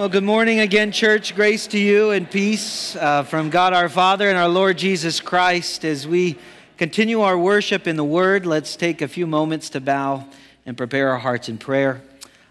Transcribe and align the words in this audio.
Well, 0.00 0.08
good 0.08 0.24
morning 0.24 0.60
again, 0.60 0.92
church. 0.92 1.34
Grace 1.34 1.66
to 1.66 1.78
you 1.78 2.12
and 2.12 2.30
peace 2.30 2.96
uh, 2.96 3.22
from 3.22 3.50
God 3.50 3.74
our 3.74 3.90
Father 3.90 4.30
and 4.30 4.38
our 4.38 4.48
Lord 4.48 4.78
Jesus 4.78 5.20
Christ. 5.20 5.84
As 5.84 6.08
we 6.08 6.38
continue 6.78 7.20
our 7.20 7.36
worship 7.36 7.86
in 7.86 7.96
the 7.96 8.04
Word, 8.04 8.46
let's 8.46 8.76
take 8.76 9.02
a 9.02 9.08
few 9.08 9.26
moments 9.26 9.68
to 9.68 9.80
bow 9.82 10.26
and 10.64 10.74
prepare 10.74 11.10
our 11.10 11.18
hearts 11.18 11.50
in 11.50 11.58
prayer. 11.58 12.00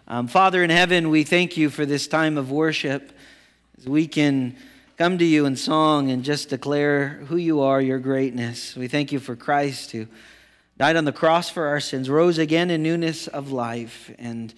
Um, 0.07 0.27
Father 0.27 0.63
in 0.63 0.69
heaven, 0.69 1.09
we 1.09 1.23
thank 1.23 1.57
you 1.57 1.71
for 1.71 1.87
this 1.87 2.07
time 2.07 2.37
of 2.37 2.51
worship 2.51 3.11
as 3.79 3.87
we 3.87 4.05
can 4.05 4.55
come 4.99 5.17
to 5.17 5.25
you 5.25 5.47
in 5.47 5.55
song 5.55 6.11
and 6.11 6.23
just 6.23 6.49
declare 6.49 7.23
who 7.29 7.37
you 7.37 7.61
are, 7.61 7.81
your 7.81 7.97
greatness. 7.97 8.75
We 8.75 8.87
thank 8.87 9.11
you 9.11 9.19
for 9.19 9.35
Christ 9.35 9.91
who 9.91 10.05
died 10.77 10.97
on 10.97 11.05
the 11.05 11.11
cross 11.11 11.49
for 11.49 11.65
our 11.65 11.79
sins, 11.79 12.11
rose 12.11 12.37
again 12.37 12.69
in 12.69 12.83
newness 12.83 13.27
of 13.27 13.51
life, 13.51 14.11
and 14.19 14.53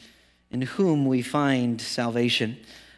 in 0.52 0.64
whom 0.64 1.06
we 1.06 1.22
find 1.22 1.80
salvation. 1.80 2.58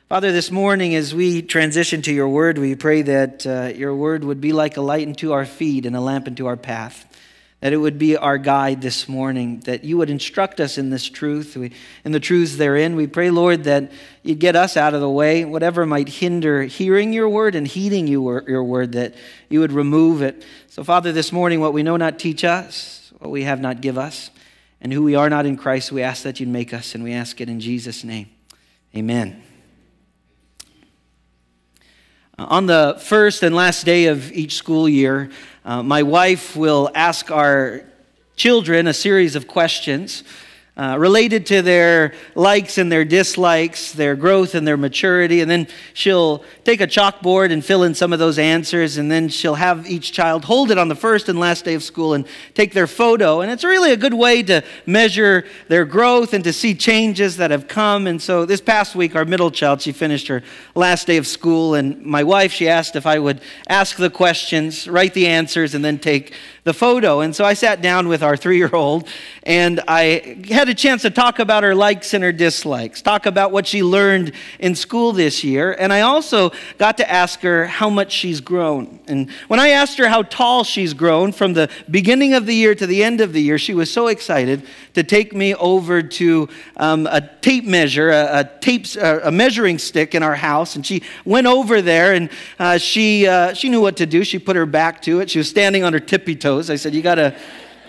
Father, 0.10 0.34
this 0.34 0.52
morning 0.52 0.96
as 0.96 1.16
we 1.16 1.42
transition 1.42 2.02
to 2.02 2.14
your 2.14 2.28
word, 2.28 2.58
we 2.58 2.76
pray 2.76 3.04
that 3.04 3.48
uh, 3.48 3.72
your 3.74 3.96
word 3.96 4.26
would 4.26 4.42
be 4.42 4.52
like 4.52 4.76
a 4.76 4.82
light 4.82 5.08
unto 5.08 5.32
our 5.32 5.46
feet 5.46 5.86
and 5.86 5.96
a 5.96 6.02
lamp 6.02 6.28
unto 6.28 6.46
our 6.46 6.58
path. 6.58 7.06
That 7.62 7.72
it 7.72 7.78
would 7.78 7.98
be 7.98 8.18
our 8.18 8.38
guide 8.38 8.82
this 8.82 9.08
morning, 9.08 9.62
that 9.62 9.86
you 9.86 9.98
would 9.98 10.10
instruct 10.10 10.60
us 10.60 10.78
in 10.78 10.90
this 10.90 11.10
truth, 11.10 11.56
we, 11.56 11.72
in 12.04 12.12
the 12.12 12.20
truths 12.20 12.58
therein. 12.58 12.98
We 12.98 13.08
pray, 13.08 13.30
Lord, 13.30 13.64
that 13.64 13.94
you'd 14.24 14.40
get 14.40 14.58
us 14.58 14.76
out 14.76 14.94
of 14.94 15.00
the 15.00 15.10
way, 15.10 15.46
whatever 15.46 15.86
might 15.86 16.10
hinder 16.10 16.64
hearing 16.64 17.14
your 17.14 17.30
word 17.30 17.56
and 17.56 17.66
heeding 17.66 18.06
you, 18.06 18.30
your 18.46 18.66
word, 18.66 18.92
that 18.92 19.16
you 19.50 19.62
would 19.62 19.72
remove 19.72 20.22
it. 20.22 20.44
So, 20.68 20.84
Father, 20.84 21.14
this 21.14 21.32
morning, 21.32 21.62
what 21.62 21.72
we 21.72 21.82
know 21.82 21.96
not 21.96 22.20
teach 22.20 22.44
us, 22.44 23.14
what 23.20 23.32
we 23.32 23.44
have 23.44 23.62
not 23.62 23.80
give 23.80 23.98
us, 23.98 24.30
and 24.82 24.92
who 24.92 25.02
we 25.02 25.16
are 25.16 25.30
not 25.30 25.46
in 25.46 25.56
Christ, 25.56 25.94
we 25.94 26.04
ask 26.04 26.24
that 26.24 26.42
you'd 26.42 26.50
make 26.50 26.74
us, 26.74 26.94
and 26.94 27.06
we 27.06 27.14
ask 27.14 27.40
it 27.40 27.48
in 27.48 27.62
Jesus' 27.62 28.04
name. 28.04 28.30
Amen. 28.94 29.42
Uh, 32.36 32.48
on 32.50 32.66
the 32.66 33.00
first 33.00 33.44
and 33.44 33.53
last 33.53 33.86
day 33.86 34.08
of 34.08 34.31
each 34.31 34.56
school 34.56 34.89
year, 34.89 35.30
uh, 35.66 35.84
my 35.84 36.02
wife 36.02 36.56
will 36.56 36.89
ask 36.95 37.30
our 37.30 37.84
children 38.36 38.88
a 38.88 38.94
series 38.94 39.36
of 39.36 39.48
questions 39.48 40.23
uh, 40.76 40.98
related 40.98 41.46
to 41.46 41.62
their 41.62 42.16
likes 42.34 42.80
and 42.80 42.92
their 42.92 43.06
dislikes, 43.06 43.92
their 43.92 44.16
growth 44.16 44.56
and 44.56 44.68
their 44.68 44.76
maturity. 44.76 45.40
And 45.40 45.50
then 45.50 45.68
she'll 45.94 46.44
take 46.64 46.82
a 46.82 46.88
chalkboard 46.88 47.52
and 47.52 47.64
fill 47.64 47.84
in 47.84 47.94
some 47.94 48.12
of 48.12 48.18
those 48.18 48.40
answers. 48.40 48.98
And 48.98 49.12
then 49.12 49.30
she'll 49.30 49.54
have 49.54 49.88
each 49.88 50.14
child 50.14 50.46
hold 50.46 50.72
it 50.72 50.80
on 50.80 50.88
the 50.88 50.96
first 50.96 51.30
and 51.30 51.40
last 51.40 51.64
day 51.66 51.76
of 51.76 51.84
school 51.84 52.16
and 52.16 52.26
take 52.56 52.74
their 52.74 52.88
photo. 52.88 53.42
And 53.42 53.52
it's 53.52 53.64
really 53.64 53.92
a 53.92 53.98
good 53.98 54.16
way 54.16 54.42
to 54.44 54.64
measure 54.88 55.46
their 55.68 55.86
growth 55.86 56.34
and 56.34 56.44
to 56.44 56.52
see 56.52 56.74
changes 56.74 57.38
that 57.38 57.52
have 57.52 57.68
come. 57.68 58.08
And 58.08 58.20
so 58.20 58.44
this 58.44 58.62
past 58.62 58.96
week, 58.96 59.16
our 59.16 59.26
middle 59.26 59.52
child, 59.52 59.80
she 59.80 59.92
finished 59.92 60.28
her 60.28 60.42
last 60.74 61.06
day 61.06 61.18
of 61.18 61.28
school. 61.28 61.76
And 61.76 62.04
my 62.04 62.24
wife, 62.24 62.52
she 62.52 62.68
asked 62.68 62.96
if 62.96 63.06
I 63.06 63.20
would 63.20 63.42
ask 63.68 63.98
the 63.98 64.10
questions, 64.10 64.88
write 64.88 65.14
the 65.14 65.28
answers, 65.28 65.76
and 65.76 65.86
then 65.86 66.00
take 66.00 66.34
the 66.64 66.73
photo. 66.73 67.19
And 67.19 67.36
so 67.36 67.44
I 67.44 67.56
sat 67.56 67.81
down 67.81 68.08
with 68.08 68.23
our 68.23 68.38
three 68.38 68.58
year 68.58 68.73
old 68.73 69.08
and 69.44 69.81
I 69.88 70.38
had 70.50 70.70
a 70.70 70.73
chance 70.73 71.02
to 71.02 71.09
talk 71.09 71.39
about 71.39 71.64
her 71.64 71.75
likes 71.75 72.14
and 72.14 72.23
her 72.23 72.31
dislikes, 72.31 73.02
talk 73.02 73.25
about 73.25 73.52
what 73.52 73.67
she 73.67 73.83
learned 73.83 74.31
in 74.59 74.73
school 74.75 75.11
this 75.11 75.44
year. 75.44 75.73
And 75.73 75.92
I 75.92 76.02
also 76.02 76.52
got 76.78 76.97
to 76.97 77.11
ask 77.11 77.42
her 77.42 77.66
how 77.66 77.89
much 77.89 78.14
she's 78.14 78.39
grown. 78.39 79.00
And 79.08 79.30
when 79.50 79.59
I 79.59 79.70
asked 79.70 79.97
her 79.97 80.08
how 80.08 80.23
tall 80.23 80.64
she's 80.64 80.94
grown 80.94 81.33
from 81.33 81.53
the 81.53 81.70
beginning 81.92 82.33
of 82.33 82.45
the 82.45 82.55
year 82.55 82.75
to 82.75 82.88
the 82.88 83.03
end 83.03 83.20
of 83.20 83.33
the 83.33 83.42
year, 83.42 83.58
she 83.58 83.73
was 83.73 83.92
so 83.92 84.08
excited 84.08 84.66
to 84.94 85.03
take 85.03 85.33
me 85.33 85.55
over 85.55 86.02
to 86.02 86.48
um, 86.77 87.08
a 87.08 87.20
tape 87.42 87.66
measure, 87.66 88.09
a, 88.09 88.39
a 88.39 88.52
tape, 88.61 88.86
a 88.95 89.31
measuring 89.31 89.77
stick 89.77 90.16
in 90.16 90.23
our 90.23 90.36
house. 90.36 90.77
And 90.77 90.86
she 90.86 91.03
went 91.25 91.48
over 91.48 91.81
there 91.81 92.14
and 92.14 92.30
uh, 92.58 92.77
she, 92.77 93.27
uh, 93.27 93.53
she 93.53 93.67
knew 93.67 93.81
what 93.81 93.98
to 93.98 94.05
do. 94.05 94.23
She 94.23 94.39
put 94.39 94.55
her 94.55 94.66
back 94.66 95.02
to 95.03 95.20
it. 95.20 95.30
She 95.30 95.39
was 95.39 95.49
standing 95.49 95.83
on 95.83 95.92
her 95.92 95.99
tippy 95.99 96.36
toes 96.36 96.52
toes. 96.53 96.69
I 96.69 96.75
said, 96.75 96.93
You 96.93 97.02
got 97.02 97.15
to. 97.15 97.36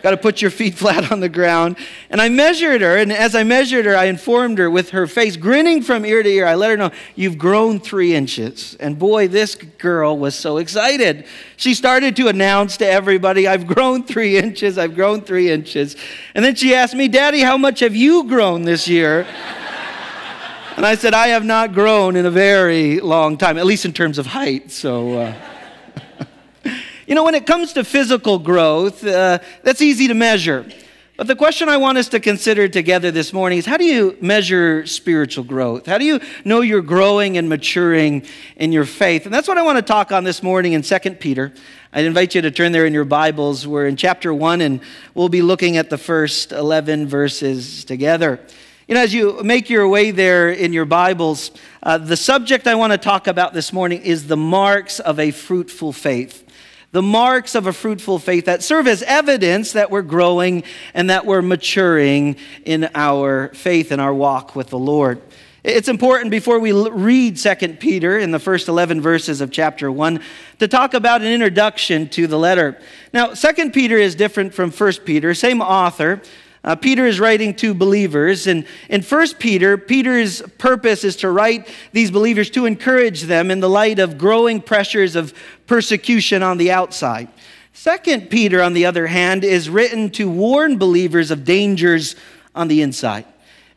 Got 0.02 0.10
to 0.10 0.16
put 0.18 0.42
your 0.42 0.50
feet 0.50 0.74
flat 0.82 1.10
on 1.10 1.20
the 1.20 1.30
ground. 1.30 1.78
And 2.10 2.20
I 2.20 2.28
measured 2.28 2.82
her, 2.82 2.98
and 2.98 3.10
as 3.10 3.34
I 3.34 3.42
measured 3.42 3.86
her, 3.86 3.96
I 3.96 4.04
informed 4.04 4.58
her 4.58 4.70
with 4.70 4.90
her 4.90 5.06
face 5.06 5.38
grinning 5.38 5.80
from 5.80 6.04
ear 6.04 6.22
to 6.22 6.28
ear. 6.28 6.46
I 6.46 6.56
let 6.56 6.72
her 6.72 6.76
know, 6.76 6.90
You've 7.14 7.38
grown 7.38 7.80
three 7.80 8.14
inches. 8.14 8.76
And 8.78 8.98
boy, 8.98 9.28
this 9.28 9.54
girl 9.54 10.18
was 10.18 10.34
so 10.34 10.58
excited. 10.58 11.24
She 11.56 11.72
started 11.72 12.16
to 12.16 12.28
announce 12.28 12.76
to 12.78 12.86
everybody, 12.86 13.48
I've 13.48 13.66
grown 13.66 14.02
three 14.02 14.36
inches, 14.36 14.76
I've 14.76 14.94
grown 14.94 15.22
three 15.22 15.50
inches. 15.50 15.96
And 16.34 16.44
then 16.44 16.54
she 16.54 16.74
asked 16.74 16.94
me, 16.94 17.08
Daddy, 17.08 17.40
how 17.40 17.56
much 17.56 17.80
have 17.80 17.96
you 17.96 18.28
grown 18.28 18.64
this 18.64 18.86
year? 18.86 19.20
and 20.76 20.84
I 20.84 20.96
said, 20.96 21.14
I 21.14 21.28
have 21.28 21.46
not 21.46 21.72
grown 21.72 22.14
in 22.14 22.26
a 22.26 22.30
very 22.30 23.00
long 23.00 23.38
time, 23.38 23.56
at 23.56 23.64
least 23.64 23.86
in 23.86 23.94
terms 23.94 24.18
of 24.18 24.26
height. 24.26 24.70
So. 24.70 25.20
Uh, 25.20 25.53
you 27.06 27.14
know, 27.14 27.24
when 27.24 27.34
it 27.34 27.46
comes 27.46 27.72
to 27.74 27.84
physical 27.84 28.38
growth, 28.38 29.04
uh, 29.04 29.38
that's 29.62 29.82
easy 29.82 30.08
to 30.08 30.14
measure. 30.14 30.66
But 31.16 31.28
the 31.28 31.36
question 31.36 31.68
I 31.68 31.76
want 31.76 31.96
us 31.96 32.08
to 32.08 32.18
consider 32.18 32.66
together 32.66 33.12
this 33.12 33.32
morning 33.32 33.58
is 33.58 33.66
how 33.66 33.76
do 33.76 33.84
you 33.84 34.16
measure 34.20 34.84
spiritual 34.84 35.44
growth? 35.44 35.86
How 35.86 35.96
do 35.96 36.04
you 36.04 36.18
know 36.44 36.60
you're 36.60 36.82
growing 36.82 37.38
and 37.38 37.48
maturing 37.48 38.26
in 38.56 38.72
your 38.72 38.84
faith? 38.84 39.24
And 39.24 39.32
that's 39.32 39.46
what 39.46 39.56
I 39.56 39.62
want 39.62 39.78
to 39.78 39.82
talk 39.82 40.10
on 40.10 40.24
this 40.24 40.42
morning 40.42 40.72
in 40.72 40.82
2 40.82 40.98
Peter. 41.20 41.52
I'd 41.92 42.04
invite 42.04 42.34
you 42.34 42.42
to 42.42 42.50
turn 42.50 42.72
there 42.72 42.84
in 42.84 42.92
your 42.92 43.04
Bibles. 43.04 43.64
We're 43.64 43.86
in 43.86 43.94
chapter 43.94 44.34
1, 44.34 44.60
and 44.60 44.80
we'll 45.14 45.28
be 45.28 45.42
looking 45.42 45.76
at 45.76 45.88
the 45.88 45.98
first 45.98 46.50
11 46.50 47.06
verses 47.06 47.84
together. 47.84 48.40
You 48.88 48.96
know, 48.96 49.00
as 49.00 49.14
you 49.14 49.40
make 49.44 49.70
your 49.70 49.86
way 49.86 50.10
there 50.10 50.50
in 50.50 50.72
your 50.72 50.84
Bibles, 50.84 51.52
uh, 51.84 51.96
the 51.98 52.16
subject 52.16 52.66
I 52.66 52.74
want 52.74 52.92
to 52.92 52.98
talk 52.98 53.28
about 53.28 53.54
this 53.54 53.72
morning 53.72 54.02
is 54.02 54.26
the 54.26 54.36
marks 54.36 54.98
of 54.98 55.20
a 55.20 55.30
fruitful 55.30 55.92
faith 55.92 56.43
the 56.94 57.02
marks 57.02 57.56
of 57.56 57.66
a 57.66 57.72
fruitful 57.72 58.20
faith 58.20 58.44
that 58.44 58.62
serve 58.62 58.86
as 58.86 59.02
evidence 59.02 59.72
that 59.72 59.90
we're 59.90 60.00
growing 60.00 60.62
and 60.94 61.10
that 61.10 61.26
we're 61.26 61.42
maturing 61.42 62.36
in 62.64 62.88
our 62.94 63.48
faith 63.52 63.90
and 63.90 64.00
our 64.00 64.14
walk 64.14 64.54
with 64.54 64.68
the 64.68 64.78
Lord. 64.78 65.20
It's 65.64 65.88
important 65.88 66.30
before 66.30 66.60
we 66.60 66.70
read 66.70 67.36
2 67.36 67.54
Peter 67.80 68.16
in 68.16 68.30
the 68.30 68.38
first 68.38 68.68
11 68.68 69.00
verses 69.00 69.40
of 69.40 69.50
chapter 69.50 69.90
1 69.90 70.20
to 70.60 70.68
talk 70.68 70.94
about 70.94 71.20
an 71.20 71.32
introduction 71.32 72.08
to 72.10 72.28
the 72.28 72.38
letter. 72.38 72.80
Now, 73.12 73.34
2 73.34 73.72
Peter 73.72 73.96
is 73.96 74.14
different 74.14 74.54
from 74.54 74.70
1 74.70 74.92
Peter, 75.04 75.34
same 75.34 75.60
author, 75.60 76.22
uh, 76.64 76.74
Peter 76.74 77.06
is 77.06 77.20
writing 77.20 77.54
to 77.54 77.74
believers, 77.74 78.46
and 78.46 78.64
in 78.88 79.02
1 79.02 79.34
Peter, 79.38 79.76
Peter's 79.76 80.40
purpose 80.56 81.04
is 81.04 81.16
to 81.16 81.30
write 81.30 81.68
these 81.92 82.10
believers 82.10 82.48
to 82.50 82.64
encourage 82.64 83.22
them 83.22 83.50
in 83.50 83.60
the 83.60 83.68
light 83.68 83.98
of 83.98 84.16
growing 84.16 84.62
pressures 84.62 85.14
of 85.14 85.34
persecution 85.66 86.42
on 86.42 86.56
the 86.56 86.72
outside. 86.72 87.28
Second 87.74 88.30
Peter, 88.30 88.62
on 88.62 88.72
the 88.72 88.86
other 88.86 89.08
hand, 89.08 89.44
is 89.44 89.68
written 89.68 90.08
to 90.08 90.30
warn 90.30 90.78
believers 90.78 91.30
of 91.30 91.44
dangers 91.44 92.16
on 92.54 92.68
the 92.68 92.80
inside. 92.80 93.26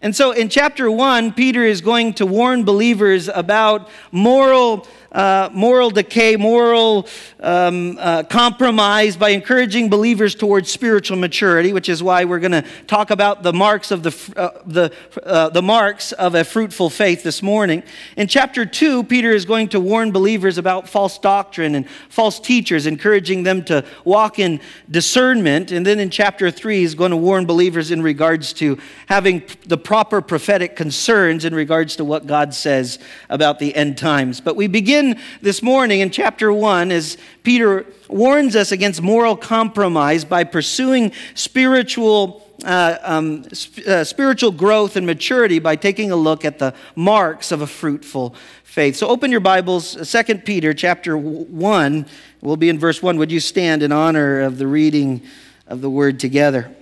And 0.01 0.15
so 0.15 0.31
in 0.31 0.47
chapter 0.47 0.89
1, 0.89 1.33
Peter 1.33 1.63
is 1.63 1.81
going 1.81 2.13
to 2.13 2.25
warn 2.25 2.63
believers 2.63 3.27
about 3.27 3.89
moral 4.11 4.87
uh, 5.11 5.49
moral 5.53 5.89
decay, 5.89 6.35
moral 6.35 7.07
um, 7.39 7.97
uh, 7.99 8.23
compromise 8.23 9.15
by 9.15 9.29
encouraging 9.29 9.89
believers 9.89 10.35
towards 10.35 10.71
spiritual 10.71 11.17
maturity, 11.17 11.73
which 11.73 11.89
is 11.89 12.03
why 12.03 12.25
we're 12.25 12.39
going 12.39 12.51
to 12.51 12.65
talk 12.87 13.09
about 13.09 13.43
the 13.43 13.53
marks 13.53 13.91
of 13.91 14.03
the, 14.03 14.33
uh, 14.35 14.49
the, 14.65 14.93
uh, 15.23 15.49
the 15.49 15.61
marks 15.61 16.11
of 16.13 16.35
a 16.35 16.43
fruitful 16.43 16.89
faith 16.89 17.23
this 17.23 17.41
morning. 17.41 17.83
In 18.15 18.27
chapter 18.27 18.65
2, 18.65 19.03
Peter 19.03 19.31
is 19.31 19.45
going 19.45 19.69
to 19.69 19.79
warn 19.79 20.11
believers 20.11 20.57
about 20.57 20.89
false 20.89 21.17
doctrine 21.17 21.75
and 21.75 21.89
false 22.09 22.39
teachers, 22.39 22.85
encouraging 22.85 23.43
them 23.43 23.63
to 23.65 23.85
walk 24.03 24.39
in 24.39 24.59
discernment. 24.89 25.71
And 25.71 25.85
then 25.85 25.99
in 25.99 26.09
chapter 26.09 26.51
3, 26.51 26.79
he's 26.79 26.95
going 26.95 27.11
to 27.11 27.17
warn 27.17 27.45
believers 27.45 27.91
in 27.91 28.01
regards 28.01 28.53
to 28.53 28.77
having 29.07 29.43
the 29.67 29.77
proper 29.77 30.21
prophetic 30.21 30.75
concerns 30.75 31.45
in 31.45 31.53
regards 31.55 31.95
to 31.97 32.03
what 32.03 32.27
God 32.27 32.53
says 32.53 32.99
about 33.29 33.59
the 33.59 33.75
end 33.75 33.97
times. 33.97 34.41
But 34.41 34.55
we 34.55 34.67
begin 34.67 34.96
begin 34.97 35.19
this 35.41 35.61
morning 35.61 35.99
in 35.99 36.09
chapter 36.09 36.51
1 36.51 36.91
as 36.91 37.17
Peter 37.43 37.85
warns 38.07 38.55
us 38.55 38.71
against 38.71 38.99
moral 38.99 39.37
compromise 39.37 40.25
by 40.25 40.43
pursuing 40.43 41.11
spiritual. 41.35 42.43
Uh, 42.65 42.97
um, 43.03 43.43
sp- 43.53 43.85
uh, 43.85 44.03
spiritual 44.03 44.49
growth 44.49 44.95
and 44.95 45.05
maturity 45.05 45.59
by 45.59 45.75
taking 45.75 46.09
a 46.09 46.15
look 46.15 46.43
at 46.43 46.57
the 46.57 46.73
marks 46.95 47.51
of 47.51 47.61
a 47.61 47.67
fruitful 47.67 48.33
faith. 48.63 48.95
So 48.95 49.07
open 49.09 49.29
your 49.29 49.41
Bibles, 49.41 49.93
2 50.11 50.39
Peter 50.39 50.73
chapter 50.73 51.15
1. 51.15 52.05
We'll 52.41 52.57
be 52.57 52.69
in 52.69 52.79
verse 52.79 53.03
1. 53.03 53.19
Would 53.19 53.31
you 53.31 53.39
stand 53.39 53.83
in 53.83 53.91
honor 53.91 54.41
of 54.41 54.57
the 54.57 54.65
reading 54.65 55.21
of 55.67 55.81
the 55.81 55.89
word 55.91 56.19
together? 56.19 56.75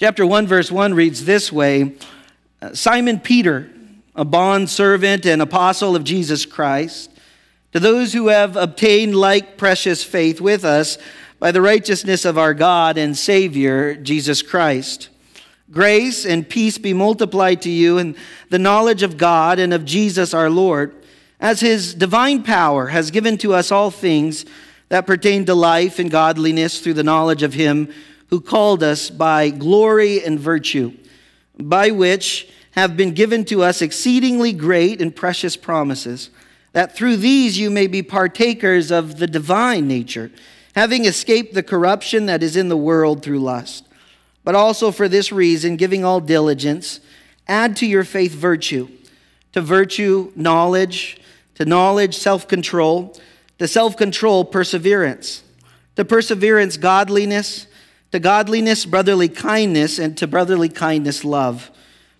Chapter 0.00 0.26
1, 0.26 0.48
verse 0.48 0.72
1 0.72 0.94
reads 0.94 1.24
this 1.24 1.52
way 1.52 1.94
Simon 2.72 3.20
Peter 3.20 3.70
a 4.18 4.24
bond 4.24 4.68
servant 4.68 5.24
and 5.24 5.40
apostle 5.40 5.94
of 5.94 6.02
Jesus 6.02 6.44
Christ, 6.44 7.08
to 7.72 7.78
those 7.78 8.12
who 8.12 8.26
have 8.26 8.56
obtained 8.56 9.14
like 9.14 9.56
precious 9.56 10.02
faith 10.02 10.40
with 10.40 10.64
us 10.64 10.98
by 11.38 11.52
the 11.52 11.62
righteousness 11.62 12.24
of 12.24 12.36
our 12.36 12.52
God 12.52 12.98
and 12.98 13.16
Savior, 13.16 13.94
Jesus 13.94 14.42
Christ. 14.42 15.08
Grace 15.70 16.26
and 16.26 16.48
peace 16.48 16.78
be 16.78 16.92
multiplied 16.92 17.62
to 17.62 17.70
you 17.70 17.98
in 17.98 18.16
the 18.50 18.58
knowledge 18.58 19.04
of 19.04 19.18
God 19.18 19.60
and 19.60 19.72
of 19.72 19.84
Jesus 19.84 20.34
our 20.34 20.50
Lord, 20.50 20.96
as 21.38 21.60
his 21.60 21.94
divine 21.94 22.42
power 22.42 22.88
has 22.88 23.12
given 23.12 23.38
to 23.38 23.54
us 23.54 23.70
all 23.70 23.92
things 23.92 24.44
that 24.88 25.06
pertain 25.06 25.44
to 25.44 25.54
life 25.54 26.00
and 26.00 26.10
godliness 26.10 26.80
through 26.80 26.94
the 26.94 27.04
knowledge 27.04 27.44
of 27.44 27.54
him 27.54 27.94
who 28.30 28.40
called 28.40 28.82
us 28.82 29.10
by 29.10 29.50
glory 29.50 30.24
and 30.24 30.40
virtue, 30.40 30.92
by 31.56 31.92
which 31.92 32.48
have 32.78 32.96
been 32.96 33.12
given 33.12 33.44
to 33.46 33.62
us 33.62 33.82
exceedingly 33.82 34.52
great 34.52 35.02
and 35.02 35.14
precious 35.14 35.56
promises, 35.56 36.30
that 36.72 36.94
through 36.94 37.16
these 37.16 37.58
you 37.58 37.70
may 37.70 37.86
be 37.86 38.02
partakers 38.02 38.90
of 38.90 39.18
the 39.18 39.26
divine 39.26 39.88
nature, 39.88 40.30
having 40.74 41.04
escaped 41.04 41.54
the 41.54 41.62
corruption 41.62 42.26
that 42.26 42.42
is 42.42 42.56
in 42.56 42.68
the 42.68 42.76
world 42.76 43.22
through 43.22 43.40
lust. 43.40 43.86
But 44.44 44.54
also 44.54 44.90
for 44.90 45.08
this 45.08 45.32
reason, 45.32 45.76
giving 45.76 46.04
all 46.04 46.20
diligence, 46.20 47.00
add 47.46 47.76
to 47.76 47.86
your 47.86 48.04
faith 48.04 48.32
virtue, 48.32 48.88
to 49.52 49.60
virtue, 49.60 50.32
knowledge, 50.36 51.20
to 51.56 51.64
knowledge, 51.64 52.16
self 52.16 52.46
control, 52.46 53.18
to 53.58 53.66
self 53.66 53.96
control, 53.96 54.44
perseverance, 54.44 55.42
to 55.96 56.04
perseverance, 56.04 56.76
godliness, 56.76 57.66
to 58.12 58.20
godliness, 58.20 58.86
brotherly 58.86 59.28
kindness, 59.28 59.98
and 59.98 60.16
to 60.16 60.26
brotherly 60.26 60.68
kindness, 60.68 61.24
love. 61.24 61.70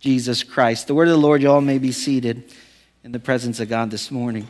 Jesus 0.00 0.42
Christ. 0.42 0.86
The 0.86 0.94
word 0.94 1.08
of 1.08 1.14
the 1.14 1.20
Lord, 1.20 1.42
you 1.42 1.50
all 1.50 1.60
may 1.60 1.78
be 1.78 1.92
seated 1.92 2.54
in 3.02 3.12
the 3.12 3.18
presence 3.18 3.58
of 3.60 3.68
God 3.68 3.90
this 3.90 4.10
morning. 4.10 4.46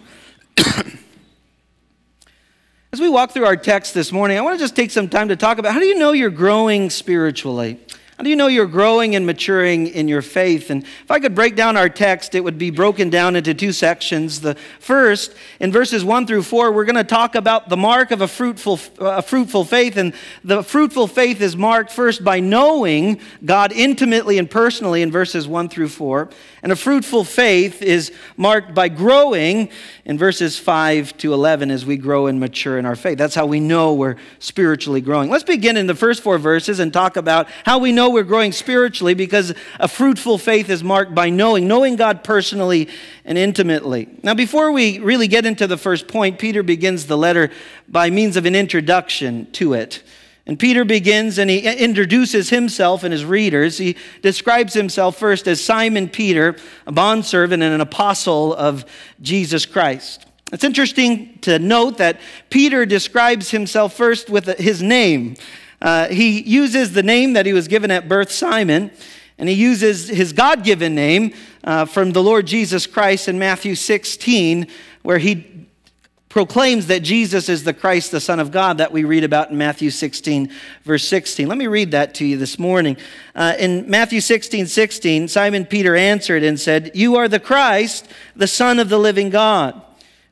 As 2.91 3.01
we 3.01 3.09
walk 3.09 3.33
through 3.33 3.45
our 3.45 3.57
text 3.57 3.95
this 3.95 4.13
morning, 4.13 4.39
I 4.39 4.41
want 4.41 4.59
to 4.59 4.65
just 4.65 4.75
take 4.75 4.91
some 4.91 5.09
time 5.09 5.29
to 5.29 5.37
talk 5.37 5.59
about 5.59 5.73
how 5.75 5.79
do 5.79 5.87
you 5.87 5.99
know 5.99 6.13
you're 6.13 6.31
growing 6.31 6.91
spiritually? 6.91 7.79
How 8.19 8.25
do 8.25 8.31
you 8.31 8.37
know 8.37 8.49
you're 8.49 8.67
growing 8.67 9.15
and 9.15 9.25
maturing 9.25 9.87
in 9.87 10.09
your 10.09 10.23
faith? 10.23 10.71
And 10.71 10.83
if 10.83 11.09
I 11.09 11.21
could 11.21 11.37
break 11.37 11.55
down 11.55 11.77
our 11.77 11.89
text, 11.89 12.35
it 12.35 12.43
would 12.43 12.59
be 12.59 12.71
broken 12.71 13.11
down 13.11 13.37
into 13.37 13.55
two 13.55 13.71
sections. 13.71 14.41
The 14.41 14.57
first, 14.81 15.37
in 15.61 15.71
verses 15.71 16.05
1 16.05 16.27
through 16.27 16.43
4, 16.43 16.73
we're 16.73 16.85
going 16.85 16.97
to 16.97 17.05
talk 17.05 17.37
about 17.37 17.69
the 17.69 17.77
mark 17.77 18.11
of 18.11 18.21
a 18.21 18.27
fruitful, 18.27 18.81
a 18.99 19.23
fruitful 19.23 19.65
faith. 19.65 19.97
And 19.97 20.15
the 20.43 20.65
fruitful 20.65 21.07
faith 21.07 21.41
is 21.41 21.57
marked 21.57 21.93
first 21.93 22.25
by 22.25 22.41
knowing 22.41 23.21
God 23.45 23.71
intimately 23.71 24.37
and 24.39 24.51
personally 24.51 25.03
in 25.03 25.13
verses 25.13 25.47
1 25.47 25.69
through 25.69 25.91
4. 25.91 26.29
And 26.63 26.73
a 26.73 26.77
fruitful 26.77 27.25
faith 27.25 27.83
is 27.83 28.11
marked 28.37 28.75
by 28.75 28.89
growing 28.89 29.71
in 30.05 30.19
verses 30.19 30.59
5 30.59 31.17
to 31.19 31.33
11 31.33 31.71
as 31.71 31.87
we 31.87 31.97
grow 31.97 32.27
and 32.27 32.41
mature 32.41 32.79
in 32.79 32.85
our 32.85 32.97
faith. 32.97 33.17
That's 33.17 33.35
how 33.35 33.47
we 33.47 33.61
know 33.61 33.95
we're 33.95 34.17
spiritually 34.41 35.01
growing. 35.01 35.31
Let's 35.31 35.45
begin 35.45 35.77
in 35.77 35.87
the 35.87 35.95
first 35.95 36.23
four 36.23 36.39
verses 36.39 36.81
and 36.81 36.93
talk 36.93 37.17
about 37.17 37.49
how 37.65 37.79
we 37.79 37.93
know 37.93 38.11
we're 38.11 38.25
growing 38.25 38.51
spiritually 38.51 39.15
because 39.15 39.55
a 39.79 39.87
fruitful 39.87 40.39
faith 40.39 40.69
is 40.69 40.83
marked 40.83 41.15
by 41.15 41.31
knowing, 41.31 41.69
knowing 41.69 41.95
God 41.95 42.25
personally 42.25 42.89
and 43.25 43.39
intimately. 43.39 44.09
Now, 44.23 44.35
before 44.35 44.73
we 44.73 44.99
really 44.99 45.29
get 45.29 45.47
into 45.47 45.67
the 45.67 45.77
first 45.77 46.09
point, 46.09 46.39
Peter 46.39 46.65
begins 46.65 47.07
the 47.07 47.17
letter 47.17 47.51
by 47.89 48.11
means 48.11 48.37
of 48.37 48.47
an 48.47 48.57
introduction 48.57 49.51
to 49.53 49.75
it. 49.75 50.03
And 50.49 50.59
Peter 50.59 50.87
begins 50.87 51.39
and 51.39 51.51
he 51.51 51.59
introduces 51.59 52.49
himself 52.49 53.05
and 53.05 53.13
his 53.13 53.25
readers. 53.25 53.77
He 53.77 53.97
describes 54.23 54.73
himself 54.73 55.19
first 55.19 55.47
as 55.47 55.63
Simon 55.63 56.09
Peter, 56.09 56.57
a 56.87 56.93
bondservant 56.93 57.63
and 57.63 57.75
an 57.75 57.83
apostle 57.83 58.55
of 58.55 58.87
Jesus 59.21 59.67
Christ. 59.67 60.25
It's 60.51 60.65
interesting 60.65 61.39
to 61.41 61.59
note 61.59 61.99
that 61.99 62.19
Peter 62.49 62.87
describes 62.87 63.51
himself 63.51 63.93
first 63.93 64.31
with 64.31 64.47
his 64.59 64.83
name. 64.83 65.37
Uh, 65.83 66.09
he 66.09 66.41
uses 66.41 66.95
the 66.95 67.03
name 67.03 67.35
that 67.35 67.45
he 67.45 67.53
was 67.53 67.69
given 67.69 67.91
at 67.91 68.09
birth, 68.09 68.33
Simon, 68.33 68.91
and 69.37 69.51
he 69.51 69.55
uses 69.55 70.09
his 70.09 70.33
God 70.33 70.65
given 70.65 70.95
name 70.95 71.35
uh, 71.63 71.85
from 71.85 72.13
the 72.13 72.23
Lord 72.23 72.47
Jesus 72.47 72.87
Christ 72.87 73.29
in 73.29 73.39
Matthew 73.39 73.75
16, 73.75 74.67
where 75.03 75.19
he 75.19 75.58
proclaims 76.29 76.89
that 76.89 77.01
Jesus 77.01 77.49
is 77.49 77.65
the 77.65 77.73
Christ, 77.73 78.11
the 78.11 78.21
Son 78.21 78.39
of 78.39 78.51
God, 78.51 78.79
that 78.79 78.93
we 78.93 79.05
read 79.05 79.25
about 79.25 79.51
in 79.51 79.59
Matthew 79.59 79.91
16, 79.91 80.51
verse 80.85 81.07
16. 81.09 81.49
Let 81.49 81.59
me 81.59 81.67
read 81.67 81.93
that 81.93 82.15
to 82.17 82.27
you 82.27 82.37
this 82.37 82.59
morning. 82.59 82.97
Uh, 83.35 83.55
in 83.59 83.89
Matthew 83.89 84.21
16, 84.21 84.67
16, 84.67 85.29
Simon 85.29 85.65
Peter 85.65 85.97
answered 85.97 86.43
and 86.43 86.61
said, 86.61 86.91
You 86.95 87.17
are 87.17 87.29
the 87.29 87.41
Christ, 87.41 88.09
the 88.37 88.47
Son 88.47 88.79
of 88.79 88.89
the 88.89 88.99
living 88.99 89.31
God. 89.31 89.83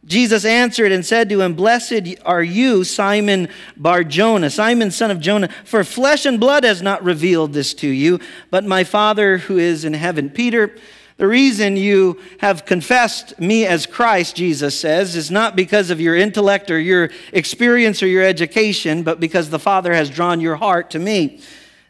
Jesus 0.06 0.44
answered 0.44 0.92
and 0.92 1.04
said 1.04 1.28
to 1.28 1.40
him, 1.40 1.54
Blessed 1.54 2.20
are 2.24 2.42
you, 2.42 2.84
Simon 2.84 3.48
Bar 3.76 4.04
Jonah, 4.04 4.50
Simon 4.50 4.92
son 4.92 5.10
of 5.10 5.18
Jonah, 5.18 5.48
for 5.64 5.82
flesh 5.82 6.24
and 6.24 6.38
blood 6.38 6.62
has 6.62 6.80
not 6.80 7.02
revealed 7.02 7.52
this 7.52 7.74
to 7.74 7.88
you, 7.88 8.20
but 8.48 8.64
my 8.64 8.84
Father 8.84 9.38
who 9.38 9.58
is 9.58 9.84
in 9.84 9.94
heaven. 9.94 10.30
Peter, 10.30 10.76
the 11.18 11.26
reason 11.26 11.76
you 11.76 12.20
have 12.40 12.66
confessed 12.66 13.38
me 13.40 13.64
as 13.64 13.86
Christ, 13.86 14.36
Jesus 14.36 14.78
says, 14.78 15.16
is 15.16 15.30
not 15.30 15.56
because 15.56 15.88
of 15.88 16.00
your 16.00 16.14
intellect 16.14 16.70
or 16.70 16.78
your 16.78 17.10
experience 17.32 18.02
or 18.02 18.06
your 18.06 18.22
education, 18.22 19.02
but 19.02 19.18
because 19.18 19.48
the 19.48 19.58
Father 19.58 19.94
has 19.94 20.10
drawn 20.10 20.42
your 20.42 20.56
heart 20.56 20.90
to 20.90 20.98
me. 20.98 21.40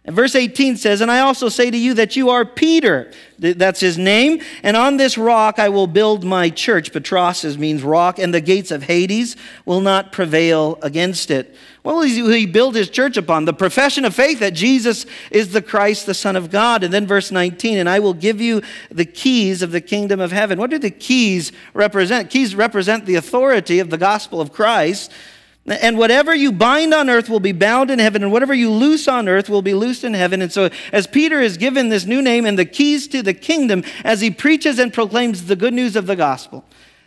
And 0.06 0.14
verse 0.14 0.37
18 0.37 0.76
says, 0.76 1.00
And 1.00 1.11
I 1.11 1.19
also 1.19 1.49
say 1.49 1.69
to 1.69 1.76
you 1.76 1.94
that 1.94 2.14
you 2.14 2.31
are 2.31 2.44
Peter. 2.44 3.11
That's 3.41 3.81
his 3.81 3.99
name. 3.99 4.41
And 4.62 4.76
on 4.76 4.99
this 4.99 5.19
rock 5.19 5.58
I 5.58 5.69
will 5.69 5.88
build 5.88 6.23
my 6.23 6.49
church. 6.49 6.93
Petros 6.93 7.58
means 7.58 7.82
rock, 7.82 8.20
and 8.20 8.32
the 8.32 8.41
gates 8.41 8.70
of 8.70 8.85
Hades 8.85 9.35
will 9.64 9.81
not 9.81 10.12
prevail 10.12 10.79
against 10.81 11.32
it. 11.32 11.56
What 11.82 11.97
will 11.97 12.03
he 12.03 12.47
build 12.47 12.76
his 12.76 12.88
church 12.88 13.17
upon? 13.17 13.47
The 13.47 13.53
profession 13.53 14.05
of 14.05 14.14
faith 14.14 14.38
that 14.38 14.55
Jesus 14.55 15.06
is 15.32 15.53
the 15.53 15.62
Christ, 15.62 16.06
the 16.06 16.14
Son 16.14 16.37
of 16.37 16.50
God. 16.50 16.85
And 16.85 16.94
then 16.94 17.06
verse 17.06 17.32
19, 17.32 17.76
and 17.76 17.88
I 17.88 17.99
will 17.99 18.14
give 18.14 18.41
you 18.41 18.62
the 18.91 19.05
keys 19.05 19.61
of 19.61 19.73
the 19.73 19.81
kingdom 19.81 20.20
of 20.20 20.31
heaven. 20.31 20.59
What 20.59 20.70
do 20.70 20.79
the 20.79 20.91
keys 20.91 21.50
represent? 21.75 22.30
Keys 22.30 22.54
represent 22.54 23.07
the 23.07 23.16
authority 23.16 23.80
of 23.80 23.90
the 23.90 23.99
gospel 23.99 24.40
of 24.40 24.52
Christ 24.52 25.12
and 25.66 25.99
whatever 25.99 26.35
you 26.35 26.52
bind 26.52 26.94
on 26.94 27.11
earth 27.11 27.28
will 27.28 27.40
be 27.40 27.52
bound 27.52 27.90
in 27.90 27.99
heaven, 27.99 28.23
and 28.23 28.32
whatever 28.32 28.54
you 28.54 28.70
loose 28.70 29.08
on 29.08 29.28
earth 29.28 29.49
will 29.49 29.62
be 29.62 29.75
loosed 29.75 30.04
in 30.04 30.14
heaven. 30.14 30.42
And 30.42 30.52
so, 30.52 30.70
as 30.92 31.06
Peter 31.06 31.40
is 31.40 31.56
given 31.56 31.88
this 31.88 32.04
new 32.04 32.23
name 32.23 32.46
and 32.46 32.58
the 32.58 32.64
keys 32.64 33.08
to 33.08 33.23
the 33.23 33.35
kingdom, 33.35 33.85
as 34.04 34.20
he 34.20 34.30
preaches 34.30 34.78
and 34.78 34.92
proclaims 34.92 35.46
the 35.46 35.56
good 35.56 35.75
news 35.75 35.96
of 35.96 36.06
the 36.06 36.16
gospel, 36.16 36.64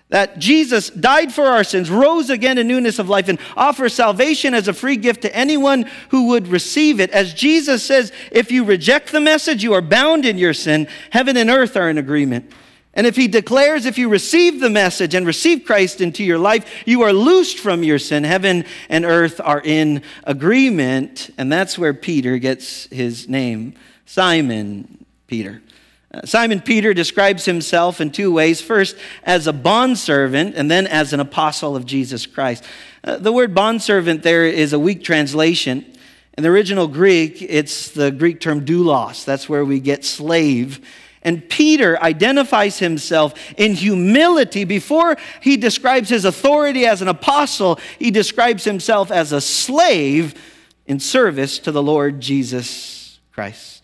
that 0.09 0.39
Jesus 0.39 0.89
died 0.89 1.31
for 1.31 1.45
our 1.45 1.63
sins, 1.63 1.89
rose 1.89 2.29
again 2.29 2.57
in 2.57 2.67
newness 2.67 2.97
of 2.97 3.09
life, 3.09 3.29
and 3.29 3.39
offers 3.55 3.93
salvation 3.93 4.53
as 4.53 4.67
a 4.67 4.73
free 4.73 4.97
gift 4.97 5.21
to 5.21 5.35
anyone 5.35 5.85
who 6.09 6.27
would 6.27 6.47
receive 6.47 6.99
it. 6.99 7.11
As 7.11 7.33
Jesus 7.33 7.83
says, 7.83 8.11
if 8.31 8.51
you 8.51 8.63
reject 8.63 9.11
the 9.11 9.21
message, 9.21 9.63
you 9.63 9.73
are 9.73 9.81
bound 9.81 10.25
in 10.25 10.37
your 10.37 10.53
sin. 10.53 10.87
Heaven 11.11 11.37
and 11.37 11.49
earth 11.49 11.77
are 11.77 11.89
in 11.89 11.99
agreement. 11.99 12.51
And 12.99 13.07
if 13.07 13.15
he 13.15 13.29
declares, 13.29 13.85
if 13.85 13.97
you 13.97 14.09
receive 14.09 14.59
the 14.59 14.69
message 14.69 15.15
and 15.15 15.25
receive 15.25 15.63
Christ 15.63 16.01
into 16.01 16.21
your 16.21 16.37
life, 16.37 16.83
you 16.85 17.03
are 17.03 17.13
loosed 17.13 17.57
from 17.57 17.81
your 17.81 17.97
sin. 17.97 18.25
Heaven 18.25 18.65
and 18.89 19.05
earth 19.05 19.39
are 19.41 19.61
in 19.63 20.03
agreement. 20.25 21.29
And 21.37 21.49
that's 21.49 21.77
where 21.77 21.93
Peter 21.93 22.37
gets 22.39 22.87
his 22.87 23.29
name 23.29 23.75
Simon 24.05 25.05
Peter. 25.27 25.61
Uh, 26.13 26.25
Simon 26.25 26.59
Peter 26.59 26.93
describes 26.93 27.45
himself 27.45 28.01
in 28.01 28.11
two 28.11 28.33
ways 28.33 28.59
first, 28.59 28.97
as 29.23 29.47
a 29.47 29.53
bondservant, 29.53 30.55
and 30.55 30.69
then 30.69 30.85
as 30.85 31.13
an 31.13 31.21
apostle 31.21 31.77
of 31.77 31.85
Jesus 31.85 32.25
Christ. 32.25 32.65
Uh, 33.05 33.15
the 33.15 33.31
word 33.31 33.55
bondservant 33.55 34.23
there 34.23 34.43
is 34.43 34.73
a 34.73 34.79
weak 34.79 35.05
translation. 35.05 35.85
In 36.37 36.43
the 36.43 36.49
original 36.49 36.89
Greek, 36.89 37.41
it's 37.41 37.91
the 37.91 38.11
Greek 38.11 38.41
term 38.41 38.65
doulos. 38.65 39.23
That's 39.23 39.47
where 39.47 39.63
we 39.63 39.79
get 39.79 40.03
slave. 40.03 40.85
And 41.21 41.49
Peter 41.49 42.01
identifies 42.01 42.79
himself 42.79 43.33
in 43.57 43.73
humility. 43.73 44.63
Before 44.63 45.17
he 45.41 45.57
describes 45.57 46.09
his 46.09 46.25
authority 46.25 46.85
as 46.85 47.01
an 47.01 47.07
apostle, 47.07 47.79
he 47.97 48.11
describes 48.11 48.63
himself 48.63 49.11
as 49.11 49.31
a 49.31 49.41
slave 49.41 50.33
in 50.85 50.99
service 50.99 51.59
to 51.59 51.71
the 51.71 51.83
Lord 51.83 52.21
Jesus 52.21 53.19
Christ. 53.31 53.79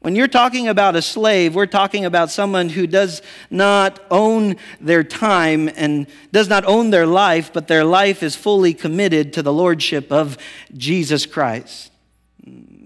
When 0.00 0.14
you're 0.14 0.28
talking 0.28 0.68
about 0.68 0.94
a 0.94 1.02
slave, 1.02 1.56
we're 1.56 1.66
talking 1.66 2.04
about 2.04 2.30
someone 2.30 2.68
who 2.68 2.86
does 2.86 3.20
not 3.50 3.98
own 4.10 4.56
their 4.80 5.02
time 5.02 5.68
and 5.74 6.06
does 6.30 6.48
not 6.48 6.64
own 6.64 6.90
their 6.90 7.06
life, 7.06 7.52
but 7.52 7.66
their 7.66 7.84
life 7.84 8.22
is 8.22 8.36
fully 8.36 8.72
committed 8.72 9.32
to 9.32 9.42
the 9.42 9.52
lordship 9.52 10.12
of 10.12 10.38
Jesus 10.76 11.26
Christ. 11.26 11.90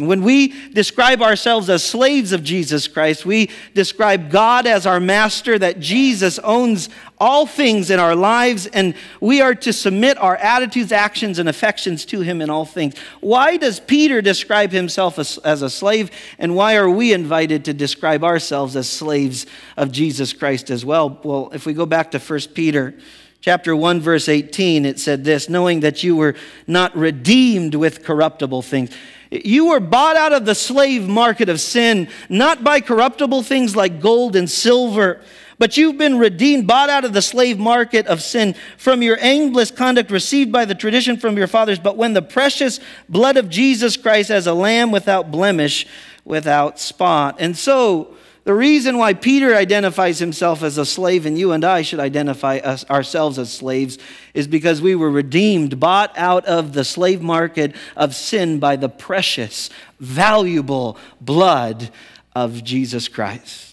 When 0.07 0.23
we 0.23 0.71
describe 0.71 1.23
ourselves 1.23 1.69
as 1.69 1.85
slaves 1.85 2.33
of 2.33 2.43
Jesus 2.43 2.89
Christ, 2.89 3.27
we 3.27 3.51
describe 3.75 4.31
God 4.31 4.67
as 4.67 4.87
our 4.87 5.01
master, 5.01 5.59
that 5.59 5.81
Jesus 5.81 6.39
owns 6.41 6.89
all 7.19 7.47
things 7.47 7.91
in 7.91 8.01
our 8.01 8.17
lives, 8.17 8.67
and 8.67 8.95
we 9.21 9.41
are 9.41 9.55
to 9.55 9.73
submit 9.73 10.19
our 10.19 10.37
attitudes, 10.37 10.91
actions, 10.91 11.39
and 11.39 11.49
affections 11.49 12.05
to 12.07 12.21
him 12.21 12.41
in 12.41 12.51
all 12.51 12.65
things. 12.65 12.95
Why 13.21 13.57
does 13.57 13.79
Peter 13.79 14.21
describe 14.21 14.73
himself 14.73 15.19
as, 15.19 15.39
as 15.39 15.63
a 15.63 15.71
slave, 15.71 16.11
and 16.39 16.57
why 16.57 16.77
are 16.77 16.91
we 16.91 17.13
invited 17.13 17.65
to 17.67 17.75
describe 17.75 18.25
ourselves 18.25 18.75
as 18.77 18.89
slaves 18.89 19.47
of 19.77 19.93
Jesus 19.93 20.33
Christ 20.33 20.71
as 20.71 20.85
well? 20.85 21.21
Well, 21.23 21.51
if 21.53 21.65
we 21.65 21.75
go 21.75 21.87
back 21.87 22.11
to 22.11 22.19
1 22.19 22.41
Peter 22.55 22.95
chapter 23.43 23.75
1 23.75 24.01
verse 24.01 24.29
18 24.29 24.87
it 24.87 25.01
said 25.01 25.25
this 25.25 25.49
knowing 25.49 25.81
that 25.81 26.05
you 26.05 26.15
were 26.15 26.35
not 26.69 26.97
redeemed 26.97 27.75
with 27.75 28.05
corruptible 28.05 28.63
things 28.63 28.89
you 29.33 29.69
were 29.69 29.81
bought 29.81 30.17
out 30.17 30.33
of 30.33 30.45
the 30.45 30.55
slave 30.55 31.09
market 31.09 31.49
of 31.49 31.61
sin, 31.61 32.09
not 32.29 32.63
by 32.63 32.81
corruptible 32.81 33.43
things 33.43 33.75
like 33.75 34.01
gold 34.01 34.37
and 34.37 34.51
silver, 34.51 35.23
but 35.59 35.77
you've 35.77 35.97
been 35.97 36.19
redeemed, 36.19 36.67
bought 36.67 36.91
out 36.91 37.05
of 37.05 37.13
the 37.13 37.23
slave 37.23 37.59
market 37.59 38.07
of 38.07 38.21
sin 38.21 38.55
from 38.77 39.01
your 39.01 39.17
aimless 39.21 39.71
conduct 39.71 40.11
received 40.11 40.53
by 40.53 40.65
the 40.65 40.75
tradition 40.75 41.17
from 41.17 41.39
your 41.39 41.47
fathers. 41.47 41.79
But 41.79 41.97
when 41.97 42.13
the 42.13 42.23
precious 42.23 42.81
blood 43.09 43.37
of 43.37 43.49
Jesus 43.49 43.97
Christ 43.97 44.31
as 44.31 44.47
a 44.47 44.55
lamb 44.55 44.91
without 44.91 45.31
blemish, 45.31 45.87
without 46.25 46.79
spot. 46.79 47.37
And 47.39 47.57
so, 47.57 48.17
the 48.45 48.55
reason 48.55 48.99
why 48.99 49.15
Peter 49.15 49.55
identifies 49.55 50.19
himself 50.19 50.63
as 50.63 50.77
a 50.77 50.85
slave 50.85 51.27
and 51.27 51.39
you 51.39 51.53
and 51.53 51.65
I 51.65 51.83
should 51.83 52.01
identify 52.01 52.57
us, 52.59 52.89
ourselves 52.91 53.39
as 53.39 53.53
slaves 53.53 53.99
is 54.35 54.49
because 54.49 54.83
we 54.83 54.97
were 54.97 55.11
redeemed, 55.11 55.79
bought 55.79 56.17
out 56.19 56.45
of 56.47 56.73
the 56.73 56.85
slave 56.85 57.23
market 57.23 57.75
of 57.97 58.17
sin 58.17 58.59
by 58.59 58.75
the 58.75 58.89
precious, 58.89 59.71
valuable 60.01 60.99
blood 61.21 61.91
of 62.35 62.65
Jesus 62.65 63.07
Christ. 63.07 63.72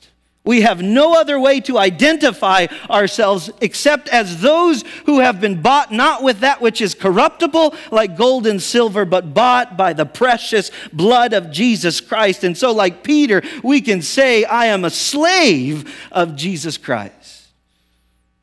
We 0.49 0.61
have 0.61 0.81
no 0.81 1.13
other 1.13 1.39
way 1.39 1.59
to 1.59 1.77
identify 1.77 2.65
ourselves 2.89 3.51
except 3.61 4.07
as 4.07 4.41
those 4.41 4.83
who 5.05 5.19
have 5.19 5.39
been 5.39 5.61
bought 5.61 5.91
not 5.91 6.23
with 6.23 6.39
that 6.39 6.59
which 6.59 6.81
is 6.81 6.95
corruptible, 6.95 7.75
like 7.91 8.17
gold 8.17 8.47
and 8.47 8.59
silver, 8.59 9.05
but 9.05 9.35
bought 9.35 9.77
by 9.77 9.93
the 9.93 10.07
precious 10.07 10.71
blood 10.91 11.33
of 11.33 11.51
Jesus 11.51 12.01
Christ. 12.01 12.43
And 12.43 12.57
so, 12.57 12.71
like 12.71 13.03
Peter, 13.03 13.43
we 13.63 13.79
can 13.79 14.01
say, 14.01 14.43
I 14.43 14.65
am 14.65 14.85
a 14.85 14.89
slave 14.89 15.95
of 16.11 16.35
Jesus 16.35 16.79
Christ. 16.79 17.49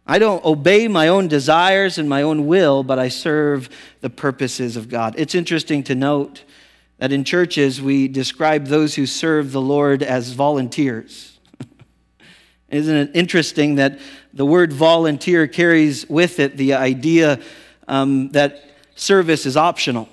I 0.07 0.21
don't 0.21 0.45
obey 0.45 0.87
my 0.87 1.09
own 1.09 1.27
desires 1.27 1.99
and 1.99 2.09
my 2.09 2.23
own 2.23 2.47
will, 2.47 2.85
but 2.85 3.01
I 3.01 3.09
serve 3.09 3.69
the 4.01 4.11
purposes 4.11 4.77
of 4.77 4.89
God. 4.89 5.17
It's 5.19 5.35
interesting 5.35 5.83
to 5.83 5.97
note 5.97 6.45
that 6.99 7.11
in 7.11 7.25
churches 7.25 7.83
we 7.83 8.07
describe 8.07 8.67
those 8.67 8.95
who 8.95 9.07
serve 9.07 9.51
the 9.51 9.61
Lord 9.61 10.05
as 10.05 10.31
volunteers. 10.31 11.36
Isn't 12.69 12.97
it 12.97 13.11
interesting 13.15 13.77
that 13.77 13.99
the 14.33 14.45
word 14.45 14.73
volunteer 14.73 15.47
carries 15.47 16.09
with 16.09 16.41
it 16.41 16.57
the 16.57 16.75
idea 16.75 17.41
um, 17.87 18.31
that 18.31 18.63
service 18.97 19.47
is 19.47 19.57
optional? 19.57 20.09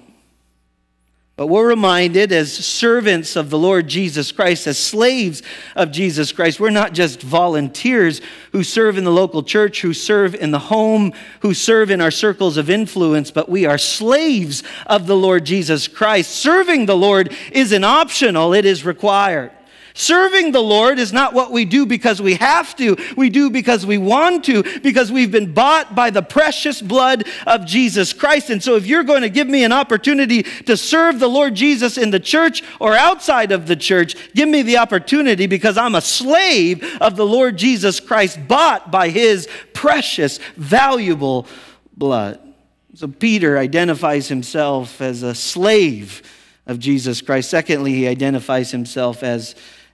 But 1.35 1.47
we're 1.47 1.67
reminded 1.67 2.31
as 2.31 2.53
servants 2.53 3.35
of 3.35 3.49
the 3.49 3.57
Lord 3.57 3.87
Jesus 3.87 4.31
Christ, 4.31 4.67
as 4.67 4.77
slaves 4.77 5.41
of 5.75 5.91
Jesus 5.91 6.31
Christ, 6.31 6.59
we're 6.59 6.69
not 6.69 6.93
just 6.93 7.23
volunteers 7.23 8.21
who 8.51 8.63
serve 8.63 8.99
in 8.99 9.03
the 9.03 9.11
local 9.11 9.41
church, 9.41 9.81
who 9.81 9.93
serve 9.93 10.35
in 10.35 10.51
the 10.51 10.59
home, 10.59 11.11
who 11.39 11.55
serve 11.55 11.89
in 11.89 12.01
our 12.01 12.11
circles 12.11 12.55
of 12.55 12.69
influence, 12.69 13.31
but 13.31 13.49
we 13.49 13.65
are 13.65 13.79
slaves 13.79 14.61
of 14.85 15.07
the 15.07 15.15
Lord 15.15 15.43
Jesus 15.43 15.87
Christ. 15.87 16.29
Serving 16.29 16.85
the 16.85 16.95
Lord 16.95 17.35
isn't 17.51 17.83
optional, 17.83 18.53
it 18.53 18.65
is 18.65 18.85
required. 18.85 19.51
Serving 19.95 20.51
the 20.51 20.61
Lord 20.61 20.97
is 20.97 21.13
not 21.13 21.33
what 21.33 21.51
we 21.51 21.65
do 21.65 21.85
because 21.85 22.19
we 22.19 22.33
have 22.35 22.75
to. 22.77 22.97
We 23.15 23.29
do 23.29 23.51
because 23.51 23.85
we 23.85 23.99
want 23.99 24.43
to, 24.45 24.63
because 24.79 25.11
we've 25.11 25.31
been 25.31 25.53
bought 25.53 25.93
by 25.93 26.09
the 26.09 26.23
precious 26.23 26.81
blood 26.81 27.25
of 27.45 27.65
Jesus 27.65 28.11
Christ. 28.11 28.49
And 28.49 28.61
so, 28.61 28.75
if 28.75 28.87
you're 28.87 29.03
going 29.03 29.21
to 29.21 29.29
give 29.29 29.47
me 29.47 29.63
an 29.63 29.71
opportunity 29.71 30.43
to 30.43 30.75
serve 30.75 31.19
the 31.19 31.27
Lord 31.27 31.53
Jesus 31.53 31.97
in 31.99 32.09
the 32.09 32.19
church 32.19 32.63
or 32.79 32.95
outside 32.95 33.51
of 33.51 33.67
the 33.67 33.75
church, 33.75 34.15
give 34.33 34.49
me 34.49 34.63
the 34.63 34.77
opportunity 34.77 35.45
because 35.45 35.77
I'm 35.77 35.95
a 35.95 36.01
slave 36.01 36.83
of 36.99 37.15
the 37.15 37.25
Lord 37.25 37.57
Jesus 37.57 37.99
Christ, 37.99 38.39
bought 38.47 38.89
by 38.89 39.09
his 39.09 39.47
precious, 39.73 40.39
valuable 40.57 41.45
blood. 41.95 42.39
So, 42.95 43.07
Peter 43.07 43.59
identifies 43.59 44.27
himself 44.27 45.01
as 45.01 45.21
a 45.21 45.35
slave 45.35 46.23
of 46.65 46.79
Jesus 46.79 47.21
Christ. 47.21 47.51
Secondly, 47.51 47.93
he 47.93 48.07
identifies 48.07 48.71
himself 48.71 49.21
as 49.21 49.53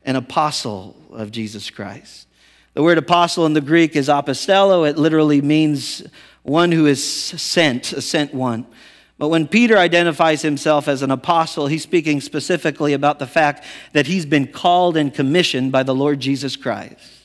an 0.10 0.16
apostle 0.16 0.96
of 1.12 1.32
Jesus 1.32 1.70
Christ. 1.70 2.28
The 2.74 2.82
word 2.82 2.98
apostle 2.98 3.46
in 3.46 3.54
the 3.54 3.62
Greek 3.62 3.96
is 3.96 4.10
apostello. 4.10 4.90
It 4.90 4.98
literally 4.98 5.40
means 5.40 6.04
one 6.42 6.72
who 6.72 6.88
is 6.88 7.04
sent, 7.04 7.94
a 7.94 8.02
sent 8.02 8.34
one. 8.34 8.66
But 9.20 9.28
when 9.28 9.48
Peter 9.48 9.78
identifies 9.78 10.42
himself 10.42 10.88
as 10.88 11.04
an 11.04 11.12
apostle, 11.12 11.68
he's 11.68 11.84
speaking 11.84 12.22
specifically 12.22 12.94
about 12.94 13.20
the 13.20 13.28
fact 13.28 13.64
that 13.94 14.08
he's 14.08 14.26
been 14.26 14.48
called 14.48 14.98
and 14.98 15.14
commissioned 15.14 15.72
by 15.72 15.84
the 15.84 15.94
Lord 15.94 16.20
Jesus 16.20 16.56
Christ. 16.56 17.19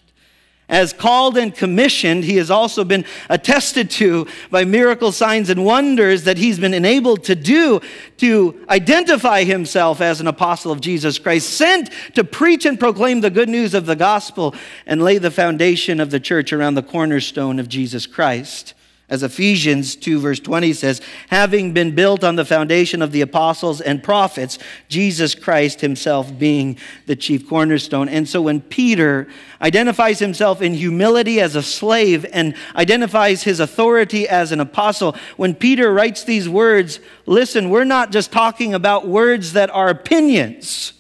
As 0.69 0.95
called 0.95 1.37
and 1.37 1.55
commissioned, 1.55 2.25
he 2.25 2.37
has 2.37 2.51
also 2.51 2.85
been 2.85 3.05
attested 3.29 3.91
to 3.93 4.27
by 4.51 4.65
miracle 4.65 5.13
signs 5.13 5.51
and 5.51 5.65
wonders 5.65 6.25
that 6.25 6.39
he's 6.39 6.59
been 6.59 6.73
enabled 6.73 7.25
to 7.25 7.35
do 7.35 7.83
to 8.17 8.65
identify 8.71 9.45
himself 9.45 10.01
as 10.01 10.21
an 10.21 10.27
apostle 10.27 10.73
of 10.73 10.81
Jesus 10.81 11.19
Christ, 11.19 11.51
sent 11.51 11.91
to 12.15 12.25
preach 12.25 12.65
and 12.65 12.81
proclaim 12.81 13.21
the 13.21 13.31
good 13.31 13.51
news 13.51 13.75
of 13.75 13.85
the 13.85 13.97
gospel 13.97 14.55
and 14.87 15.03
lay 15.03 15.19
the 15.19 15.31
foundation 15.31 16.01
of 16.01 16.11
the 16.11 16.21
church 16.21 16.51
around 16.51 16.75
the 16.75 16.83
cornerstone 16.83 17.59
of 17.59 17.69
Jesus 17.69 18.07
Christ. 18.07 18.73
As 19.07 19.23
Ephesians 19.23 19.97
2, 19.97 20.19
verse 20.19 20.41
20 20.41 20.73
says, 20.73 21.03
having 21.29 21.75
been 21.75 21.95
built 21.95 22.25
on 22.25 22.37
the 22.37 22.45
foundation 22.45 23.03
of 23.03 23.13
the 23.13 23.21
apostles 23.21 23.83
and 23.83 24.03
prophets, 24.03 24.59
Jesus 24.89 25.35
Christ 25.35 25.83
himself 25.83 26.39
being 26.39 26.79
the 27.05 27.15
chief 27.15 27.47
cornerstone. 27.47 28.09
And 28.09 28.27
so 28.27 28.41
when 28.41 28.63
Peter 28.63 29.29
identifies 29.61 30.21
himself 30.21 30.63
in 30.63 30.73
humility 30.73 31.39
as 31.39 31.55
a 31.55 31.63
slave 31.63 32.25
and 32.33 32.55
identifies 32.75 33.43
his 33.43 33.61
authority 33.61 34.27
as 34.27 34.53
an 34.53 34.61
apostle, 34.61 35.15
when 35.37 35.55
Peter 35.55 35.93
writes 35.93 36.25
these 36.25 36.49
words, 36.49 36.99
listen, 37.27 37.69
we're 37.69 37.85
not 37.85 38.11
just 38.11 38.33
talking 38.33 38.73
about 38.73 39.07
words 39.07 39.53
that 39.53 39.69
are 39.69 39.91
opinions. 39.91 40.95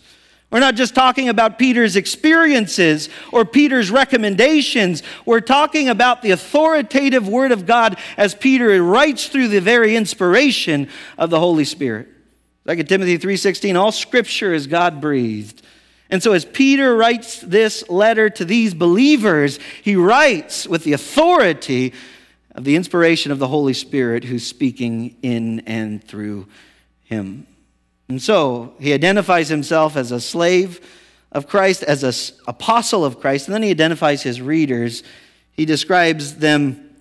We're 0.54 0.60
not 0.60 0.76
just 0.76 0.94
talking 0.94 1.28
about 1.28 1.58
Peter's 1.58 1.96
experiences 1.96 3.08
or 3.32 3.44
Peter's 3.44 3.90
recommendations. 3.90 5.02
We're 5.26 5.40
talking 5.40 5.88
about 5.88 6.22
the 6.22 6.30
authoritative 6.30 7.26
Word 7.26 7.50
of 7.50 7.66
God 7.66 7.98
as 8.16 8.36
Peter 8.36 8.80
writes 8.80 9.26
through 9.26 9.48
the 9.48 9.60
very 9.60 9.96
inspiration 9.96 10.88
of 11.18 11.30
the 11.30 11.40
Holy 11.40 11.64
Spirit. 11.64 12.06
Like 12.64 12.86
Timothy 12.86 13.18
3:16, 13.18 13.74
all 13.74 13.90
scripture 13.90 14.54
is 14.54 14.68
God-breathed. 14.68 15.60
And 16.08 16.22
so 16.22 16.34
as 16.34 16.44
Peter 16.44 16.96
writes 16.96 17.40
this 17.40 17.82
letter 17.90 18.30
to 18.30 18.44
these 18.44 18.74
believers, 18.74 19.58
he 19.82 19.96
writes 19.96 20.68
with 20.68 20.84
the 20.84 20.92
authority 20.92 21.92
of 22.54 22.62
the 22.62 22.76
inspiration 22.76 23.32
of 23.32 23.40
the 23.40 23.48
Holy 23.48 23.74
Spirit 23.74 24.22
who's 24.22 24.46
speaking 24.46 25.16
in 25.20 25.64
and 25.66 26.04
through 26.04 26.46
him. 27.06 27.48
And 28.14 28.22
so 28.22 28.74
he 28.78 28.92
identifies 28.92 29.48
himself 29.48 29.96
as 29.96 30.12
a 30.12 30.20
slave 30.20 30.80
of 31.32 31.48
Christ, 31.48 31.82
as 31.82 32.04
an 32.04 32.38
apostle 32.46 33.04
of 33.04 33.18
Christ, 33.18 33.48
and 33.48 33.54
then 33.56 33.64
he 33.64 33.70
identifies 33.70 34.22
his 34.22 34.40
readers. 34.40 35.02
He 35.50 35.64
describes 35.64 36.36
them 36.36 36.94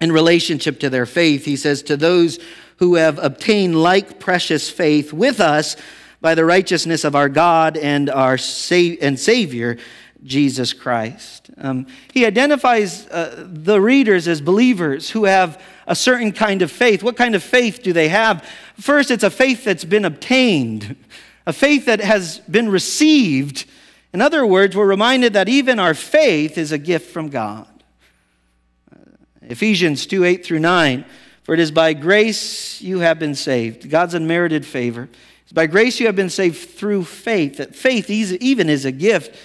in 0.00 0.10
relationship 0.10 0.80
to 0.80 0.90
their 0.90 1.06
faith. 1.06 1.44
He 1.44 1.54
says, 1.54 1.84
To 1.84 1.96
those 1.96 2.40
who 2.78 2.96
have 2.96 3.20
obtained 3.20 3.80
like 3.80 4.18
precious 4.18 4.68
faith 4.68 5.12
with 5.12 5.38
us 5.38 5.76
by 6.20 6.34
the 6.34 6.44
righteousness 6.44 7.04
of 7.04 7.14
our 7.14 7.28
God 7.28 7.76
and 7.76 8.10
our 8.10 8.36
sa- 8.36 8.96
and 9.00 9.20
Savior, 9.20 9.78
Jesus 10.24 10.72
Christ. 10.72 11.50
Um, 11.58 11.86
he 12.12 12.26
identifies 12.26 13.06
uh, 13.06 13.46
the 13.48 13.80
readers 13.80 14.26
as 14.26 14.40
believers 14.40 15.10
who 15.10 15.26
have 15.26 15.62
a 15.86 15.94
certain 15.94 16.32
kind 16.32 16.62
of 16.62 16.70
faith. 16.70 17.02
What 17.02 17.16
kind 17.16 17.34
of 17.34 17.42
faith 17.42 17.82
do 17.82 17.92
they 17.92 18.08
have? 18.08 18.46
First, 18.80 19.10
it's 19.10 19.24
a 19.24 19.30
faith 19.30 19.64
that's 19.64 19.84
been 19.84 20.04
obtained, 20.04 20.96
a 21.46 21.52
faith 21.52 21.86
that 21.86 22.00
has 22.00 22.38
been 22.40 22.68
received. 22.68 23.66
In 24.12 24.20
other 24.20 24.46
words, 24.46 24.74
we're 24.74 24.86
reminded 24.86 25.34
that 25.34 25.48
even 25.48 25.78
our 25.78 25.94
faith 25.94 26.56
is 26.56 26.72
a 26.72 26.78
gift 26.78 27.10
from 27.10 27.28
God. 27.28 27.68
Uh, 28.90 28.98
Ephesians 29.42 30.06
2 30.06 30.24
8 30.24 30.44
through 30.44 30.60
9. 30.60 31.04
For 31.42 31.54
it 31.54 31.60
is 31.60 31.70
by 31.70 31.94
grace 31.94 32.80
you 32.80 33.00
have 33.00 33.18
been 33.18 33.34
saved, 33.34 33.90
God's 33.90 34.14
unmerited 34.14 34.64
favor. 34.64 35.08
It's 35.42 35.52
by 35.52 35.66
grace 35.66 35.98
you 35.98 36.06
have 36.06 36.16
been 36.16 36.30
saved 36.30 36.70
through 36.70 37.04
faith. 37.04 37.56
That 37.56 37.74
faith 37.74 38.08
even 38.08 38.68
is 38.68 38.84
a 38.84 38.92
gift 38.92 39.36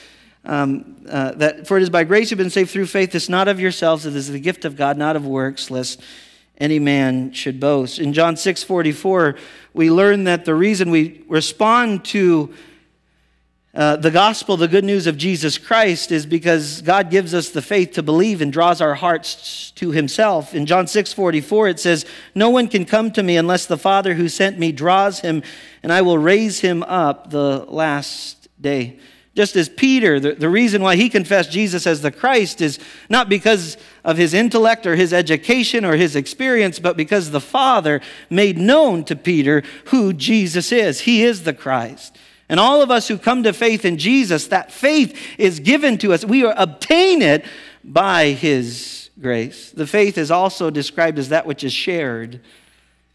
um, 0.46 0.98
uh, 1.10 1.32
that 1.34 1.68
for 1.68 1.78
it 1.78 1.84
is 1.84 1.90
by 1.90 2.04
grace 2.04 2.30
you've 2.30 2.38
been 2.38 2.50
saved 2.50 2.70
through 2.70 2.86
faith. 2.86 3.16
It's 3.16 3.30
not 3.30 3.48
of 3.48 3.60
yourselves; 3.60 4.06
it 4.06 4.16
is 4.16 4.30
the 4.30 4.40
gift 4.40 4.64
of 4.64 4.76
God, 4.76 4.98
not 4.98 5.16
of 5.16 5.26
works, 5.26 5.72
lest 5.72 6.02
any 6.58 6.80
man 6.80 7.32
should 7.34 7.60
boast. 7.60 8.00
In 8.00 8.14
John 8.14 8.38
6 8.38 8.64
44, 8.64 9.36
we 9.74 9.92
learn 9.92 10.24
that 10.26 10.46
the 10.46 10.56
reason 10.56 10.90
we 10.90 11.24
respond 11.28 12.06
to 12.06 12.54
uh, 13.76 13.98
the 13.98 14.12
gospel, 14.12 14.56
the 14.56 14.70
good 14.70 14.86
news 14.86 15.06
of 15.06 15.18
Jesus 15.18 15.58
Christ, 15.58 16.10
is 16.10 16.26
because 16.26 16.82
God 16.82 17.10
gives 17.12 17.34
us 17.34 17.50
the 17.50 17.62
faith 17.62 17.92
to 17.94 18.04
believe 18.04 18.42
and 18.42 18.54
draws 18.54 18.80
our 18.80 18.96
hearts 18.96 19.72
to 19.72 19.92
Himself. 19.92 20.56
In 20.56 20.66
John 20.66 20.88
6 20.88 21.12
44, 21.12 21.68
it 21.68 21.80
says, 21.82 22.06
No 22.34 22.50
one 22.50 22.70
can 22.70 22.86
come 22.86 23.12
to 23.12 23.22
me 23.22 23.36
unless 23.36 23.66
the 23.66 23.78
Father 23.78 24.14
who 24.14 24.30
sent 24.30 24.58
me 24.58 24.72
draws 24.72 25.20
him, 25.20 25.44
and 25.84 25.92
I 25.92 26.04
will 26.04 26.18
raise 26.18 26.62
him 26.62 26.84
up 26.84 27.32
the 27.32 27.66
last 27.68 28.48
day. 28.62 28.98
Just 29.36 29.58
as 29.58 29.68
Peter, 29.68 30.18
the, 30.20 30.34
the 30.34 30.50
reason 30.50 30.82
why 30.82 30.96
he 30.96 31.10
confessed 31.10 31.52
Jesus 31.52 31.86
as 31.86 32.02
the 32.02 32.12
Christ 32.12 32.62
is 32.62 32.80
not 33.10 33.28
because 33.28 33.76
of 34.06 34.18
his 34.18 34.34
intellect 34.34 34.88
or 34.88 34.96
his 34.96 35.12
education 35.12 35.84
or 35.84 35.98
his 35.98 36.16
experience, 36.16 36.80
but 36.80 36.96
because 36.96 37.32
the 37.32 37.42
Father 37.42 38.00
made 38.30 38.58
known 38.58 39.04
to 39.04 39.16
Peter 39.16 39.62
who 39.86 40.14
Jesus 40.14 40.72
is. 40.72 41.02
He 41.02 41.24
is 41.24 41.44
the 41.44 41.54
Christ. 41.54 42.18
And 42.48 42.60
all 42.60 42.82
of 42.82 42.92
us 42.92 43.10
who 43.10 43.18
come 43.18 43.44
to 43.44 43.52
faith 43.52 43.84
in 43.84 43.98
Jesus, 43.98 44.48
that 44.48 44.72
faith 44.72 45.20
is 45.38 45.60
given 45.60 45.98
to 45.98 46.14
us. 46.14 46.24
We 46.24 46.46
obtain 46.46 47.22
it 47.22 47.44
by 47.84 48.30
his 48.30 49.10
grace. 49.20 49.72
The 49.72 49.88
faith 49.88 50.18
is 50.18 50.32
also 50.32 50.70
described 50.70 51.20
as 51.20 51.30
that 51.30 51.46
which 51.46 51.64
is 51.64 51.74
shared. 51.74 52.40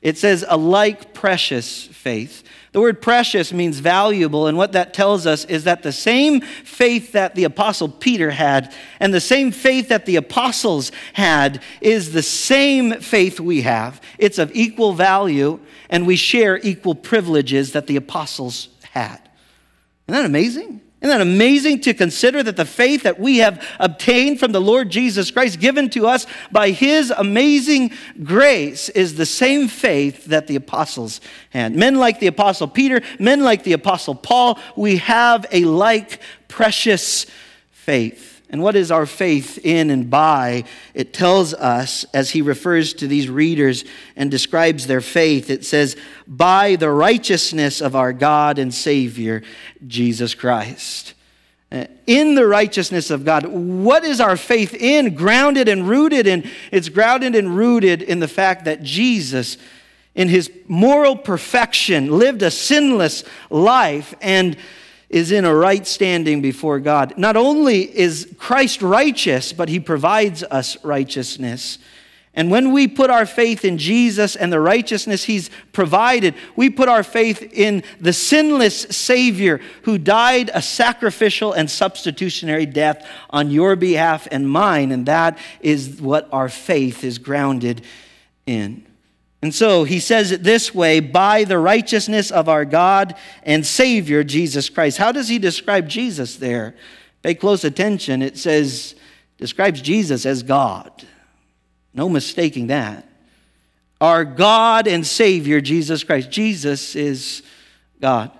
It 0.03 0.19
says 0.19 0.45
a 0.47 0.57
like 0.57 1.15
precious 1.15 1.87
faith. 1.87 2.43
The 2.73 2.81
word 2.81 3.03
precious 3.03 3.53
means 3.53 3.81
valuable, 3.81 4.47
and 4.47 4.57
what 4.57 4.73
that 4.73 4.95
tells 4.95 5.27
us 5.27 5.45
is 5.47 5.65
that 5.65 5.83
the 5.83 5.91
same 5.91 6.41
faith 6.41 7.12
that 7.12 7.35
the 7.35 7.43
apostle 7.43 7.89
Peter 7.89 8.31
had 8.31 8.73
and 9.00 9.12
the 9.12 9.21
same 9.21 9.50
faith 9.50 9.89
that 9.89 10.07
the 10.07 10.15
apostles 10.15 10.93
had 11.12 11.62
is 11.81 12.12
the 12.12 12.23
same 12.23 13.00
faith 13.00 13.41
we 13.41 13.62
have. 13.62 14.00
It's 14.19 14.39
of 14.39 14.53
equal 14.55 14.93
value, 14.93 15.59
and 15.89 16.07
we 16.07 16.15
share 16.15 16.61
equal 16.62 16.95
privileges 16.95 17.73
that 17.73 17.89
the 17.89 17.97
apostles 17.97 18.69
had. 18.93 19.19
Isn't 20.07 20.23
that 20.23 20.25
amazing? 20.25 20.81
Isn't 21.00 21.16
that 21.16 21.23
amazing 21.23 21.80
to 21.83 21.95
consider 21.95 22.42
that 22.42 22.59
the 22.59 22.66
faith 22.66 23.04
that 23.04 23.19
we 23.19 23.38
have 23.38 23.66
obtained 23.78 24.38
from 24.38 24.52
the 24.52 24.61
Lord 24.61 24.90
Jesus 24.90 25.30
Christ, 25.30 25.59
given 25.59 25.88
to 25.90 26.07
us 26.07 26.26
by 26.52 26.71
His 26.71 27.11
amazing 27.11 27.92
grace, 28.23 28.90
is 28.90 29.14
the 29.14 29.25
same 29.25 29.69
faith 29.69 30.26
that 30.26 30.47
the 30.47 30.57
apostles 30.57 31.23
had? 31.50 31.75
Men 31.75 31.95
like 31.95 32.21
the 32.21 32.26
apostle 32.26 32.69
Peter, 32.69 33.00
men 33.19 33.40
like 33.40 33.64
the 33.64 33.73
apostle 33.73 34.14
Paul, 34.14 34.59
we 34.76 34.99
have 34.99 35.47
a 35.50 35.64
like 35.64 36.21
precious 36.49 37.25
faith. 37.71 38.30
And 38.50 38.62
what 38.62 38.75
is 38.75 38.90
our 38.90 39.07
faith 39.07 39.59
in 39.64 39.90
and 39.90 40.11
by? 40.11 40.64
It 40.92 41.14
tells 41.14 41.54
us, 41.54 42.04
as 42.12 42.30
he 42.30 42.42
refers 42.42 42.92
to 42.95 43.07
these 43.07 43.28
readers 43.28 43.85
and 44.16 44.28
describes 44.28 44.88
their 44.88 45.00
faith, 45.00 45.50
it 45.50 45.64
says, 45.64 45.97
by 46.26 46.75
the 46.75 46.90
righteousness 46.90 47.80
of 47.80 47.95
our 47.95 48.12
God 48.12 48.59
and 48.59 48.75
Savior, 48.75 49.42
Jesus 49.87 50.35
Christ. 50.35 51.14
Uh, 51.71 51.85
in 52.09 52.35
the 52.35 52.45
righteousness 52.45 53.12
of 53.12 53.25
God. 53.25 53.47
What 53.47 54.02
is 54.02 54.21
our 54.21 54.37
faith 54.37 54.75
in? 54.75 55.14
Grounded 55.14 55.69
and 55.69 55.88
rooted 55.88 56.26
in? 56.26 56.50
It's 56.73 56.88
grounded 56.88 57.37
and 57.37 57.57
rooted 57.57 58.02
in 58.02 58.19
the 58.19 58.26
fact 58.26 58.64
that 58.64 58.83
Jesus, 58.83 59.57
in 60.16 60.28
his 60.28 60.50
moral 60.66 61.14
perfection, 61.14 62.19
lived 62.19 62.42
a 62.42 62.50
sinless 62.50 63.23
life 63.49 64.12
and 64.21 64.57
is 65.11 65.33
in 65.33 65.45
a 65.45 65.55
right 65.55 65.87
standing 65.87 66.40
before 66.40 66.79
God. 66.79 67.19
Not 67.19 67.37
only 67.37 67.81
is 67.99 68.33
Christ 68.38 68.81
righteous, 68.81 69.52
but 69.52 69.69
he 69.69 69.81
provides 69.81 70.45
us 70.45 70.83
righteousness. 70.85 71.79
And 72.33 72.49
when 72.49 72.73
we 72.73 72.87
put 72.87 73.11
our 73.11 73.26
faith 73.26 73.64
in 73.64 73.76
Jesus 73.76 74.37
and 74.37 74.52
the 74.52 74.61
righteousness 74.61 75.25
he's 75.25 75.50
provided, 75.73 76.37
we 76.55 76.71
put 76.71 76.88
our 76.88 77.02
faith 77.02 77.43
in 77.52 77.83
the 78.00 78.12
sinless 78.12 78.83
Savior 78.83 79.61
who 79.83 79.99
died 79.99 80.49
a 80.55 80.62
sacrificial 80.62 81.52
and 81.52 81.69
substitutionary 81.69 82.67
death 82.67 83.05
on 83.31 83.50
your 83.50 83.75
behalf 83.75 84.29
and 84.31 84.49
mine. 84.49 84.93
And 84.93 85.07
that 85.07 85.38
is 85.61 86.00
what 86.00 86.29
our 86.33 86.49
faith 86.49 87.02
is 87.02 87.19
grounded 87.19 87.83
in. 88.47 88.87
And 89.43 89.55
so 89.55 89.85
he 89.85 90.00
says 90.00 90.33
it 90.33 90.43
this 90.43 90.75
way 90.75 91.00
by 91.00 91.45
the 91.45 91.59
righteousness 91.59 92.31
of 92.31 92.49
our 92.49 92.65
God 92.65 93.15
and 93.43 93.65
Savior, 93.65 94.23
Jesus 94.23 94.69
Christ. 94.69 94.99
How 94.99 95.13
does 95.13 95.29
he 95.29 95.39
describe 95.39 95.89
Jesus 95.89 96.37
there? 96.37 96.75
Pay 97.23 97.35
close 97.35 97.65
attention. 97.65 98.21
It 98.23 98.37
says, 98.37 98.95
describes 99.39 99.81
Jesus 99.81 100.26
as 100.26 100.43
God. 100.43 101.07
No 101.95 102.09
mistaking 102.09 102.67
that. 102.69 103.09
Our 104.00 104.25
God 104.25 104.87
and 104.87 105.07
Savior, 105.07 105.61
Jesus 105.61 106.05
Christ. 106.05 106.31
Jesus 106.31 106.95
is 106.95 107.43
God. 108.00 108.31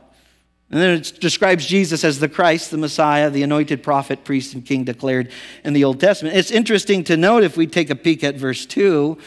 And 0.71 0.81
then 0.81 0.99
it 0.99 1.19
describes 1.21 1.67
Jesus 1.67 2.05
as 2.05 2.21
the 2.21 2.29
Christ, 2.29 2.71
the 2.71 2.79
Messiah, 2.79 3.29
the 3.29 3.43
anointed 3.43 3.83
prophet, 3.83 4.25
priest, 4.25 4.55
and 4.55 4.65
king 4.65 4.85
declared 4.85 5.33
in 5.65 5.73
the 5.73 5.85
Old 5.85 5.99
Testament. 5.99 6.37
It's 6.37 6.51
interesting 6.51 7.05
to 7.05 7.17
note 7.17 7.43
if 7.43 7.57
we 7.57 7.67
take 7.67 7.91
a 7.91 7.97
peek 7.97 8.23
at 8.23 8.37
verse 8.37 8.67
2 8.67 9.19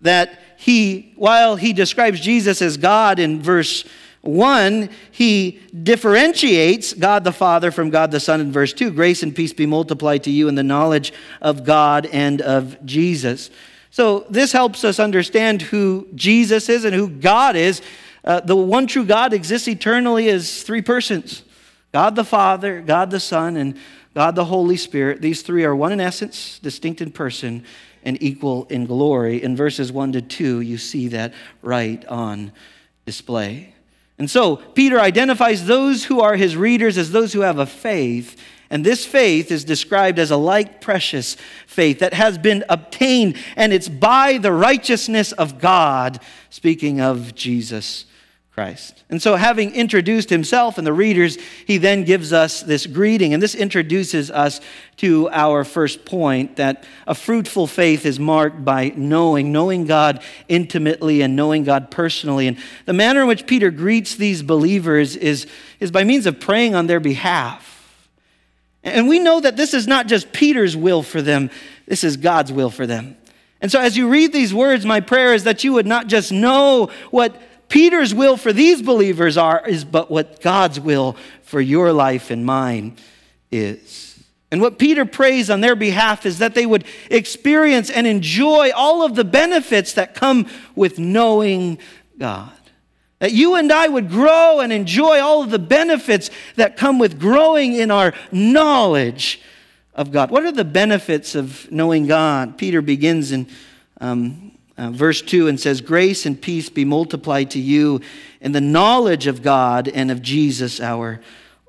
that 0.00 0.38
he, 0.56 1.12
while 1.16 1.56
he 1.56 1.72
describes 1.72 2.20
Jesus 2.20 2.62
as 2.62 2.76
God 2.76 3.18
in 3.18 3.42
verse 3.42 3.84
1, 4.22 4.90
he 5.10 5.60
differentiates 5.82 6.92
God 6.92 7.24
the 7.24 7.32
Father 7.32 7.70
from 7.70 7.90
God 7.90 8.10
the 8.10 8.20
Son 8.20 8.40
in 8.40 8.52
verse 8.52 8.72
2. 8.72 8.90
Grace 8.90 9.22
and 9.22 9.34
peace 9.34 9.52
be 9.52 9.66
multiplied 9.66 10.24
to 10.24 10.30
you 10.30 10.48
in 10.48 10.54
the 10.54 10.62
knowledge 10.62 11.12
of 11.40 11.64
God 11.64 12.06
and 12.06 12.40
of 12.42 12.84
Jesus. 12.84 13.50
So, 13.90 14.26
this 14.28 14.52
helps 14.52 14.84
us 14.84 15.00
understand 15.00 15.62
who 15.62 16.08
Jesus 16.14 16.68
is 16.68 16.84
and 16.84 16.94
who 16.94 17.08
God 17.08 17.56
is. 17.56 17.80
Uh, 18.24 18.40
the 18.40 18.56
one 18.56 18.86
true 18.86 19.04
God 19.04 19.32
exists 19.32 19.68
eternally 19.68 20.28
as 20.28 20.62
three 20.62 20.82
persons 20.82 21.42
God 21.92 22.14
the 22.16 22.24
Father, 22.24 22.82
God 22.82 23.10
the 23.10 23.20
Son, 23.20 23.56
and 23.56 23.78
God 24.14 24.34
the 24.34 24.44
Holy 24.44 24.76
Spirit. 24.76 25.22
These 25.22 25.42
three 25.42 25.64
are 25.64 25.74
one 25.74 25.92
in 25.92 26.00
essence, 26.00 26.58
distinct 26.58 27.00
in 27.00 27.10
person, 27.10 27.64
and 28.02 28.22
equal 28.22 28.64
in 28.64 28.86
glory. 28.86 29.42
In 29.42 29.56
verses 29.56 29.92
1 29.92 30.12
to 30.12 30.22
2, 30.22 30.60
you 30.60 30.78
see 30.78 31.08
that 31.08 31.34
right 31.62 32.04
on 32.06 32.52
display. 33.06 33.74
And 34.18 34.30
so, 34.30 34.56
Peter 34.56 35.00
identifies 35.00 35.66
those 35.66 36.04
who 36.04 36.20
are 36.20 36.36
his 36.36 36.56
readers 36.56 36.98
as 36.98 37.12
those 37.12 37.32
who 37.32 37.40
have 37.40 37.58
a 37.58 37.66
faith. 37.66 38.40
And 38.70 38.84
this 38.84 39.06
faith 39.06 39.50
is 39.50 39.64
described 39.64 40.18
as 40.18 40.30
a 40.30 40.36
like 40.36 40.80
precious 40.80 41.36
faith 41.66 42.00
that 42.00 42.14
has 42.14 42.36
been 42.36 42.64
obtained, 42.68 43.36
and 43.56 43.72
it's 43.72 43.88
by 43.88 44.38
the 44.38 44.52
righteousness 44.52 45.32
of 45.32 45.58
God, 45.58 46.20
speaking 46.50 47.00
of 47.00 47.34
Jesus 47.34 48.04
Christ. 48.58 49.04
And 49.08 49.22
so, 49.22 49.36
having 49.36 49.72
introduced 49.72 50.30
himself 50.30 50.78
and 50.78 50.86
the 50.86 50.92
readers, 50.92 51.38
he 51.64 51.78
then 51.78 52.02
gives 52.02 52.32
us 52.32 52.60
this 52.60 52.88
greeting. 52.88 53.32
And 53.32 53.40
this 53.40 53.54
introduces 53.54 54.32
us 54.32 54.60
to 54.96 55.28
our 55.30 55.62
first 55.62 56.04
point 56.04 56.56
that 56.56 56.82
a 57.06 57.14
fruitful 57.14 57.68
faith 57.68 58.04
is 58.04 58.18
marked 58.18 58.64
by 58.64 58.92
knowing, 58.96 59.52
knowing 59.52 59.84
God 59.84 60.24
intimately 60.48 61.22
and 61.22 61.36
knowing 61.36 61.62
God 61.62 61.92
personally. 61.92 62.48
And 62.48 62.58
the 62.84 62.92
manner 62.92 63.20
in 63.20 63.28
which 63.28 63.46
Peter 63.46 63.70
greets 63.70 64.16
these 64.16 64.42
believers 64.42 65.14
is, 65.14 65.46
is 65.78 65.92
by 65.92 66.02
means 66.02 66.26
of 66.26 66.40
praying 66.40 66.74
on 66.74 66.88
their 66.88 66.98
behalf. 66.98 67.96
And 68.82 69.06
we 69.06 69.20
know 69.20 69.38
that 69.38 69.56
this 69.56 69.72
is 69.72 69.86
not 69.86 70.08
just 70.08 70.32
Peter's 70.32 70.76
will 70.76 71.04
for 71.04 71.22
them, 71.22 71.50
this 71.86 72.02
is 72.02 72.16
God's 72.16 72.50
will 72.50 72.70
for 72.70 72.88
them. 72.88 73.16
And 73.60 73.70
so, 73.70 73.80
as 73.80 73.96
you 73.96 74.08
read 74.08 74.32
these 74.32 74.52
words, 74.52 74.84
my 74.84 74.98
prayer 74.98 75.32
is 75.32 75.44
that 75.44 75.62
you 75.62 75.74
would 75.74 75.86
not 75.86 76.08
just 76.08 76.32
know 76.32 76.90
what 77.12 77.40
Peter's 77.68 78.14
will 78.14 78.36
for 78.36 78.52
these 78.52 78.82
believers 78.82 79.36
are, 79.36 79.66
is 79.66 79.84
but 79.84 80.10
what 80.10 80.40
God's 80.40 80.80
will 80.80 81.16
for 81.42 81.60
your 81.60 81.92
life 81.92 82.30
and 82.30 82.44
mine 82.44 82.96
is. 83.50 84.18
And 84.50 84.62
what 84.62 84.78
Peter 84.78 85.04
prays 85.04 85.50
on 85.50 85.60
their 85.60 85.76
behalf 85.76 86.24
is 86.24 86.38
that 86.38 86.54
they 86.54 86.64
would 86.64 86.84
experience 87.10 87.90
and 87.90 88.06
enjoy 88.06 88.70
all 88.74 89.04
of 89.04 89.14
the 89.14 89.24
benefits 89.24 89.92
that 89.94 90.14
come 90.14 90.46
with 90.74 90.98
knowing 90.98 91.78
God. 92.18 92.52
That 93.18 93.32
you 93.32 93.56
and 93.56 93.70
I 93.70 93.88
would 93.88 94.08
grow 94.08 94.60
and 94.60 94.72
enjoy 94.72 95.20
all 95.20 95.42
of 95.42 95.50
the 95.50 95.58
benefits 95.58 96.30
that 96.56 96.76
come 96.76 96.98
with 96.98 97.18
growing 97.18 97.74
in 97.74 97.90
our 97.90 98.14
knowledge 98.32 99.42
of 99.94 100.12
God. 100.12 100.30
What 100.30 100.44
are 100.44 100.52
the 100.52 100.64
benefits 100.64 101.34
of 101.34 101.70
knowing 101.70 102.06
God? 102.06 102.56
Peter 102.56 102.80
begins 102.80 103.32
in 103.32 103.48
um, 104.00 104.47
uh, 104.78 104.90
verse 104.90 105.20
2 105.20 105.48
and 105.48 105.58
says, 105.58 105.80
Grace 105.80 106.24
and 106.24 106.40
peace 106.40 106.70
be 106.70 106.84
multiplied 106.84 107.50
to 107.50 107.58
you 107.58 108.00
in 108.40 108.52
the 108.52 108.60
knowledge 108.60 109.26
of 109.26 109.42
God 109.42 109.88
and 109.88 110.10
of 110.10 110.22
Jesus 110.22 110.80
our 110.80 111.20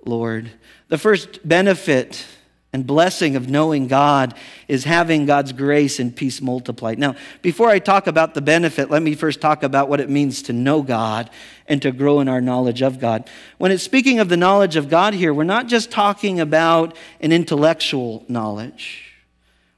Lord. 0.05 0.51
The 0.89 0.97
first 0.97 1.47
benefit 1.47 2.25
and 2.71 2.85
blessing 2.85 3.35
of 3.35 3.49
knowing 3.49 3.87
God 3.87 4.35
is 4.67 4.83
having 4.83 5.25
God's 5.25 5.53
grace 5.53 5.99
and 5.99 6.15
peace 6.15 6.39
multiplied. 6.39 6.99
Now, 6.99 7.15
before 7.41 7.69
I 7.69 7.79
talk 7.79 8.05
about 8.05 8.35
the 8.35 8.41
benefit, 8.41 8.91
let 8.91 9.01
me 9.01 9.15
first 9.15 9.41
talk 9.41 9.63
about 9.63 9.89
what 9.89 9.99
it 9.99 10.09
means 10.09 10.43
to 10.43 10.53
know 10.53 10.83
God 10.83 11.31
and 11.67 11.81
to 11.81 11.91
grow 11.91 12.19
in 12.19 12.27
our 12.27 12.41
knowledge 12.41 12.83
of 12.83 12.99
God. 12.99 13.27
When 13.57 13.71
it's 13.71 13.81
speaking 13.81 14.19
of 14.19 14.29
the 14.29 14.37
knowledge 14.37 14.75
of 14.75 14.87
God 14.87 15.15
here, 15.15 15.33
we're 15.33 15.45
not 15.45 15.65
just 15.65 15.89
talking 15.89 16.39
about 16.39 16.95
an 17.21 17.31
intellectual 17.31 18.23
knowledge. 18.27 19.08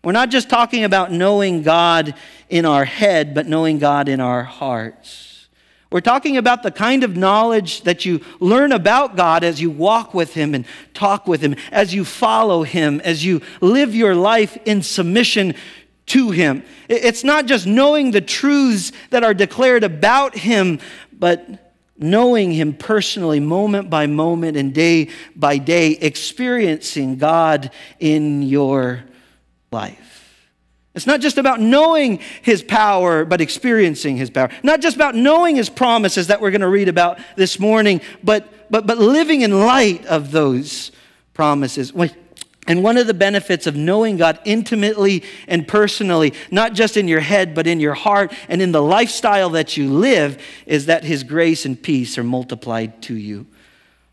We're 0.03 0.13
not 0.13 0.29
just 0.29 0.49
talking 0.49 0.83
about 0.83 1.11
knowing 1.11 1.61
God 1.61 2.15
in 2.49 2.65
our 2.65 2.85
head, 2.85 3.35
but 3.35 3.47
knowing 3.47 3.77
God 3.77 4.09
in 4.09 4.19
our 4.19 4.43
hearts. 4.43 5.47
We're 5.91 5.99
talking 5.99 6.37
about 6.37 6.63
the 6.63 6.71
kind 6.71 7.03
of 7.03 7.17
knowledge 7.17 7.81
that 7.81 8.05
you 8.05 8.21
learn 8.39 8.71
about 8.71 9.17
God 9.17 9.43
as 9.43 9.61
you 9.61 9.69
walk 9.69 10.13
with 10.13 10.33
Him 10.33 10.55
and 10.55 10.65
talk 10.93 11.27
with 11.27 11.41
Him, 11.41 11.55
as 11.71 11.93
you 11.93 12.05
follow 12.05 12.63
Him, 12.63 13.01
as 13.01 13.25
you 13.25 13.41
live 13.59 13.93
your 13.93 14.15
life 14.15 14.57
in 14.65 14.81
submission 14.81 15.53
to 16.07 16.31
Him. 16.31 16.63
It's 16.87 17.23
not 17.23 17.45
just 17.45 17.67
knowing 17.67 18.11
the 18.11 18.21
truths 18.21 18.93
that 19.09 19.23
are 19.23 19.33
declared 19.33 19.83
about 19.83 20.35
Him, 20.35 20.79
but 21.11 21.73
knowing 21.97 22.53
Him 22.53 22.73
personally, 22.73 23.41
moment 23.41 23.89
by 23.89 24.07
moment 24.07 24.55
and 24.55 24.73
day 24.73 25.09
by 25.35 25.57
day, 25.57 25.91
experiencing 25.91 27.17
God 27.17 27.69
in 27.99 28.43
your 28.43 29.03
life. 29.71 30.21
It's 30.93 31.07
not 31.07 31.21
just 31.21 31.37
about 31.37 31.61
knowing 31.61 32.19
his 32.41 32.61
power, 32.61 33.23
but 33.23 33.39
experiencing 33.39 34.17
his 34.17 34.29
power. 34.29 34.49
Not 34.61 34.81
just 34.81 34.97
about 34.97 35.15
knowing 35.15 35.55
his 35.55 35.69
promises 35.69 36.27
that 36.27 36.41
we're 36.41 36.51
going 36.51 36.61
to 36.61 36.67
read 36.67 36.89
about 36.89 37.19
this 37.37 37.57
morning, 37.57 38.01
but, 38.21 38.69
but, 38.69 38.85
but 38.85 38.97
living 38.97 39.41
in 39.41 39.61
light 39.61 40.05
of 40.07 40.31
those 40.31 40.91
promises. 41.33 41.93
And 42.67 42.83
one 42.83 42.97
of 42.97 43.07
the 43.07 43.13
benefits 43.13 43.67
of 43.67 43.77
knowing 43.77 44.17
God 44.17 44.39
intimately 44.43 45.23
and 45.47 45.65
personally, 45.65 46.33
not 46.51 46.73
just 46.73 46.97
in 46.97 47.07
your 47.07 47.21
head, 47.21 47.55
but 47.55 47.67
in 47.67 47.79
your 47.79 47.93
heart 47.93 48.33
and 48.49 48.61
in 48.61 48.73
the 48.73 48.83
lifestyle 48.83 49.51
that 49.51 49.77
you 49.77 49.89
live, 49.89 50.43
is 50.65 50.87
that 50.87 51.05
his 51.05 51.23
grace 51.23 51.65
and 51.65 51.81
peace 51.81 52.17
are 52.17 52.23
multiplied 52.23 53.01
to 53.03 53.15
you. 53.15 53.47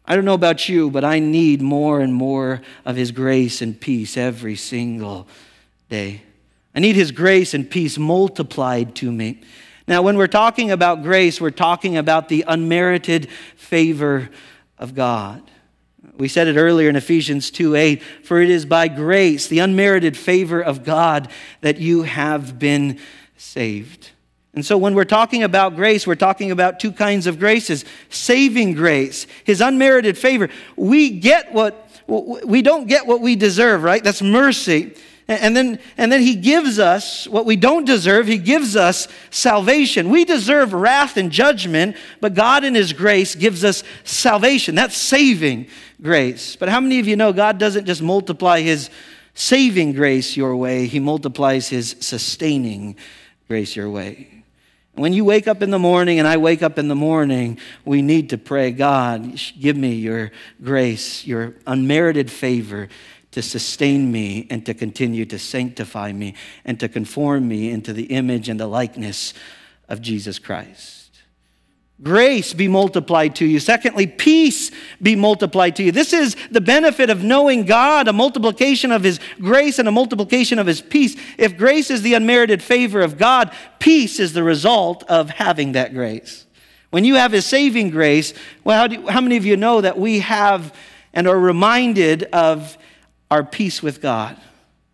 I 0.07 0.15
don't 0.15 0.25
know 0.25 0.35
about 0.35 0.69
you, 0.69 0.91
but 0.93 1.05
I 1.05 1.19
need 1.19 1.61
more 1.61 2.01
and 2.01 2.15
more 2.15 2.63
of 2.87 2.95
his 2.95 3.11
grace 3.11 3.61
and 3.61 3.79
peace 3.79 4.17
every 4.17 4.57
single 4.57 5.27
day. 5.89 6.23
I 6.75 6.81
need 6.81 6.97
His 6.97 7.11
grace 7.11 7.55
and 7.55 7.69
peace 7.69 7.99
multiplied 7.99 8.95
to 8.97 9.11
me. 9.11 9.41
Now, 9.87 10.03
when 10.03 10.19
we're 10.19 10.27
talking 10.27 10.71
about 10.71 11.03
grace, 11.03 11.41
we're 11.41 11.51
talking 11.51 11.97
about 11.97 12.29
the 12.29 12.45
unmerited 12.47 13.29
favor 13.57 14.29
of 14.79 14.95
God. 14.95 15.43
We 16.19 16.29
said 16.29 16.47
it 16.47 16.57
earlier 16.57 16.91
in 16.91 16.97
Ephesians 16.97 17.51
2 17.51 17.75
8, 17.75 18.03
for 18.25 18.41
it 18.41 18.51
is 18.51 18.67
by 18.67 18.89
grace, 18.89 19.47
the 19.47 19.61
unmerited 19.61 20.17
favor 20.17 20.61
of 20.61 20.85
God, 20.85 21.29
that 21.63 21.79
you 21.79 22.03
have 22.03 22.59
been 22.59 22.99
saved. 23.37 24.11
And 24.53 24.65
so, 24.65 24.77
when 24.77 24.95
we're 24.95 25.05
talking 25.05 25.43
about 25.43 25.75
grace, 25.75 26.07
we're 26.07 26.17
talking 26.17 26.51
about 26.51 26.81
two 26.81 26.93
kinds 26.93 27.27
of 27.27 27.39
graces 27.39 27.85
saving 28.11 28.75
grace, 28.75 29.27
His 29.45 29.61
unmerited 29.61 30.19
favor. 30.19 30.51
We 30.77 31.11
get 31.11 31.53
what 31.53 31.87
we 32.07 32.63
don't 32.63 32.89
get 32.89 33.07
what 33.07 33.21
we 33.21 33.37
deserve, 33.37 33.83
right? 33.83 34.03
That's 34.03 34.23
mercy. 34.23 34.95
And 35.29 35.55
then, 35.55 35.79
and 35.99 36.11
then 36.11 36.23
he 36.23 36.35
gives 36.35 36.79
us 36.79 37.29
what 37.29 37.45
we 37.45 37.55
don't 37.55 37.85
deserve. 37.85 38.27
He 38.27 38.39
gives 38.39 38.77
us 38.77 39.09
salvation. 39.31 40.09
We 40.09 40.25
deserve 40.25 40.73
wrath 40.73 41.19
and 41.19 41.31
judgment, 41.31 41.99
but 42.23 42.33
God 42.33 42.65
in 42.65 42.75
his 42.75 42.95
grace 42.95 43.35
gives 43.35 43.63
us 43.63 43.85
salvation. 44.05 44.75
That's 44.75 44.97
saving 44.97 45.69
grace. 46.01 46.57
But 46.57 46.71
how 46.71 46.81
many 46.81 46.99
of 46.99 47.07
you 47.07 47.15
know 47.15 47.35
God 47.35 47.59
doesn't 47.59 47.85
just 47.85 48.01
multiply 48.01 48.63
his 48.63 48.89
saving 49.35 49.93
grace 49.93 50.35
your 50.35 50.57
way, 50.57 50.87
he 50.87 50.99
multiplies 50.99 51.69
his 51.69 51.95
sustaining 52.01 52.97
grace 53.49 53.77
your 53.77 53.91
way. 53.91 54.43
When 54.95 55.13
you 55.13 55.25
wake 55.25 55.47
up 55.47 55.63
in 55.63 55.71
the 55.71 55.79
morning 55.79 56.19
and 56.19 56.27
I 56.27 56.39
wake 56.39 56.61
up 56.63 56.77
in 56.77 56.89
the 56.89 56.97
morning, 56.97 57.59
we 57.85 58.03
need 58.03 58.31
to 58.31 58.39
pray, 58.39 58.73
God, 58.73 59.39
give 59.61 59.77
me 59.77 59.95
your 59.95 60.33
grace, 60.61 61.25
your 61.25 61.55
unmerited 61.67 62.33
favor 62.33 62.89
to 63.33 63.43
sustain 63.43 64.11
me 64.11 64.47
and 64.51 64.65
to 64.67 64.75
continue 64.75 65.25
to 65.27 65.39
sanctify 65.39 66.13
me 66.13 66.35
and 66.65 66.81
to 66.81 66.89
conform 66.89 67.49
me 67.49 67.71
into 67.71 67.93
the 67.93 68.05
image 68.05 68.49
and 68.49 68.59
the 68.59 68.67
likeness 68.67 69.35
of 69.89 70.01
Jesus 70.01 70.39
Christ. 70.39 70.99
Grace 72.01 72.55
be 72.55 72.69
multiplied 72.69 73.35
to 73.37 73.45
you. 73.45 73.59
Secondly, 73.59 74.07
peace 74.07 74.71
be 75.03 75.17
multiplied 75.17 75.75
to 75.77 75.83
you. 75.83 75.91
This 75.91 76.13
is 76.13 76.37
the 76.49 76.61
benefit 76.61 77.11
of 77.11 77.25
knowing 77.25 77.65
God, 77.65 78.07
a 78.07 78.13
multiplication 78.13 78.93
of 78.93 79.03
His 79.03 79.19
grace 79.41 79.81
and 79.81 79.89
a 79.89 79.93
multiplication 79.93 80.61
of 80.61 80.69
His 80.69 80.81
peace. 80.81 81.17
If 81.37 81.57
grace 81.57 81.91
is 81.91 82.03
the 82.03 82.15
unmerited 82.15 82.63
favor 82.63 83.01
of 83.01 83.19
God, 83.19 83.53
peace 83.81 84.21
is 84.21 84.33
the 84.33 84.45
result 84.45 85.03
of 85.05 85.29
having 85.31 85.73
that 85.73 85.93
grace. 85.93 86.47
When 86.91 87.05
you 87.05 87.17
have 87.17 87.33
His 87.33 87.47
saving 87.47 87.91
grace, 87.91 88.33
well, 88.63 88.79
how, 88.79 88.87
do, 88.87 89.09
how 89.09 89.21
many 89.21 89.37
of 89.37 89.45
you 89.45 89.57
know 89.57 89.81
that 89.81 89.99
we 89.99 90.21
have 90.21 90.73
and 91.13 91.27
are 91.27 91.39
reminded 91.39 92.23
of 92.25 92.79
our 93.31 93.45
peace 93.45 93.83
with 93.83 94.01
God. 94.01 94.37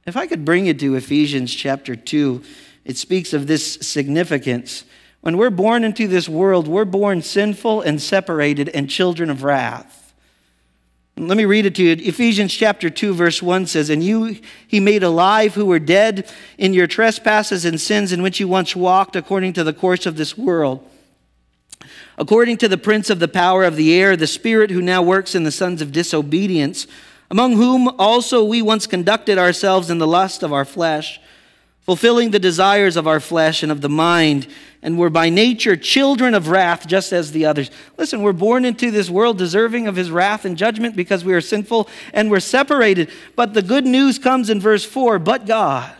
If 0.07 0.17
I 0.17 0.27
could 0.27 0.45
bring 0.45 0.67
you 0.67 0.75
to 0.75 0.97
Ephesians 0.97 1.55
chapter 1.55 1.97
2, 1.97 2.43
it 2.85 2.97
speaks 2.97 3.33
of 3.33 3.47
this 3.47 3.75
significance. 3.75 4.85
When 5.23 5.39
we're 5.39 5.51
born 5.51 5.85
into 5.85 6.07
this 6.07 6.29
world, 6.29 6.69
we're 6.69 6.85
born 6.85 7.23
sinful 7.23 7.81
and 7.81 8.01
separated 8.01 8.69
and 8.69 8.91
children 8.91 9.31
of 9.31 9.43
wrath. 9.43 10.13
Let 11.17 11.37
me 11.37 11.45
read 11.45 11.65
it 11.65 11.77
to 11.77 11.83
you. 11.83 11.93
Ephesians 11.93 12.53
chapter 12.53 12.91
2, 12.91 13.15
verse 13.15 13.41
1 13.41 13.67
says, 13.67 13.89
And 13.89 14.03
you 14.03 14.41
he 14.67 14.81
made 14.81 15.05
alive 15.05 15.55
who 15.55 15.65
were 15.65 15.79
dead 15.79 16.29
in 16.59 16.75
your 16.75 16.89
trespasses 16.89 17.65
and 17.65 17.81
sins 17.81 18.13
in 18.13 18.21
which 18.21 18.41
you 18.41 18.49
once 18.49 18.75
walked 18.75 19.15
according 19.15 19.53
to 19.55 19.65
the 19.65 19.73
course 19.73 20.07
of 20.07 20.17
this 20.17 20.37
world. 20.37 20.87
According 22.19 22.59
to 22.59 22.69
the 22.69 22.79
prince 22.79 23.11
of 23.11 23.21
the 23.21 23.29
power 23.29 23.65
of 23.65 23.77
the 23.77 23.95
air, 23.95 24.17
the 24.17 24.27
spirit 24.27 24.71
who 24.71 24.83
now 24.83 25.03
works 25.03 25.35
in 25.35 25.45
the 25.45 25.53
sons 25.53 25.81
of 25.81 25.93
disobedience 25.93 26.87
among 27.31 27.57
whom 27.57 27.89
also 27.99 28.45
we 28.45 28.63
once 28.63 28.87
conducted 28.87 29.39
ourselves 29.39 29.91
in 29.91 29.99
the 29.99 30.07
lust 30.07 30.43
of 30.43 30.53
our 30.53 30.65
flesh, 30.65 31.21
fulfilling 31.81 32.31
the 32.31 32.39
desires 32.39 32.97
of 32.97 33.07
our 33.07 33.21
flesh 33.21 33.63
and 33.63 33.71
of 33.71 33.81
the 33.81 33.89
mind, 33.89 34.47
and 34.83 34.99
were 34.99 35.11
by 35.11 35.31
nature 35.31 35.77
children 35.77 36.35
of 36.35 36.49
wrath, 36.49 36.87
just 36.87 37.13
as 37.13 37.33
the 37.33 37.47
others. 37.47 37.71
Listen, 37.97 38.23
we're 38.23 38.33
born 38.33 38.65
into 38.65 38.91
this 38.91 39.09
world 39.09 39.39
deserving 39.39 39.87
of 39.87 39.97
his 39.97 40.11
wrath 40.11 40.45
and 40.45 40.59
judgment 40.59 40.95
because 40.95 41.25
we 41.25 41.33
are 41.33 41.41
sinful 41.41 41.89
and 42.13 42.31
we're 42.31 42.41
separated. 42.41 43.11
But 43.35 43.55
the 43.55 43.63
good 43.63 43.87
news 43.87 44.19
comes 44.19 44.51
in 44.51 44.61
verse 44.61 44.85
4 44.85 45.19
but 45.19 45.47
God. 45.47 45.95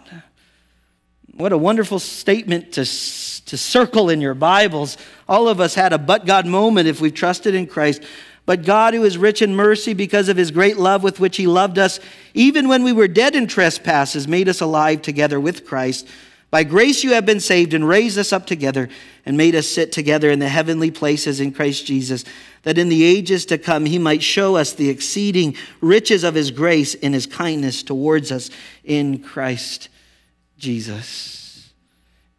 What 1.37 1.53
a 1.53 1.59
wonderful 1.59 1.99
statement 1.99 2.73
to, 2.73 2.83
to 2.83 3.59
circle 3.59 4.09
in 4.09 4.21
your 4.21 4.35
Bibles. 4.35 4.97
All 5.29 5.49
of 5.49 5.61
us 5.61 5.75
had 5.75 5.93
a 5.93 5.99
but 5.99 6.27
God 6.27 6.47
moment 6.47 6.87
if 6.87 7.01
we've 7.01 7.15
trusted 7.15 7.55
in 7.55 7.67
Christ. 7.67 8.03
But 8.47 8.65
God, 8.65 8.93
who 8.93 9.05
is 9.05 9.17
rich 9.17 9.41
in 9.41 9.57
mercy 9.57 9.95
because 9.95 10.29
of 10.29 10.37
his 10.37 10.51
great 10.51 10.77
love 10.77 11.03
with 11.03 11.19
which 11.19 11.39
he 11.39 11.47
loved 11.47 11.79
us, 11.79 11.99
even 12.35 12.69
when 12.69 12.83
we 12.83 12.93
were 12.93 13.09
dead 13.09 13.35
in 13.35 13.47
trespasses, 13.47 14.29
made 14.29 14.49
us 14.49 14.61
alive 14.61 15.01
together 15.01 15.41
with 15.41 15.67
Christ. 15.67 16.07
By 16.51 16.63
grace 16.63 17.03
you 17.03 17.15
have 17.15 17.27
been 17.27 17.41
saved 17.41 17.75
and 17.75 17.89
raised 17.89 18.17
us 18.17 18.33
up 18.33 18.47
together 18.47 18.89
and 19.27 19.37
made 19.37 19.57
us 19.57 19.67
sit 19.67 19.91
together 19.91 20.31
in 20.31 20.39
the 20.39 20.49
heavenly 20.49 20.91
places 20.91 21.41
in 21.41 21.53
Christ 21.53 21.85
Jesus, 21.85 22.25
that 22.63 22.79
in 22.79 22.91
the 22.91 23.03
ages 23.03 23.45
to 23.47 23.59
come 23.59 23.87
he 23.87 23.99
might 23.99 24.23
show 24.23 24.57
us 24.57 24.73
the 24.73 24.89
exceeding 24.89 25.57
riches 25.81 26.23
of 26.23 26.35
his 26.35 26.51
grace 26.51 26.95
in 26.95 27.13
his 27.13 27.27
kindness 27.27 27.83
towards 27.83 28.31
us 28.31 28.51
in 28.85 29.19
Christ 29.19 29.89
Jesus. 30.59 31.73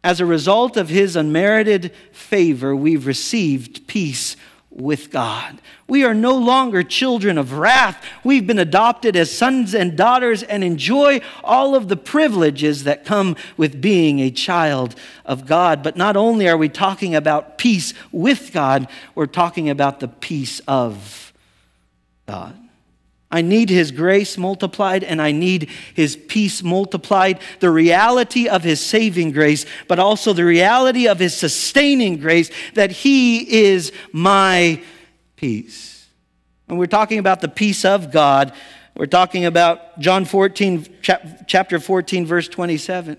As 0.02 0.20
a 0.20 0.24
result 0.24 0.76
of 0.76 0.88
his 0.88 1.16
unmerited 1.16 1.92
favor, 2.12 2.74
we've 2.74 3.06
received 3.06 3.86
peace 3.86 4.36
with 4.76 5.10
God. 5.10 5.60
We 5.88 6.04
are 6.04 6.14
no 6.14 6.36
longer 6.36 6.82
children 6.82 7.38
of 7.38 7.54
wrath. 7.54 8.04
We've 8.22 8.46
been 8.46 8.58
adopted 8.58 9.16
as 9.16 9.30
sons 9.30 9.74
and 9.74 9.96
daughters 9.96 10.42
and 10.42 10.62
enjoy 10.62 11.22
all 11.42 11.74
of 11.74 11.88
the 11.88 11.96
privileges 11.96 12.84
that 12.84 13.04
come 13.04 13.36
with 13.56 13.80
being 13.80 14.20
a 14.20 14.30
child 14.30 14.94
of 15.24 15.46
God. 15.46 15.82
But 15.82 15.96
not 15.96 16.16
only 16.16 16.46
are 16.48 16.56
we 16.58 16.68
talking 16.68 17.14
about 17.14 17.56
peace 17.56 17.94
with 18.12 18.52
God, 18.52 18.86
we're 19.14 19.26
talking 19.26 19.70
about 19.70 20.00
the 20.00 20.08
peace 20.08 20.60
of 20.68 21.32
God. 22.26 22.65
I 23.36 23.42
need 23.42 23.68
His 23.68 23.90
grace 23.90 24.38
multiplied 24.38 25.04
and 25.04 25.20
I 25.20 25.30
need 25.30 25.68
His 25.94 26.16
peace 26.16 26.62
multiplied. 26.62 27.38
The 27.60 27.70
reality 27.70 28.48
of 28.48 28.64
His 28.64 28.80
saving 28.80 29.32
grace, 29.32 29.66
but 29.88 29.98
also 29.98 30.32
the 30.32 30.44
reality 30.44 31.06
of 31.06 31.18
His 31.18 31.36
sustaining 31.36 32.16
grace 32.16 32.50
that 32.74 32.90
He 32.90 33.64
is 33.66 33.92
my 34.10 34.82
peace. 35.36 36.08
When 36.64 36.78
we're 36.78 36.86
talking 36.86 37.18
about 37.18 37.42
the 37.42 37.48
peace 37.48 37.84
of 37.84 38.10
God, 38.10 38.54
we're 38.96 39.04
talking 39.04 39.44
about 39.44 39.98
John 39.98 40.24
14, 40.24 40.86
chapter 41.02 41.78
14, 41.78 42.24
verse 42.24 42.48
27. 42.48 43.18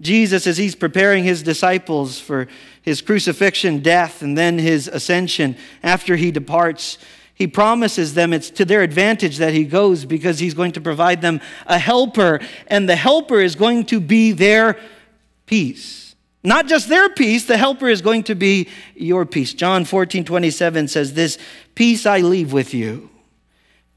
Jesus, 0.00 0.48
as 0.48 0.56
he's 0.56 0.74
preparing 0.74 1.22
his 1.22 1.44
disciples 1.44 2.18
for 2.18 2.48
his 2.82 3.00
crucifixion, 3.00 3.78
death, 3.78 4.22
and 4.22 4.36
then 4.36 4.58
his 4.58 4.88
ascension, 4.88 5.56
after 5.84 6.16
he 6.16 6.32
departs, 6.32 6.98
he 7.42 7.48
promises 7.48 8.14
them 8.14 8.32
it's 8.32 8.50
to 8.50 8.64
their 8.64 8.82
advantage 8.82 9.38
that 9.38 9.52
he 9.52 9.64
goes 9.64 10.04
because 10.04 10.38
he's 10.38 10.54
going 10.54 10.70
to 10.70 10.80
provide 10.80 11.20
them 11.20 11.40
a 11.66 11.76
helper, 11.76 12.38
and 12.68 12.88
the 12.88 12.94
helper 12.94 13.40
is 13.40 13.56
going 13.56 13.84
to 13.86 13.98
be 13.98 14.30
their 14.30 14.78
peace. 15.46 16.14
Not 16.44 16.68
just 16.68 16.88
their 16.88 17.08
peace, 17.08 17.44
the 17.44 17.56
helper 17.56 17.88
is 17.88 18.00
going 18.00 18.22
to 18.24 18.36
be 18.36 18.68
your 18.94 19.26
peace. 19.26 19.54
John 19.54 19.84
14, 19.84 20.24
27 20.24 20.86
says, 20.86 21.14
This 21.14 21.36
peace 21.74 22.06
I 22.06 22.18
leave 22.20 22.52
with 22.52 22.74
you. 22.74 23.10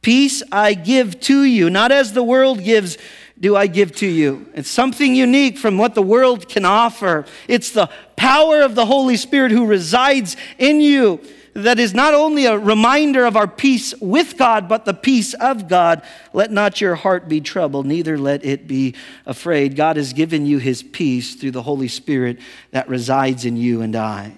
Peace 0.01 0.41
I 0.51 0.73
give 0.73 1.19
to 1.21 1.43
you, 1.43 1.69
not 1.69 1.91
as 1.91 2.13
the 2.13 2.23
world 2.23 2.63
gives, 2.63 2.97
do 3.39 3.55
I 3.55 3.67
give 3.67 3.95
to 3.97 4.07
you. 4.07 4.49
It's 4.55 4.71
something 4.71 5.13
unique 5.13 5.59
from 5.59 5.77
what 5.77 5.93
the 5.93 6.01
world 6.01 6.49
can 6.49 6.65
offer. 6.65 7.25
It's 7.47 7.69
the 7.69 7.91
power 8.15 8.61
of 8.61 8.73
the 8.73 8.87
Holy 8.87 9.17
Spirit 9.17 9.51
who 9.51 9.67
resides 9.67 10.35
in 10.57 10.81
you 10.81 11.21
that 11.55 11.79
is 11.79 11.93
not 11.93 12.13
only 12.13 12.45
a 12.45 12.57
reminder 12.57 13.25
of 13.25 13.37
our 13.37 13.47
peace 13.47 13.93
with 14.01 14.37
God, 14.37 14.67
but 14.67 14.83
the 14.83 14.93
peace 14.93 15.33
of 15.35 15.69
God. 15.69 16.01
Let 16.33 16.51
not 16.51 16.81
your 16.81 16.95
heart 16.95 17.29
be 17.29 17.39
troubled, 17.39 17.85
neither 17.85 18.17
let 18.17 18.43
it 18.43 18.67
be 18.67 18.93
afraid. 19.25 19.77
God 19.77 19.95
has 19.95 20.11
given 20.11 20.45
you 20.45 20.57
his 20.57 20.83
peace 20.83 21.35
through 21.35 21.51
the 21.51 21.63
Holy 21.63 21.87
Spirit 21.87 22.39
that 22.71 22.89
resides 22.89 23.45
in 23.45 23.55
you 23.55 23.81
and 23.81 23.95
I. 23.95 24.37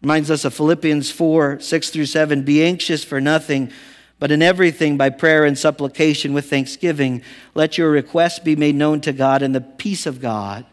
Reminds 0.00 0.30
us 0.30 0.46
of 0.46 0.54
Philippians 0.54 1.10
4 1.10 1.60
6 1.60 1.90
through 1.90 2.06
7. 2.06 2.44
Be 2.44 2.64
anxious 2.64 3.04
for 3.04 3.20
nothing, 3.20 3.70
but 4.18 4.30
in 4.30 4.40
everything 4.40 4.96
by 4.96 5.10
prayer 5.10 5.44
and 5.44 5.58
supplication 5.58 6.32
with 6.32 6.48
thanksgiving, 6.48 7.20
let 7.54 7.76
your 7.76 7.90
requests 7.90 8.38
be 8.38 8.56
made 8.56 8.74
known 8.74 9.02
to 9.02 9.12
God, 9.12 9.42
and 9.42 9.54
the 9.54 9.60
peace 9.60 10.06
of 10.06 10.22
God, 10.22 10.64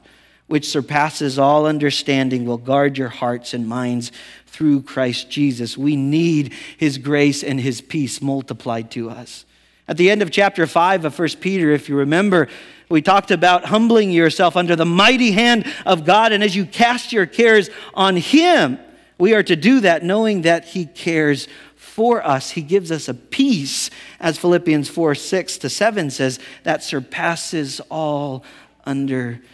which 0.47 0.69
surpasses 0.69 1.39
all 1.39 1.65
understanding, 1.65 2.45
will 2.45 2.57
guard 2.57 2.97
your 2.97 3.09
hearts 3.09 3.53
and 3.53 3.67
minds 3.67 4.11
through 4.45 4.81
Christ 4.83 5.29
Jesus. 5.29 5.77
We 5.77 5.95
need 5.95 6.53
his 6.77 6.97
grace 6.97 7.43
and 7.43 7.59
his 7.59 7.81
peace 7.81 8.21
multiplied 8.21 8.91
to 8.91 9.09
us. 9.09 9.45
At 9.87 9.97
the 9.97 10.09
end 10.09 10.21
of 10.21 10.31
chapter 10.31 10.67
5 10.67 11.05
of 11.05 11.17
1 11.17 11.27
Peter, 11.41 11.71
if 11.71 11.89
you 11.89 11.95
remember, 11.97 12.47
we 12.87 13.01
talked 13.01 13.31
about 13.31 13.65
humbling 13.65 14.11
yourself 14.11 14.55
under 14.55 14.75
the 14.75 14.85
mighty 14.85 15.31
hand 15.31 15.65
of 15.85 16.05
God, 16.05 16.31
and 16.31 16.43
as 16.43 16.55
you 16.55 16.65
cast 16.65 17.11
your 17.11 17.25
cares 17.25 17.69
on 17.93 18.15
him, 18.15 18.79
we 19.17 19.33
are 19.33 19.43
to 19.43 19.55
do 19.55 19.79
that 19.81 20.03
knowing 20.03 20.43
that 20.43 20.65
he 20.65 20.85
cares 20.85 21.47
for 21.75 22.25
us. 22.25 22.51
He 22.51 22.61
gives 22.61 22.91
us 22.91 23.07
a 23.07 23.13
peace, 23.13 23.89
as 24.19 24.37
Philippians 24.37 24.89
4 24.89 25.15
6 25.15 25.57
to 25.59 25.69
7 25.69 26.09
says, 26.09 26.39
that 26.63 26.83
surpasses 26.83 27.81
all 27.89 28.43
understanding. 28.85 29.49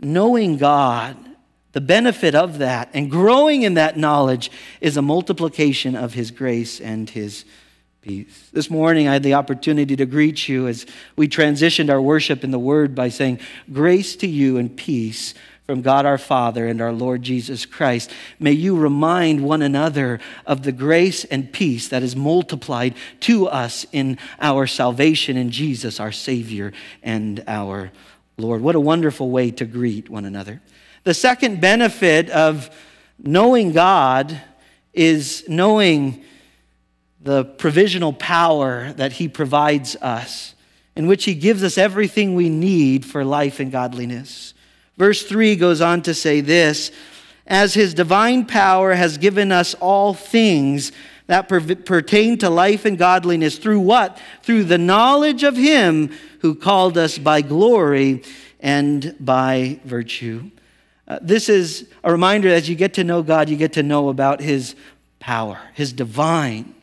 Knowing 0.00 0.56
God 0.56 1.16
the 1.72 1.80
benefit 1.80 2.34
of 2.34 2.58
that 2.58 2.90
and 2.94 3.10
growing 3.10 3.62
in 3.62 3.74
that 3.74 3.96
knowledge 3.96 4.50
is 4.80 4.96
a 4.96 5.02
multiplication 5.02 5.94
of 5.94 6.14
His 6.14 6.30
grace 6.30 6.80
and 6.80 7.08
His 7.08 7.44
peace. 8.00 8.48
This 8.52 8.70
morning, 8.70 9.06
I 9.06 9.12
had 9.12 9.22
the 9.22 9.34
opportunity 9.34 9.94
to 9.96 10.06
greet 10.06 10.48
you 10.48 10.66
as 10.66 10.86
we 11.16 11.28
transitioned 11.28 11.90
our 11.90 12.00
worship 12.00 12.42
in 12.42 12.50
the 12.50 12.58
Word 12.58 12.94
by 12.94 13.10
saying, 13.10 13.40
Grace 13.72 14.16
to 14.16 14.26
you 14.26 14.56
and 14.56 14.74
peace 14.76 15.34
from 15.66 15.82
God 15.82 16.06
our 16.06 16.16
Father 16.16 16.66
and 16.66 16.80
our 16.80 16.92
Lord 16.92 17.22
Jesus 17.22 17.66
Christ. 17.66 18.10
May 18.40 18.52
you 18.52 18.74
remind 18.74 19.42
one 19.44 19.60
another 19.60 20.18
of 20.46 20.62
the 20.62 20.72
grace 20.72 21.24
and 21.24 21.52
peace 21.52 21.88
that 21.88 22.02
is 22.02 22.16
multiplied 22.16 22.94
to 23.20 23.46
us 23.46 23.84
in 23.92 24.16
our 24.40 24.66
salvation 24.66 25.36
in 25.36 25.50
Jesus, 25.50 26.00
our 26.00 26.12
Savior 26.12 26.72
and 27.02 27.44
our 27.46 27.92
Lord. 28.40 28.60
What 28.60 28.76
a 28.76 28.80
wonderful 28.80 29.30
way 29.30 29.50
to 29.50 29.64
greet 29.64 30.08
one 30.08 30.24
another. 30.24 30.62
The 31.02 31.12
second 31.12 31.60
benefit 31.60 32.30
of 32.30 32.70
knowing 33.18 33.72
God 33.72 34.40
is 34.92 35.44
knowing 35.48 36.24
the 37.20 37.44
provisional 37.44 38.12
power 38.12 38.92
that 38.92 39.14
He 39.14 39.26
provides 39.26 39.96
us, 39.96 40.54
in 40.94 41.08
which 41.08 41.24
He 41.24 41.34
gives 41.34 41.64
us 41.64 41.76
everything 41.76 42.36
we 42.36 42.48
need 42.48 43.04
for 43.04 43.24
life 43.24 43.58
and 43.58 43.72
godliness. 43.72 44.54
Verse 44.96 45.24
3 45.24 45.56
goes 45.56 45.80
on 45.80 46.02
to 46.02 46.14
say 46.14 46.40
this 46.40 46.92
As 47.44 47.74
His 47.74 47.92
divine 47.92 48.46
power 48.46 48.94
has 48.94 49.18
given 49.18 49.50
us 49.50 49.74
all 49.74 50.14
things 50.14 50.92
that 51.28 51.48
per- 51.48 51.76
pertain 51.76 52.36
to 52.38 52.50
life 52.50 52.84
and 52.84 52.98
godliness, 52.98 53.58
through 53.58 53.80
what? 53.80 54.18
Through 54.42 54.64
the 54.64 54.78
knowledge 54.78 55.44
of 55.44 55.56
Him 55.56 56.10
who 56.40 56.54
called 56.54 56.98
us 56.98 57.16
by 57.16 57.42
glory 57.42 58.24
and 58.60 59.14
by 59.20 59.78
virtue. 59.84 60.50
Uh, 61.06 61.18
this 61.22 61.48
is 61.48 61.88
a 62.02 62.10
reminder 62.10 62.48
as 62.48 62.68
you 62.68 62.74
get 62.74 62.94
to 62.94 63.04
know 63.04 63.22
God, 63.22 63.48
you 63.48 63.56
get 63.56 63.74
to 63.74 63.82
know 63.82 64.08
about 64.08 64.40
His 64.40 64.74
power, 65.20 65.60
His 65.74 65.92
divine 65.92 66.74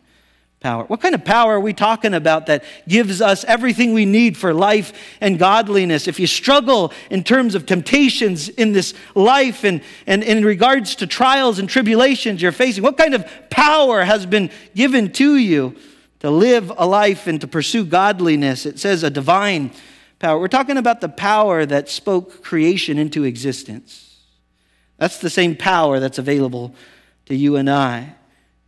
power. 0.66 0.86
What 0.86 1.00
kind 1.00 1.14
of 1.14 1.24
power 1.24 1.54
are 1.54 1.60
we 1.60 1.74
talking 1.74 2.16
about 2.16 2.48
that 2.48 2.64
gives 2.88 3.22
us 3.22 3.44
everything 3.44 3.94
we 3.94 4.04
need 4.04 4.36
for 4.36 4.52
life 4.52 4.94
and 5.22 5.38
godliness? 5.38 6.08
If 6.08 6.20
you 6.20 6.26
struggle 6.26 6.92
in 7.12 7.24
terms 7.24 7.54
of 7.54 7.68
temptations 7.68 8.50
in 8.50 8.72
this 8.72 8.96
life 9.14 9.64
and, 9.64 9.84
and 10.08 10.24
in 10.24 10.44
regards 10.44 10.96
to 10.96 11.06
trials 11.06 11.60
and 11.60 11.70
tribulations 11.70 12.42
you're 12.42 12.52
facing, 12.52 12.82
what 12.82 12.98
kind 12.98 13.14
of 13.14 13.30
power 13.52 14.04
has 14.04 14.26
been 14.26 14.50
given 14.74 15.12
to 15.12 15.36
you 15.36 15.76
to 16.22 16.32
live 16.32 16.74
a 16.76 16.88
life 16.88 17.28
and 17.28 17.40
to 17.42 17.48
pursue 17.48 17.86
godliness? 17.86 18.66
It 18.66 18.80
says 18.80 19.04
a 19.04 19.12
divine 19.12 19.70
power. 20.18 20.40
We're 20.40 20.48
talking 20.48 20.78
about 20.78 21.00
the 21.00 21.10
power 21.10 21.68
that 21.68 21.90
spoke 21.90 22.42
creation 22.42 22.98
into 22.98 23.24
existence. 23.24 24.20
That's 24.98 25.20
the 25.20 25.30
same 25.30 25.56
power 25.56 26.00
that's 26.00 26.18
available 26.18 26.74
to 27.28 27.36
you 27.36 27.56
and 27.56 27.70
I. 27.70 28.16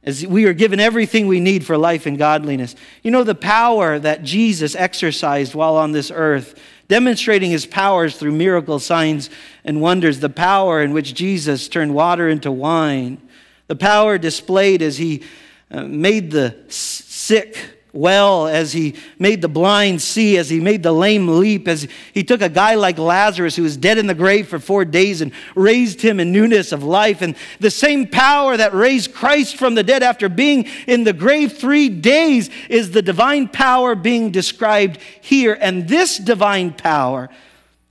As 0.08 0.26
we 0.26 0.46
are 0.46 0.54
given 0.54 0.80
everything 0.80 1.28
we 1.28 1.42
need 1.42 1.66
for 1.66 1.78
life 1.78 2.06
and 2.06 2.18
godliness. 2.18 2.76
You 3.04 3.12
know, 3.12 3.26
the 3.26 3.36
power 3.36 4.00
that 4.00 4.24
Jesus 4.24 4.74
exercised 4.74 5.54
while 5.54 5.76
on 5.76 5.92
this 5.92 6.10
earth, 6.10 6.58
demonstrating 6.88 7.52
his 7.52 7.66
powers 7.66 8.16
through 8.16 8.32
miracles, 8.32 8.86
signs, 8.86 9.30
and 9.66 9.82
wonders, 9.82 10.22
the 10.22 10.30
power 10.30 10.82
in 10.82 10.94
which 10.94 11.14
Jesus 11.14 11.68
turned 11.68 11.94
water 11.94 12.30
into 12.30 12.54
wine, 12.54 13.22
the 13.68 13.76
power 13.76 14.18
displayed 14.18 14.82
as 14.82 14.98
he 14.98 15.24
uh, 15.70 15.84
made 15.84 16.32
the 16.32 16.56
sick 16.70 17.77
well, 17.98 18.48
as 18.48 18.74
he 18.74 18.96
made 19.18 19.42
the 19.42 19.48
blind 19.48 20.02
see, 20.02 20.38
as 20.38 20.50
he 20.50 20.60
made 20.60 20.84
the 20.84 20.92
lame 20.92 21.40
leap, 21.40 21.68
as 21.68 21.88
he 22.14 22.24
took 22.24 22.42
a 22.42 22.50
guy 22.50 22.76
like 22.76 22.98
Lazarus 22.98 23.56
who 23.56 23.64
was 23.64 23.76
dead 23.76 23.98
in 23.98 24.06
the 24.06 24.14
grave 24.14 24.48
for 24.48 24.60
four 24.60 24.86
days 24.86 25.22
and 25.22 25.32
raised 25.56 26.02
him 26.02 26.20
in 26.20 26.32
newness 26.32 26.72
of 26.72 26.84
life. 26.84 27.22
And 27.22 27.36
the 27.60 27.72
same 27.72 28.08
power 28.08 28.56
that 28.56 28.74
raised 28.74 29.14
Christ 29.14 29.58
from 29.58 29.76
the 29.76 29.84
dead 29.84 30.04
after 30.04 30.30
being 30.30 30.68
in 30.86 31.06
the 31.06 31.14
grave 31.14 31.54
three 31.54 31.90
days 31.90 32.50
is 32.70 32.92
the 32.92 33.02
divine 33.02 33.48
power 33.48 33.96
being 33.96 34.32
described 34.32 35.00
here. 35.22 35.58
And 35.60 35.88
this 35.88 36.18
divine 36.18 36.74
power 36.74 37.30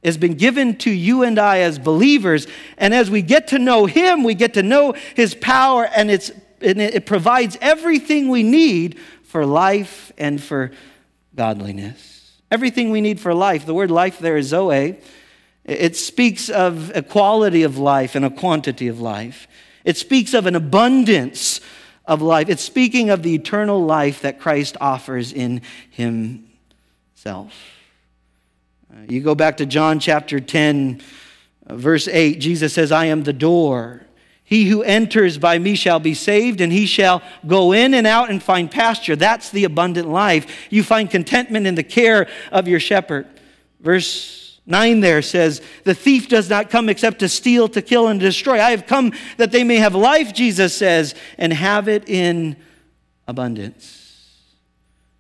has 0.04 0.16
been 0.16 0.34
given 0.34 0.76
to 0.78 0.90
you 0.90 1.24
and 1.24 1.36
I 1.36 1.58
as 1.58 1.80
believers. 1.80 2.46
And 2.78 2.94
as 2.94 3.10
we 3.10 3.22
get 3.22 3.48
to 3.48 3.58
know 3.58 3.86
him, 3.86 4.22
we 4.22 4.34
get 4.34 4.54
to 4.54 4.62
know 4.62 4.94
his 5.16 5.34
power, 5.34 5.84
and, 5.84 6.12
it's, 6.12 6.30
and 6.60 6.80
it 6.80 7.06
provides 7.06 7.58
everything 7.60 8.28
we 8.28 8.44
need 8.44 9.00
for 9.26 9.44
life 9.44 10.12
and 10.16 10.42
for 10.42 10.72
godliness. 11.34 12.32
Everything 12.50 12.90
we 12.90 13.00
need 13.00 13.20
for 13.20 13.34
life. 13.34 13.66
The 13.66 13.74
word 13.74 13.90
life 13.90 14.18
there 14.18 14.36
is 14.36 14.48
zoe. 14.48 14.98
It 15.64 15.96
speaks 15.96 16.48
of 16.48 16.92
a 16.94 17.02
quality 17.02 17.64
of 17.64 17.76
life 17.76 18.14
and 18.14 18.24
a 18.24 18.30
quantity 18.30 18.86
of 18.86 19.00
life. 19.00 19.48
It 19.84 19.96
speaks 19.96 20.32
of 20.32 20.46
an 20.46 20.54
abundance 20.54 21.60
of 22.04 22.22
life. 22.22 22.48
It's 22.48 22.62
speaking 22.62 23.10
of 23.10 23.22
the 23.22 23.34
eternal 23.34 23.84
life 23.84 24.22
that 24.22 24.38
Christ 24.38 24.76
offers 24.80 25.32
in 25.32 25.62
himself. 25.90 27.52
Uh, 28.92 29.00
you 29.08 29.20
go 29.20 29.34
back 29.34 29.56
to 29.56 29.66
John 29.66 29.98
chapter 29.98 30.38
10, 30.38 31.02
verse 31.66 32.06
8, 32.06 32.38
Jesus 32.40 32.72
says, 32.72 32.92
I 32.92 33.06
am 33.06 33.24
the 33.24 33.32
door. 33.32 34.02
He 34.46 34.66
who 34.66 34.84
enters 34.84 35.38
by 35.38 35.58
me 35.58 35.74
shall 35.74 35.98
be 35.98 36.14
saved, 36.14 36.60
and 36.60 36.72
he 36.72 36.86
shall 36.86 37.20
go 37.48 37.72
in 37.72 37.94
and 37.94 38.06
out 38.06 38.30
and 38.30 38.40
find 38.40 38.70
pasture. 38.70 39.16
That's 39.16 39.50
the 39.50 39.64
abundant 39.64 40.08
life. 40.08 40.68
You 40.70 40.84
find 40.84 41.10
contentment 41.10 41.66
in 41.66 41.74
the 41.74 41.82
care 41.82 42.28
of 42.52 42.68
your 42.68 42.78
shepherd. 42.78 43.26
Verse 43.80 44.60
9 44.64 45.00
there 45.00 45.20
says, 45.20 45.60
The 45.82 45.94
thief 45.94 46.28
does 46.28 46.48
not 46.48 46.70
come 46.70 46.88
except 46.88 47.18
to 47.18 47.28
steal, 47.28 47.66
to 47.70 47.82
kill, 47.82 48.06
and 48.06 48.20
destroy. 48.20 48.60
I 48.60 48.70
have 48.70 48.86
come 48.86 49.12
that 49.36 49.50
they 49.50 49.64
may 49.64 49.78
have 49.78 49.96
life, 49.96 50.32
Jesus 50.32 50.76
says, 50.76 51.16
and 51.38 51.52
have 51.52 51.88
it 51.88 52.08
in 52.08 52.54
abundance. 53.26 54.05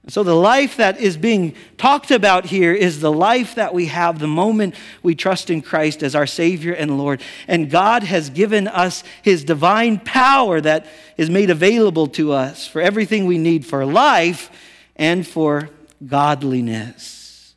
So, 0.08 0.22
the 0.22 0.36
life 0.36 0.76
that 0.76 1.00
is 1.00 1.16
being 1.16 1.56
talked 1.78 2.12
about 2.12 2.44
here 2.44 2.72
is 2.72 3.00
the 3.00 3.10
life 3.10 3.56
that 3.56 3.74
we 3.74 3.86
have 3.86 4.20
the 4.20 4.28
moment 4.28 4.76
we 5.02 5.16
trust 5.16 5.50
in 5.50 5.62
Christ 5.62 6.04
as 6.04 6.14
our 6.14 6.28
Savior 6.28 6.72
and 6.72 6.96
Lord. 6.96 7.20
And 7.48 7.68
God 7.68 8.04
has 8.04 8.30
given 8.30 8.68
us 8.68 9.02
His 9.22 9.42
divine 9.42 9.98
power 9.98 10.60
that 10.60 10.86
is 11.16 11.28
made 11.28 11.50
available 11.50 12.06
to 12.08 12.32
us 12.32 12.68
for 12.68 12.80
everything 12.80 13.26
we 13.26 13.38
need 13.38 13.66
for 13.66 13.84
life 13.84 14.50
and 14.94 15.26
for 15.26 15.70
godliness. 16.06 17.54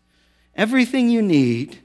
Everything 0.55 1.11
you 1.11 1.21
need 1.21 1.77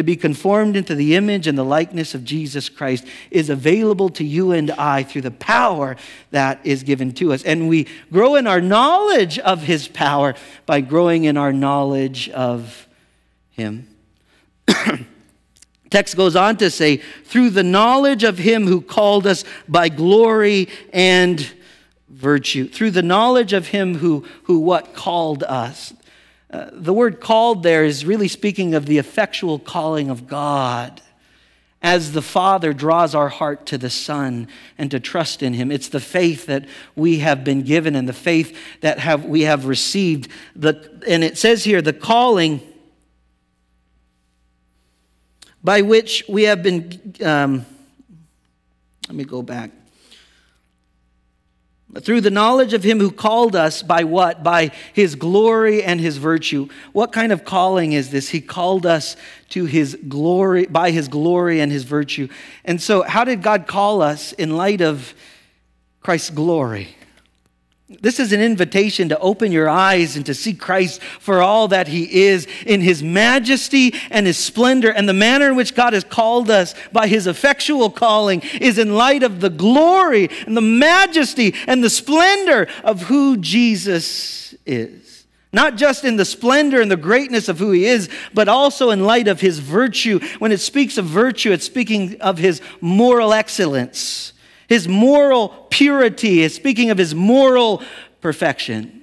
to 0.00 0.04
be 0.04 0.16
conformed 0.16 0.76
into 0.76 0.94
the 0.94 1.14
image 1.14 1.46
and 1.46 1.58
the 1.58 1.64
likeness 1.64 2.14
of 2.14 2.24
Jesus 2.24 2.70
Christ 2.70 3.04
is 3.30 3.50
available 3.50 4.08
to 4.08 4.24
you 4.24 4.52
and 4.52 4.70
I 4.70 5.02
through 5.02 5.20
the 5.20 5.30
power 5.30 5.94
that 6.30 6.58
is 6.64 6.82
given 6.84 7.12
to 7.12 7.34
us. 7.34 7.42
And 7.42 7.68
we 7.68 7.86
grow 8.10 8.36
in 8.36 8.46
our 8.46 8.62
knowledge 8.62 9.38
of 9.38 9.62
his 9.62 9.88
power 9.88 10.34
by 10.64 10.80
growing 10.80 11.24
in 11.24 11.36
our 11.36 11.52
knowledge 11.52 12.30
of 12.30 12.88
him. 13.50 13.94
Text 15.90 16.16
goes 16.16 16.34
on 16.34 16.56
to 16.56 16.70
say, 16.70 16.96
through 16.96 17.50
the 17.50 17.62
knowledge 17.62 18.24
of 18.24 18.38
him 18.38 18.66
who 18.66 18.80
called 18.80 19.26
us 19.26 19.44
by 19.68 19.90
glory 19.90 20.68
and 20.94 21.46
virtue. 22.08 22.68
Through 22.68 22.92
the 22.92 23.02
knowledge 23.02 23.52
of 23.52 23.66
him 23.66 23.96
who, 23.96 24.24
who 24.44 24.60
what 24.60 24.94
called 24.94 25.42
us. 25.42 25.92
Uh, 26.52 26.68
the 26.72 26.92
word 26.92 27.20
called 27.20 27.62
there 27.62 27.84
is 27.84 28.04
really 28.04 28.28
speaking 28.28 28.74
of 28.74 28.86
the 28.86 28.98
effectual 28.98 29.58
calling 29.58 30.10
of 30.10 30.26
God 30.26 31.00
as 31.82 32.12
the 32.12 32.22
Father 32.22 32.72
draws 32.72 33.14
our 33.14 33.28
heart 33.28 33.66
to 33.66 33.78
the 33.78 33.88
Son 33.88 34.48
and 34.76 34.90
to 34.90 35.00
trust 35.00 35.42
in 35.42 35.54
Him. 35.54 35.70
It's 35.70 35.88
the 35.88 36.00
faith 36.00 36.46
that 36.46 36.66
we 36.96 37.20
have 37.20 37.44
been 37.44 37.62
given 37.62 37.94
and 37.94 38.08
the 38.08 38.12
faith 38.12 38.58
that 38.80 38.98
have, 38.98 39.24
we 39.24 39.42
have 39.42 39.66
received. 39.66 40.28
The, 40.56 41.02
and 41.06 41.24
it 41.24 41.38
says 41.38 41.64
here, 41.64 41.80
the 41.80 41.92
calling 41.92 42.60
by 45.62 45.82
which 45.82 46.24
we 46.28 46.44
have 46.44 46.62
been. 46.62 47.14
Um, 47.22 47.66
let 49.08 49.16
me 49.16 49.24
go 49.24 49.42
back. 49.42 49.70
Through 51.98 52.20
the 52.20 52.30
knowledge 52.30 52.72
of 52.72 52.84
him 52.84 53.00
who 53.00 53.10
called 53.10 53.56
us 53.56 53.82
by 53.82 54.04
what? 54.04 54.44
By 54.44 54.70
his 54.92 55.16
glory 55.16 55.82
and 55.82 56.00
his 56.00 56.18
virtue. 56.18 56.68
What 56.92 57.10
kind 57.10 57.32
of 57.32 57.44
calling 57.44 57.92
is 57.92 58.10
this? 58.10 58.28
He 58.28 58.40
called 58.40 58.86
us 58.86 59.16
to 59.50 59.64
his 59.64 59.98
glory, 60.08 60.66
by 60.66 60.92
his 60.92 61.08
glory 61.08 61.60
and 61.60 61.72
his 61.72 61.82
virtue. 61.82 62.28
And 62.64 62.80
so, 62.80 63.02
how 63.02 63.24
did 63.24 63.42
God 63.42 63.66
call 63.66 64.02
us 64.02 64.32
in 64.32 64.56
light 64.56 64.80
of 64.80 65.14
Christ's 66.00 66.30
glory? 66.30 66.94
This 67.98 68.20
is 68.20 68.32
an 68.32 68.40
invitation 68.40 69.08
to 69.08 69.18
open 69.18 69.50
your 69.50 69.68
eyes 69.68 70.14
and 70.14 70.24
to 70.26 70.34
see 70.34 70.54
Christ 70.54 71.02
for 71.02 71.42
all 71.42 71.66
that 71.68 71.88
he 71.88 72.22
is 72.22 72.46
in 72.64 72.80
his 72.80 73.02
majesty 73.02 73.94
and 74.10 74.28
his 74.28 74.38
splendor. 74.38 74.92
And 74.92 75.08
the 75.08 75.12
manner 75.12 75.48
in 75.48 75.56
which 75.56 75.74
God 75.74 75.92
has 75.92 76.04
called 76.04 76.50
us 76.50 76.76
by 76.92 77.08
his 77.08 77.26
effectual 77.26 77.90
calling 77.90 78.42
is 78.60 78.78
in 78.78 78.94
light 78.94 79.24
of 79.24 79.40
the 79.40 79.50
glory 79.50 80.30
and 80.46 80.56
the 80.56 80.60
majesty 80.60 81.52
and 81.66 81.82
the 81.82 81.90
splendor 81.90 82.68
of 82.84 83.02
who 83.02 83.36
Jesus 83.36 84.54
is. 84.64 85.26
Not 85.52 85.76
just 85.76 86.04
in 86.04 86.14
the 86.14 86.24
splendor 86.24 86.80
and 86.80 86.92
the 86.92 86.96
greatness 86.96 87.48
of 87.48 87.58
who 87.58 87.72
he 87.72 87.86
is, 87.86 88.08
but 88.32 88.48
also 88.48 88.90
in 88.90 89.04
light 89.04 89.26
of 89.26 89.40
his 89.40 89.58
virtue. 89.58 90.20
When 90.38 90.52
it 90.52 90.60
speaks 90.60 90.96
of 90.96 91.06
virtue, 91.06 91.50
it's 91.50 91.66
speaking 91.66 92.20
of 92.20 92.38
his 92.38 92.62
moral 92.80 93.32
excellence 93.32 94.32
his 94.70 94.86
moral 94.86 95.48
purity, 95.68 96.42
is 96.42 96.54
speaking 96.54 96.90
of 96.90 96.96
his 96.96 97.12
moral 97.12 97.82
perfection. 98.20 98.99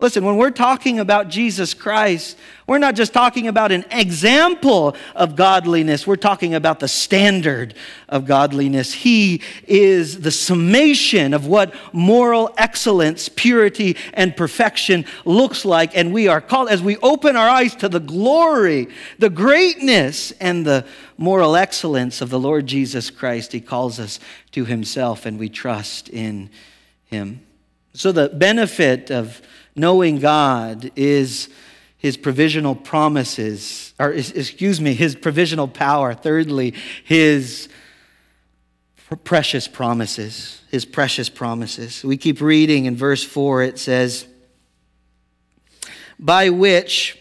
Listen, 0.00 0.24
when 0.24 0.38
we're 0.38 0.50
talking 0.50 0.98
about 0.98 1.28
Jesus 1.28 1.74
Christ, 1.74 2.38
we're 2.66 2.78
not 2.78 2.94
just 2.94 3.12
talking 3.12 3.48
about 3.48 3.70
an 3.70 3.84
example 3.90 4.96
of 5.14 5.36
godliness, 5.36 6.06
we're 6.06 6.16
talking 6.16 6.54
about 6.54 6.80
the 6.80 6.88
standard 6.88 7.74
of 8.08 8.24
godliness. 8.24 8.94
He 8.94 9.42
is 9.66 10.20
the 10.20 10.30
summation 10.30 11.34
of 11.34 11.46
what 11.46 11.74
moral 11.92 12.54
excellence, 12.56 13.28
purity, 13.28 13.96
and 14.14 14.34
perfection 14.34 15.04
looks 15.26 15.66
like. 15.66 15.94
And 15.94 16.14
we 16.14 16.28
are 16.28 16.40
called, 16.40 16.70
as 16.70 16.82
we 16.82 16.96
open 16.98 17.36
our 17.36 17.48
eyes 17.48 17.74
to 17.76 17.88
the 17.88 18.00
glory, 18.00 18.88
the 19.18 19.30
greatness, 19.30 20.30
and 20.40 20.64
the 20.64 20.86
moral 21.18 21.56
excellence 21.56 22.22
of 22.22 22.30
the 22.30 22.40
Lord 22.40 22.66
Jesus 22.66 23.10
Christ, 23.10 23.52
He 23.52 23.60
calls 23.60 24.00
us 24.00 24.18
to 24.52 24.64
Himself, 24.64 25.26
and 25.26 25.38
we 25.38 25.50
trust 25.50 26.08
in 26.08 26.48
Him. 27.04 27.42
So, 27.92 28.12
the 28.12 28.28
benefit 28.28 29.10
of 29.10 29.42
knowing 29.74 30.18
God 30.18 30.90
is 30.96 31.48
his 31.96 32.16
provisional 32.16 32.74
promises, 32.74 33.92
or 33.98 34.12
excuse 34.12 34.80
me, 34.80 34.94
his 34.94 35.14
provisional 35.14 35.68
power. 35.68 36.14
Thirdly, 36.14 36.74
his 37.04 37.68
precious 39.16 39.68
promises. 39.68 40.62
His 40.70 40.84
precious 40.84 41.28
promises. 41.28 42.04
We 42.04 42.16
keep 42.16 42.40
reading 42.40 42.86
in 42.86 42.96
verse 42.96 43.22
4, 43.22 43.62
it 43.64 43.78
says, 43.78 44.26
By 46.18 46.50
which 46.50 47.19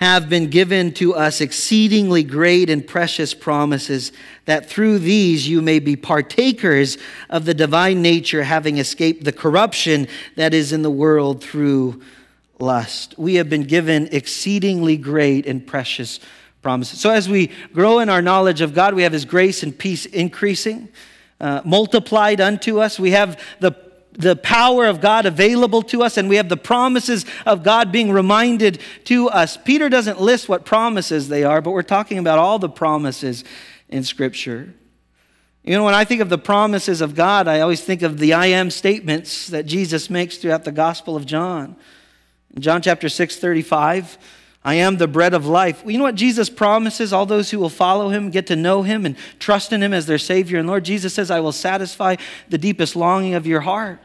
have 0.00 0.30
been 0.30 0.48
given 0.48 0.92
to 0.94 1.14
us 1.14 1.42
exceedingly 1.42 2.22
great 2.22 2.70
and 2.70 2.86
precious 2.86 3.34
promises, 3.34 4.12
that 4.46 4.68
through 4.68 4.98
these 4.98 5.46
you 5.46 5.60
may 5.60 5.78
be 5.78 5.94
partakers 5.94 6.96
of 7.28 7.44
the 7.44 7.52
divine 7.52 8.00
nature, 8.00 8.42
having 8.42 8.78
escaped 8.78 9.24
the 9.24 9.32
corruption 9.32 10.08
that 10.36 10.54
is 10.54 10.72
in 10.72 10.80
the 10.80 10.90
world 10.90 11.44
through 11.44 12.00
lust. 12.58 13.14
We 13.18 13.34
have 13.34 13.50
been 13.50 13.64
given 13.64 14.08
exceedingly 14.10 14.96
great 14.96 15.46
and 15.46 15.66
precious 15.66 16.18
promises. 16.62 16.98
So, 16.98 17.10
as 17.10 17.28
we 17.28 17.48
grow 17.74 17.98
in 17.98 18.08
our 18.08 18.22
knowledge 18.22 18.62
of 18.62 18.72
God, 18.72 18.94
we 18.94 19.02
have 19.02 19.12
His 19.12 19.26
grace 19.26 19.62
and 19.62 19.76
peace 19.76 20.06
increasing, 20.06 20.88
uh, 21.40 21.60
multiplied 21.64 22.40
unto 22.40 22.80
us. 22.80 22.98
We 22.98 23.10
have 23.10 23.38
the 23.60 23.72
the 24.20 24.36
power 24.36 24.86
of 24.86 25.00
God 25.00 25.26
available 25.26 25.82
to 25.82 26.02
us, 26.02 26.16
and 26.16 26.28
we 26.28 26.36
have 26.36 26.48
the 26.48 26.56
promises 26.56 27.24
of 27.46 27.62
God 27.62 27.90
being 27.92 28.10
reminded 28.10 28.80
to 29.04 29.28
us. 29.28 29.56
Peter 29.56 29.88
doesn't 29.88 30.20
list 30.20 30.48
what 30.48 30.64
promises 30.64 31.28
they 31.28 31.44
are, 31.44 31.60
but 31.60 31.70
we're 31.72 31.82
talking 31.82 32.18
about 32.18 32.38
all 32.38 32.58
the 32.58 32.68
promises 32.68 33.44
in 33.88 34.04
Scripture. 34.04 34.74
You 35.62 35.74
know, 35.74 35.84
when 35.84 35.94
I 35.94 36.04
think 36.04 36.22
of 36.22 36.30
the 36.30 36.38
promises 36.38 37.00
of 37.00 37.14
God, 37.14 37.46
I 37.46 37.60
always 37.60 37.82
think 37.82 38.02
of 38.02 38.18
the 38.18 38.32
I 38.32 38.46
am 38.46 38.70
statements 38.70 39.48
that 39.48 39.66
Jesus 39.66 40.08
makes 40.08 40.38
throughout 40.38 40.64
the 40.64 40.72
Gospel 40.72 41.16
of 41.16 41.26
John. 41.26 41.76
In 42.54 42.62
John 42.62 42.80
chapter 42.80 43.08
6, 43.08 43.36
35, 43.36 44.18
I 44.64 44.74
am 44.74 44.96
the 44.96 45.08
bread 45.08 45.32
of 45.32 45.46
life. 45.46 45.82
You 45.86 45.96
know 45.98 46.04
what 46.04 46.14
Jesus 46.14 46.50
promises 46.50 47.12
all 47.12 47.24
those 47.26 47.50
who 47.50 47.58
will 47.58 47.70
follow 47.70 48.10
him, 48.10 48.30
get 48.30 48.46
to 48.48 48.56
know 48.56 48.82
him, 48.82 49.06
and 49.06 49.16
trust 49.38 49.72
in 49.72 49.82
him 49.82 49.94
as 49.94 50.06
their 50.06 50.18
Savior 50.18 50.58
and 50.58 50.68
Lord? 50.68 50.84
Jesus 50.84 51.14
says, 51.14 51.30
I 51.30 51.40
will 51.40 51.52
satisfy 51.52 52.16
the 52.48 52.58
deepest 52.58 52.96
longing 52.96 53.34
of 53.34 53.46
your 53.46 53.60
heart. 53.60 54.00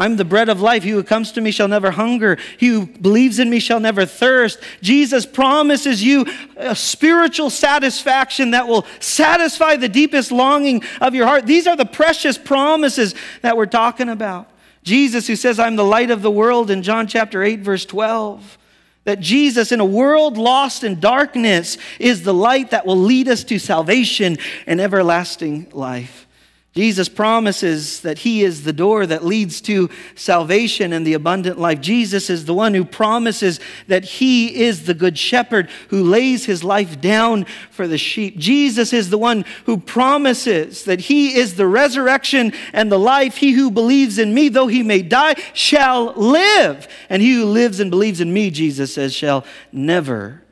I'm 0.00 0.16
the 0.16 0.24
bread 0.24 0.48
of 0.48 0.62
life. 0.62 0.82
He 0.82 0.90
who 0.90 1.02
comes 1.02 1.30
to 1.32 1.42
me 1.42 1.50
shall 1.50 1.68
never 1.68 1.90
hunger. 1.90 2.38
He 2.56 2.68
who 2.68 2.86
believes 2.86 3.38
in 3.38 3.50
me 3.50 3.60
shall 3.60 3.80
never 3.80 4.06
thirst. 4.06 4.58
Jesus 4.80 5.26
promises 5.26 6.02
you 6.02 6.24
a 6.56 6.74
spiritual 6.74 7.50
satisfaction 7.50 8.52
that 8.52 8.66
will 8.66 8.86
satisfy 8.98 9.76
the 9.76 9.90
deepest 9.90 10.32
longing 10.32 10.82
of 11.02 11.14
your 11.14 11.26
heart. 11.26 11.44
These 11.44 11.66
are 11.66 11.76
the 11.76 11.84
precious 11.84 12.38
promises 12.38 13.14
that 13.42 13.58
we're 13.58 13.66
talking 13.66 14.08
about. 14.08 14.48
Jesus, 14.84 15.26
who 15.26 15.36
says, 15.36 15.58
I'm 15.58 15.76
the 15.76 15.84
light 15.84 16.10
of 16.10 16.22
the 16.22 16.30
world 16.30 16.70
in 16.70 16.82
John 16.82 17.06
chapter 17.06 17.42
8, 17.42 17.60
verse 17.60 17.84
12. 17.84 18.56
That 19.04 19.20
Jesus, 19.20 19.70
in 19.70 19.80
a 19.80 19.84
world 19.84 20.38
lost 20.38 20.82
in 20.82 20.98
darkness, 20.98 21.76
is 21.98 22.22
the 22.22 22.32
light 22.32 22.70
that 22.70 22.86
will 22.86 22.96
lead 22.96 23.28
us 23.28 23.44
to 23.44 23.58
salvation 23.58 24.38
and 24.66 24.80
everlasting 24.80 25.68
life. 25.72 26.26
Jesus 26.72 27.08
promises 27.08 28.00
that 28.02 28.18
He 28.18 28.44
is 28.44 28.62
the 28.62 28.72
door 28.72 29.04
that 29.04 29.24
leads 29.24 29.60
to 29.62 29.90
salvation 30.14 30.92
and 30.92 31.04
the 31.04 31.14
abundant 31.14 31.58
life. 31.58 31.80
Jesus 31.80 32.30
is 32.30 32.44
the 32.44 32.54
one 32.54 32.74
who 32.74 32.84
promises 32.84 33.58
that 33.88 34.04
He 34.04 34.62
is 34.62 34.86
the 34.86 34.94
good 34.94 35.18
shepherd 35.18 35.68
who 35.88 36.04
lays 36.04 36.44
His 36.44 36.62
life 36.62 37.00
down 37.00 37.44
for 37.72 37.88
the 37.88 37.98
sheep. 37.98 38.38
Jesus 38.38 38.92
is 38.92 39.10
the 39.10 39.18
one 39.18 39.44
who 39.66 39.78
promises 39.78 40.84
that 40.84 41.00
He 41.00 41.34
is 41.34 41.56
the 41.56 41.66
resurrection 41.66 42.52
and 42.72 42.90
the 42.90 42.98
life. 43.00 43.36
He 43.36 43.50
who 43.50 43.72
believes 43.72 44.16
in 44.18 44.32
me, 44.32 44.48
though 44.48 44.68
he 44.68 44.84
may 44.84 45.02
die, 45.02 45.34
shall 45.54 46.12
live. 46.12 46.86
And 47.08 47.20
he 47.20 47.34
who 47.34 47.46
lives 47.46 47.80
and 47.80 47.90
believes 47.90 48.20
in 48.20 48.32
me, 48.32 48.50
Jesus 48.50 48.94
says, 48.94 49.12
shall 49.12 49.44
never 49.72 50.44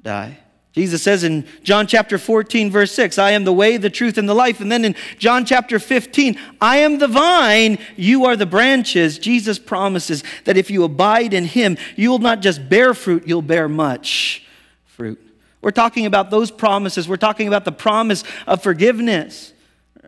die. 0.00 0.38
Jesus 0.76 1.02
says 1.02 1.24
in 1.24 1.46
John 1.62 1.86
chapter 1.86 2.18
14, 2.18 2.70
verse 2.70 2.92
6, 2.92 3.16
I 3.16 3.30
am 3.30 3.44
the 3.44 3.52
way, 3.52 3.78
the 3.78 3.88
truth, 3.88 4.18
and 4.18 4.28
the 4.28 4.34
life. 4.34 4.60
And 4.60 4.70
then 4.70 4.84
in 4.84 4.94
John 5.18 5.46
chapter 5.46 5.78
15, 5.78 6.38
I 6.60 6.76
am 6.78 6.98
the 6.98 7.08
vine, 7.08 7.78
you 7.96 8.26
are 8.26 8.36
the 8.36 8.44
branches. 8.44 9.18
Jesus 9.18 9.58
promises 9.58 10.22
that 10.44 10.58
if 10.58 10.70
you 10.70 10.84
abide 10.84 11.32
in 11.32 11.46
him, 11.46 11.78
you 11.96 12.10
will 12.10 12.18
not 12.18 12.40
just 12.40 12.68
bear 12.68 12.92
fruit, 12.92 13.26
you'll 13.26 13.40
bear 13.40 13.70
much 13.70 14.46
fruit. 14.84 15.18
We're 15.62 15.70
talking 15.70 16.04
about 16.04 16.28
those 16.30 16.50
promises. 16.50 17.08
We're 17.08 17.16
talking 17.16 17.48
about 17.48 17.64
the 17.64 17.72
promise 17.72 18.22
of 18.46 18.62
forgiveness. 18.62 19.54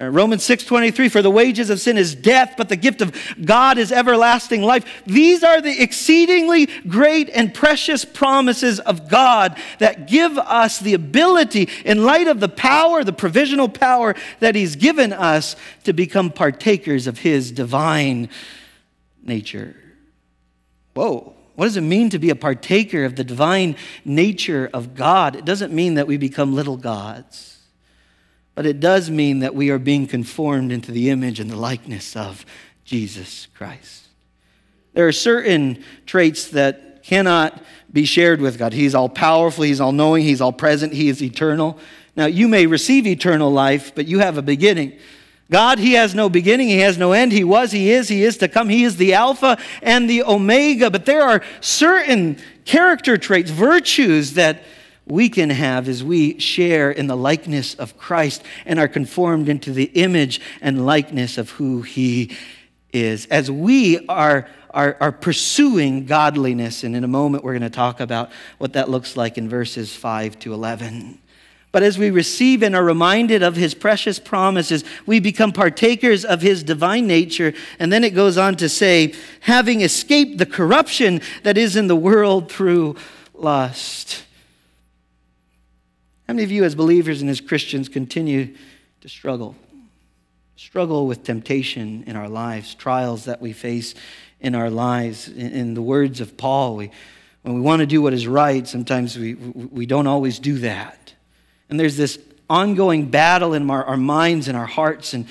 Uh, 0.00 0.06
Romans 0.06 0.44
6:23 0.44 1.08
for 1.08 1.22
the 1.22 1.30
wages 1.30 1.70
of 1.70 1.80
sin 1.80 1.98
is 1.98 2.14
death 2.14 2.54
but 2.56 2.68
the 2.68 2.76
gift 2.76 3.00
of 3.00 3.12
God 3.44 3.78
is 3.78 3.90
everlasting 3.90 4.62
life. 4.62 4.84
These 5.06 5.42
are 5.42 5.60
the 5.60 5.82
exceedingly 5.82 6.66
great 6.86 7.28
and 7.30 7.52
precious 7.52 8.04
promises 8.04 8.78
of 8.80 9.08
God 9.08 9.56
that 9.78 10.06
give 10.06 10.38
us 10.38 10.78
the 10.78 10.94
ability 10.94 11.68
in 11.84 12.04
light 12.04 12.28
of 12.28 12.38
the 12.38 12.48
power, 12.48 13.02
the 13.02 13.12
provisional 13.12 13.68
power 13.68 14.14
that 14.38 14.54
he's 14.54 14.76
given 14.76 15.12
us 15.12 15.56
to 15.82 15.92
become 15.92 16.30
partakers 16.30 17.08
of 17.08 17.18
his 17.18 17.50
divine 17.50 18.28
nature. 19.24 19.74
Whoa. 20.94 21.34
What 21.56 21.64
does 21.64 21.76
it 21.76 21.80
mean 21.80 22.08
to 22.10 22.20
be 22.20 22.30
a 22.30 22.36
partaker 22.36 23.04
of 23.04 23.16
the 23.16 23.24
divine 23.24 23.74
nature 24.04 24.70
of 24.72 24.94
God? 24.94 25.34
It 25.34 25.44
doesn't 25.44 25.72
mean 25.72 25.94
that 25.94 26.06
we 26.06 26.16
become 26.16 26.54
little 26.54 26.76
gods. 26.76 27.57
But 28.58 28.66
it 28.66 28.80
does 28.80 29.08
mean 29.08 29.38
that 29.38 29.54
we 29.54 29.70
are 29.70 29.78
being 29.78 30.08
conformed 30.08 30.72
into 30.72 30.90
the 30.90 31.10
image 31.10 31.38
and 31.38 31.48
the 31.48 31.54
likeness 31.54 32.16
of 32.16 32.44
Jesus 32.84 33.46
Christ. 33.54 34.08
There 34.94 35.06
are 35.06 35.12
certain 35.12 35.84
traits 36.06 36.48
that 36.48 37.04
cannot 37.04 37.62
be 37.92 38.04
shared 38.04 38.40
with 38.40 38.58
God. 38.58 38.72
He's 38.72 38.96
all 38.96 39.08
powerful, 39.08 39.62
He's 39.62 39.80
all 39.80 39.92
knowing, 39.92 40.24
He's 40.24 40.40
all 40.40 40.52
present, 40.52 40.92
He 40.92 41.08
is 41.08 41.22
eternal. 41.22 41.78
Now, 42.16 42.26
you 42.26 42.48
may 42.48 42.66
receive 42.66 43.06
eternal 43.06 43.52
life, 43.52 43.94
but 43.94 44.08
you 44.08 44.18
have 44.18 44.38
a 44.38 44.42
beginning. 44.42 44.98
God, 45.52 45.78
He 45.78 45.92
has 45.92 46.12
no 46.12 46.28
beginning, 46.28 46.66
He 46.66 46.80
has 46.80 46.98
no 46.98 47.12
end. 47.12 47.30
He 47.30 47.44
was, 47.44 47.70
He 47.70 47.92
is, 47.92 48.08
He 48.08 48.24
is 48.24 48.38
to 48.38 48.48
come. 48.48 48.68
He 48.68 48.82
is 48.82 48.96
the 48.96 49.14
Alpha 49.14 49.56
and 49.82 50.10
the 50.10 50.24
Omega. 50.24 50.90
But 50.90 51.06
there 51.06 51.22
are 51.22 51.44
certain 51.60 52.38
character 52.64 53.16
traits, 53.18 53.52
virtues 53.52 54.34
that 54.34 54.64
we 55.10 55.28
can 55.28 55.50
have 55.50 55.88
as 55.88 56.04
we 56.04 56.38
share 56.38 56.90
in 56.90 57.06
the 57.06 57.16
likeness 57.16 57.74
of 57.74 57.96
Christ 57.96 58.42
and 58.66 58.78
are 58.78 58.88
conformed 58.88 59.48
into 59.48 59.72
the 59.72 59.84
image 59.94 60.40
and 60.60 60.84
likeness 60.86 61.38
of 61.38 61.50
who 61.50 61.82
He 61.82 62.36
is. 62.92 63.26
As 63.26 63.50
we 63.50 64.06
are, 64.06 64.48
are, 64.70 64.96
are 65.00 65.12
pursuing 65.12 66.06
godliness, 66.06 66.84
and 66.84 66.94
in 66.94 67.04
a 67.04 67.08
moment 67.08 67.44
we're 67.44 67.52
going 67.52 67.62
to 67.62 67.70
talk 67.70 68.00
about 68.00 68.30
what 68.58 68.74
that 68.74 68.88
looks 68.88 69.16
like 69.16 69.38
in 69.38 69.48
verses 69.48 69.94
5 69.94 70.38
to 70.40 70.52
11. 70.52 71.18
But 71.70 71.82
as 71.82 71.98
we 71.98 72.10
receive 72.10 72.62
and 72.62 72.74
are 72.74 72.84
reminded 72.84 73.42
of 73.42 73.54
his 73.54 73.74
precious 73.74 74.18
promises, 74.18 74.84
we 75.04 75.20
become 75.20 75.52
partakers 75.52 76.24
of 76.24 76.40
his 76.40 76.62
divine 76.62 77.06
nature. 77.06 77.52
And 77.78 77.92
then 77.92 78.04
it 78.04 78.14
goes 78.14 78.38
on 78.38 78.56
to 78.56 78.70
say, 78.70 79.14
having 79.40 79.82
escaped 79.82 80.38
the 80.38 80.46
corruption 80.46 81.20
that 81.42 81.58
is 81.58 81.76
in 81.76 81.86
the 81.86 81.96
world 81.96 82.50
through 82.50 82.96
lust. 83.34 84.24
How 86.28 86.34
many 86.34 86.44
of 86.44 86.50
you, 86.50 86.64
as 86.64 86.74
believers 86.74 87.22
and 87.22 87.30
as 87.30 87.40
Christians, 87.40 87.88
continue 87.88 88.54
to 89.00 89.08
struggle? 89.08 89.56
Struggle 90.56 91.06
with 91.06 91.24
temptation 91.24 92.04
in 92.06 92.16
our 92.16 92.28
lives, 92.28 92.74
trials 92.74 93.24
that 93.24 93.40
we 93.40 93.54
face 93.54 93.94
in 94.38 94.54
our 94.54 94.68
lives. 94.68 95.28
In, 95.28 95.72
the 95.72 95.80
words 95.80 96.20
of 96.20 96.36
Paul, 96.36 96.76
we, 96.76 96.90
when 97.40 97.54
we 97.54 97.62
want 97.62 97.80
to 97.80 97.86
do 97.86 98.02
what 98.02 98.12
is 98.12 98.26
right, 98.26 98.68
sometimes 98.68 99.16
we, 99.16 99.36
we 99.36 99.86
don't 99.86 100.06
always 100.06 100.38
do 100.38 100.58
that. 100.58 101.14
And 101.70 101.80
there's 101.80 101.96
this 101.96 102.18
ongoing 102.50 103.06
battle 103.06 103.54
in 103.54 103.70
our, 103.70 103.84
our 103.84 103.96
minds 103.96 104.48
and 104.48 104.56
our 104.56 104.66
hearts. 104.66 105.14
And, 105.14 105.26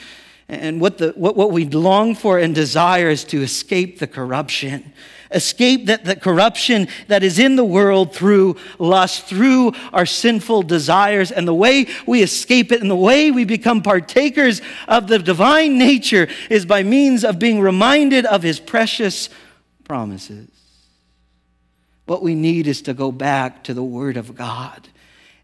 and 0.50 0.82
what, 0.82 0.98
the, 0.98 1.10
what, 1.12 1.36
what 1.36 1.52
we 1.52 1.66
long 1.66 2.16
for 2.16 2.40
and 2.40 2.56
desire 2.56 3.12
is 3.12 3.24
to 3.26 3.44
escape 3.44 4.00
the 4.00 4.08
corruption. 4.08 4.94
Escape 5.32 5.88
that, 5.88 6.06
the 6.06 6.16
corruption 6.16 6.88
that 7.08 7.24
is 7.24 7.40
in 7.40 7.56
the 7.56 7.66
world 7.66 8.14
through 8.14 8.56
lust, 8.80 9.26
through 9.26 9.74
our 9.94 10.06
sinful 10.06 10.64
desires. 10.64 11.32
And 11.32 11.48
the 11.48 11.54
way 11.54 11.88
we 12.06 12.22
escape 12.22 12.72
it 12.72 12.82
and 12.82 12.90
the 12.90 12.96
way 12.96 13.32
we 13.32 13.46
become 13.46 13.82
partakers 13.82 14.62
of 14.88 15.08
the 15.08 15.20
divine 15.20 15.78
nature 15.78 16.28
is 16.50 16.66
by 16.66 16.84
means 16.84 17.24
of 17.24 17.40
being 17.40 17.60
reminded 17.60 18.26
of 18.26 18.44
his 18.44 18.60
precious 18.60 19.30
promises. 19.84 20.50
What 22.06 22.24
we 22.24 22.36
need 22.36 22.68
is 22.68 22.82
to 22.84 22.94
go 22.94 23.12
back 23.12 23.66
to 23.66 23.74
the 23.74 23.84
Word 23.84 24.16
of 24.16 24.34
God 24.34 24.88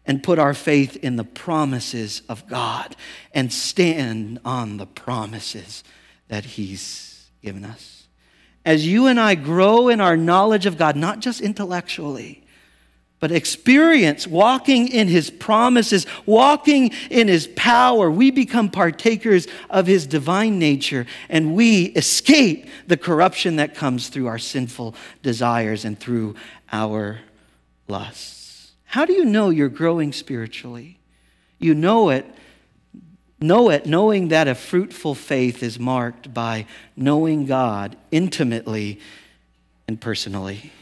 and 0.06 0.22
put 0.22 0.38
our 0.38 0.54
faith 0.54 0.96
in 0.96 1.16
the 1.16 1.24
promises 1.24 2.22
of 2.28 2.46
God 2.46 2.96
and 3.32 3.52
stand 3.52 4.40
on 4.44 4.78
the 4.78 4.86
promises 4.86 5.84
that 6.28 6.44
He's 6.44 7.30
given 7.42 7.64
us. 7.64 7.93
As 8.64 8.86
you 8.86 9.06
and 9.06 9.20
I 9.20 9.34
grow 9.34 9.88
in 9.88 10.00
our 10.00 10.16
knowledge 10.16 10.66
of 10.66 10.78
God, 10.78 10.96
not 10.96 11.20
just 11.20 11.40
intellectually, 11.40 12.44
but 13.20 13.30
experience 13.30 14.26
walking 14.26 14.88
in 14.88 15.08
His 15.08 15.30
promises, 15.30 16.06
walking 16.26 16.90
in 17.10 17.28
His 17.28 17.46
power, 17.56 18.10
we 18.10 18.30
become 18.30 18.70
partakers 18.70 19.46
of 19.70 19.86
His 19.86 20.06
divine 20.06 20.58
nature 20.58 21.06
and 21.28 21.54
we 21.54 21.84
escape 21.84 22.66
the 22.86 22.96
corruption 22.96 23.56
that 23.56 23.74
comes 23.74 24.08
through 24.08 24.26
our 24.26 24.38
sinful 24.38 24.94
desires 25.22 25.84
and 25.84 25.98
through 25.98 26.34
our 26.72 27.20
lusts. 27.88 28.72
How 28.84 29.04
do 29.04 29.12
you 29.12 29.24
know 29.24 29.50
you're 29.50 29.68
growing 29.68 30.12
spiritually? 30.12 30.98
You 31.58 31.74
know 31.74 32.10
it, 32.10 32.26
know 33.44 33.70
it 33.70 33.86
knowing 33.86 34.28
that 34.28 34.48
a 34.48 34.54
fruitful 34.54 35.14
faith 35.14 35.62
is 35.62 35.78
marked 35.78 36.34
by 36.34 36.66
knowing 36.96 37.46
God 37.46 37.96
intimately 38.10 39.00
and 39.86 40.00
personally. 40.00 40.72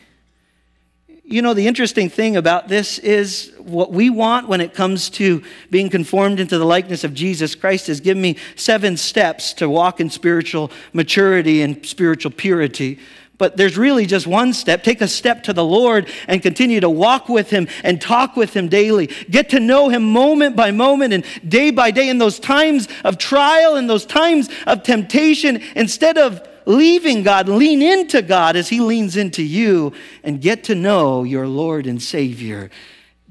You 1.25 1.41
know, 1.41 1.55
the 1.55 1.67
interesting 1.67 2.11
thing 2.11 2.37
about 2.37 2.69
this 2.69 2.99
is 2.99 3.53
what 3.59 3.93
we 3.93 4.11
want 4.11 4.49
when 4.49 4.61
it 4.61 4.75
comes 4.75 5.09
to 5.11 5.43
being 5.71 5.89
conformed 5.89 6.41
into 6.41 6.59
the 6.59 6.65
likeness 6.65 7.05
of 7.05 7.15
Jesus 7.15 7.55
Christ 7.55 7.89
is 7.89 8.01
give 8.01 8.17
me 8.17 8.37
seven 8.57 8.97
steps 8.97 9.53
to 9.55 9.69
walk 9.69 10.01
in 10.01 10.11
spiritual 10.11 10.71
maturity 10.93 11.63
and 11.63 11.87
spiritual 11.87 12.33
purity 12.33 12.99
but 13.43 13.57
there's 13.57 13.77
really 13.77 14.07
just 14.07 14.25
one 14.25 14.53
step. 14.53 14.85
Take 14.85 15.01
a 15.01 15.09
step 15.09 15.43
to 15.43 15.53
the 15.53 15.65
Lord 15.65 16.09
and 16.29 16.41
continue 16.41 16.79
to 16.79 16.89
walk 16.89 17.29
with 17.29 17.51
Him 17.51 17.67
and 17.83 18.01
talk 18.01 18.37
with 18.37 18.55
Him 18.55 18.69
daily. 18.69 19.09
Get 19.09 19.51
to 19.51 19.59
know 19.59 19.89
Him 19.89 20.05
moment 20.05 20.55
by 20.55 20.71
moment 20.71 21.13
and 21.13 21.25
day 21.49 21.73
by 21.73 21.91
day 21.91 22.09
in 22.09 22.19
those 22.19 22.39
times 22.39 22.87
of 23.03 23.19
trial 23.19 23.75
and 23.75 23.91
those 23.91 24.07
times 24.07 24.49
of 24.65 24.85
temptation. 24.85 25.61
Instead 25.75 26.19
of 26.19 26.41
leaving 26.67 27.25
God, 27.25 27.49
lean 27.49 27.83
into 27.83 28.23
God 28.23 28.55
as 28.55 28.69
He 28.69 28.81
leans 28.81 29.17
into 29.17 29.43
you 29.43 29.93
and 30.23 30.41
get 30.41 30.63
to 30.65 30.77
know 30.77 31.25
your 31.25 31.49
Lord 31.49 31.89
and 31.89 32.01
Savior, 32.01 32.71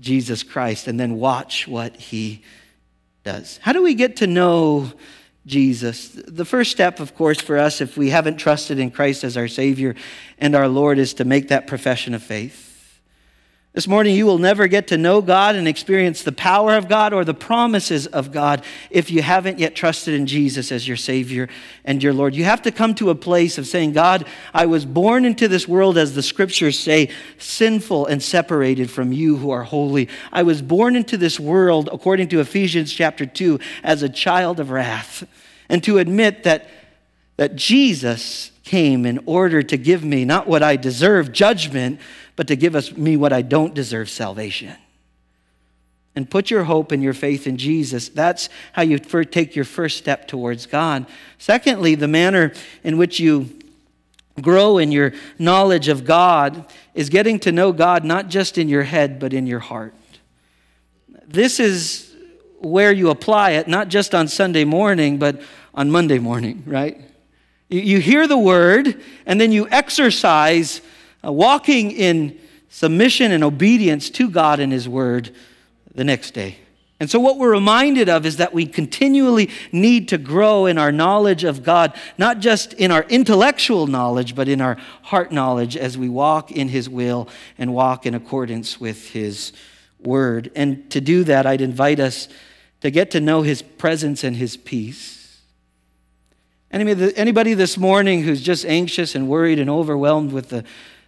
Jesus 0.02 0.44
Christ, 0.44 0.90
and 0.90 1.00
then 1.00 1.20
watch 1.22 1.70
what 1.70 1.96
He 1.96 2.44
does. 3.24 3.62
How 3.62 3.72
do 3.72 3.82
we 3.82 3.94
get 3.94 4.18
to 4.18 4.28
know? 4.28 4.92
Jesus. 5.46 6.10
The 6.10 6.46
first 6.46 6.72
step, 6.72 7.00
of 7.00 7.16
course, 7.16 7.42
for 7.42 7.58
us, 7.58 7.82
if 7.82 7.98
we 7.98 8.10
haven't 8.12 8.38
trusted 8.38 8.80
in 8.80 8.92
Christ 8.92 9.24
as 9.24 9.38
our 9.38 9.48
Savior 9.48 9.96
and 10.38 10.56
our 10.56 10.68
Lord, 10.68 11.00
is 11.00 11.16
to 11.16 11.26
make 11.26 11.48
that 11.48 11.68
profession 11.68 12.14
of 12.14 12.22
faith. 12.22 12.71
This 13.74 13.88
morning, 13.88 14.18
you 14.18 14.26
will 14.26 14.38
never 14.38 14.68
get 14.68 14.88
to 14.88 14.98
know 14.98 15.22
God 15.22 15.56
and 15.56 15.66
experience 15.66 16.24
the 16.24 16.34
power 16.34 16.76
of 16.76 16.90
God 16.90 17.14
or 17.14 17.24
the 17.24 17.34
promises 17.34 18.06
of 18.06 18.34
God 18.34 18.66
if 18.90 19.10
you 19.10 19.22
haven't 19.22 19.60
yet 19.60 19.76
trusted 19.76 20.14
in 20.14 20.26
Jesus 20.26 20.74
as 20.74 20.86
your 20.86 20.98
Savior 20.98 21.48
and 21.86 22.04
your 22.04 22.12
Lord. 22.12 22.36
You 22.36 22.44
have 22.44 22.62
to 22.64 22.72
come 22.74 22.94
to 22.96 23.12
a 23.12 23.16
place 23.16 23.58
of 23.58 23.66
saying, 23.66 23.94
God, 23.94 24.28
I 24.54 24.66
was 24.66 24.86
born 24.86 25.24
into 25.24 25.48
this 25.48 25.70
world, 25.70 25.98
as 25.98 26.16
the 26.16 26.22
scriptures 26.22 26.78
say, 26.78 27.12
sinful 27.38 28.08
and 28.08 28.22
separated 28.22 28.92
from 28.92 29.14
you 29.14 29.38
who 29.38 29.52
are 29.52 29.64
holy. 29.64 30.10
I 30.34 30.44
was 30.44 30.62
born 30.62 30.98
into 30.98 31.16
this 31.16 31.40
world, 31.40 31.88
according 31.94 32.28
to 32.30 32.42
Ephesians 32.42 32.92
chapter 32.92 33.26
2, 33.26 33.58
as 33.84 34.04
a 34.04 34.10
child 34.10 34.60
of 34.60 34.70
wrath. 34.70 35.26
And 35.70 35.82
to 35.86 35.98
admit 35.98 36.44
that, 36.44 36.70
that 37.38 37.56
Jesus 37.56 38.52
came 38.66 39.06
in 39.06 39.24
order 39.26 39.64
to 39.64 39.78
give 39.78 40.04
me 40.04 40.26
not 40.26 40.46
what 40.46 40.62
I 40.62 40.76
deserve, 40.76 41.32
judgment, 41.32 42.02
but 42.42 42.48
to 42.48 42.56
give 42.56 42.76
us, 42.76 42.98
me 42.98 43.16
what 43.16 43.32
I 43.32 43.44
don't 43.44 43.76
deserve 43.76 44.10
salvation. 44.10 44.76
And 46.16 46.28
put 46.28 46.50
your 46.50 46.64
hope 46.64 46.92
and 46.92 47.04
your 47.04 47.14
faith 47.14 47.46
in 47.46 47.56
Jesus. 47.56 48.10
That's 48.10 48.50
how 48.74 48.82
you 48.82 48.98
take 48.98 49.56
your 49.56 49.64
first 49.64 50.00
step 50.00 50.28
towards 50.28 50.66
God. 50.66 51.06
Secondly, 51.38 51.94
the 51.94 52.08
manner 52.08 52.52
in 52.84 52.98
which 52.98 53.20
you 53.20 53.48
grow 54.42 54.80
in 54.80 54.92
your 54.92 55.14
knowledge 55.38 55.88
of 55.88 56.04
God 56.04 56.66
is 56.96 57.10
getting 57.10 57.38
to 57.42 57.52
know 57.52 57.72
God 57.72 58.04
not 58.04 58.28
just 58.28 58.58
in 58.58 58.68
your 58.68 58.86
head, 58.86 59.20
but 59.20 59.34
in 59.34 59.46
your 59.46 59.60
heart. 59.60 59.94
This 61.28 61.60
is 61.60 62.12
where 62.58 62.92
you 62.92 63.12
apply 63.12 63.52
it, 63.52 63.68
not 63.68 63.88
just 63.88 64.16
on 64.16 64.28
Sunday 64.28 64.66
morning, 64.66 65.20
but 65.20 65.44
on 65.76 65.92
Monday 65.92 66.18
morning, 66.18 66.64
right? 66.66 67.00
You 67.70 68.00
hear 68.00 68.26
the 68.26 68.36
word, 68.36 69.00
and 69.28 69.40
then 69.40 69.52
you 69.52 69.70
exercise 69.70 70.82
Uh, 71.24 71.32
walking 71.32 71.92
in 71.92 72.40
submission 72.70 73.32
and 73.32 73.44
obedience 73.44 74.10
to 74.10 74.30
God 74.30 74.60
and 74.60 74.72
His 74.72 74.90
Word 74.90 75.36
the 75.94 76.04
next 76.04 76.32
day. 76.32 76.58
And 77.02 77.10
so, 77.10 77.20
what 77.20 77.40
we're 77.40 77.52
reminded 77.52 78.10
of 78.10 78.28
is 78.28 78.38
that 78.38 78.54
we 78.54 78.68
continually 78.68 79.50
need 79.72 80.08
to 80.10 80.20
grow 80.20 80.68
in 80.68 80.78
our 80.78 80.92
knowledge 80.92 81.44
of 81.44 81.64
God, 81.64 81.96
not 82.18 82.40
just 82.40 82.74
in 82.74 82.92
our 82.92 83.04
intellectual 83.10 83.88
knowledge, 83.88 84.36
but 84.36 84.48
in 84.48 84.62
our 84.62 84.78
heart 85.02 85.32
knowledge 85.32 85.76
as 85.76 85.98
we 85.98 86.08
walk 86.08 86.52
in 86.52 86.70
His 86.70 86.88
will 86.88 87.28
and 87.58 87.74
walk 87.74 88.06
in 88.06 88.14
accordance 88.14 88.80
with 88.80 89.10
His 89.10 89.52
Word. 90.00 90.52
And 90.56 90.92
to 90.92 91.02
do 91.02 91.24
that, 91.24 91.48
I'd 91.48 91.62
invite 91.62 92.00
us 92.00 92.28
to 92.82 92.92
get 92.92 93.10
to 93.12 93.20
know 93.20 93.42
His 93.42 93.64
presence 93.64 94.24
and 94.24 94.36
His 94.36 94.56
peace. 94.56 95.42
Anybody 96.72 97.56
this 97.56 97.78
morning 97.80 98.22
who's 98.22 98.42
just 98.42 98.64
anxious 98.66 99.16
and 99.16 99.28
worried 99.28 99.58
and 99.58 99.72
overwhelmed 99.72 100.32
with 100.32 100.50
the 100.50 100.64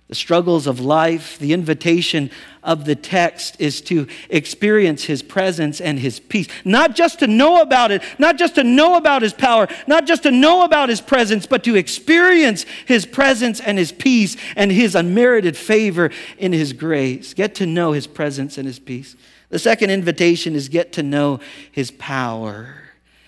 the 0.07 0.15
struggles 0.15 0.67
of 0.67 0.79
life, 0.79 1.39
the 1.39 1.53
invitation 1.53 2.29
of 2.61 2.85
the 2.85 2.95
text 2.95 3.55
is 3.59 3.81
to 3.81 4.07
experience 4.29 5.05
his 5.05 5.23
presence 5.23 5.79
and 5.79 5.97
his 5.97 6.19
peace. 6.19 6.47
Not 6.65 6.95
just 6.95 7.19
to 7.19 7.27
know 7.27 7.61
about 7.61 7.91
it, 7.91 8.03
not 8.19 8.37
just 8.37 8.55
to 8.55 8.63
know 8.63 8.95
about 8.97 9.21
his 9.21 9.33
power, 9.33 9.67
not 9.87 10.05
just 10.05 10.23
to 10.23 10.31
know 10.31 10.65
about 10.65 10.89
his 10.89 11.01
presence, 11.01 11.45
but 11.45 11.63
to 11.63 11.75
experience 11.75 12.65
his 12.85 13.05
presence 13.05 13.59
and 13.61 13.77
his 13.77 13.91
peace 13.91 14.35
and 14.55 14.71
his 14.71 14.93
unmerited 14.93 15.55
favor 15.55 16.11
in 16.37 16.51
his 16.51 16.73
grace. 16.73 17.33
Get 17.33 17.55
to 17.55 17.65
know 17.65 17.93
his 17.93 18.05
presence 18.05 18.57
and 18.57 18.67
his 18.67 18.79
peace. 18.79 19.15
The 19.49 19.59
second 19.59 19.89
invitation 19.89 20.53
is 20.53 20.67
get 20.67 20.93
to 20.93 21.03
know 21.03 21.39
his 21.71 21.91
power. 21.91 22.82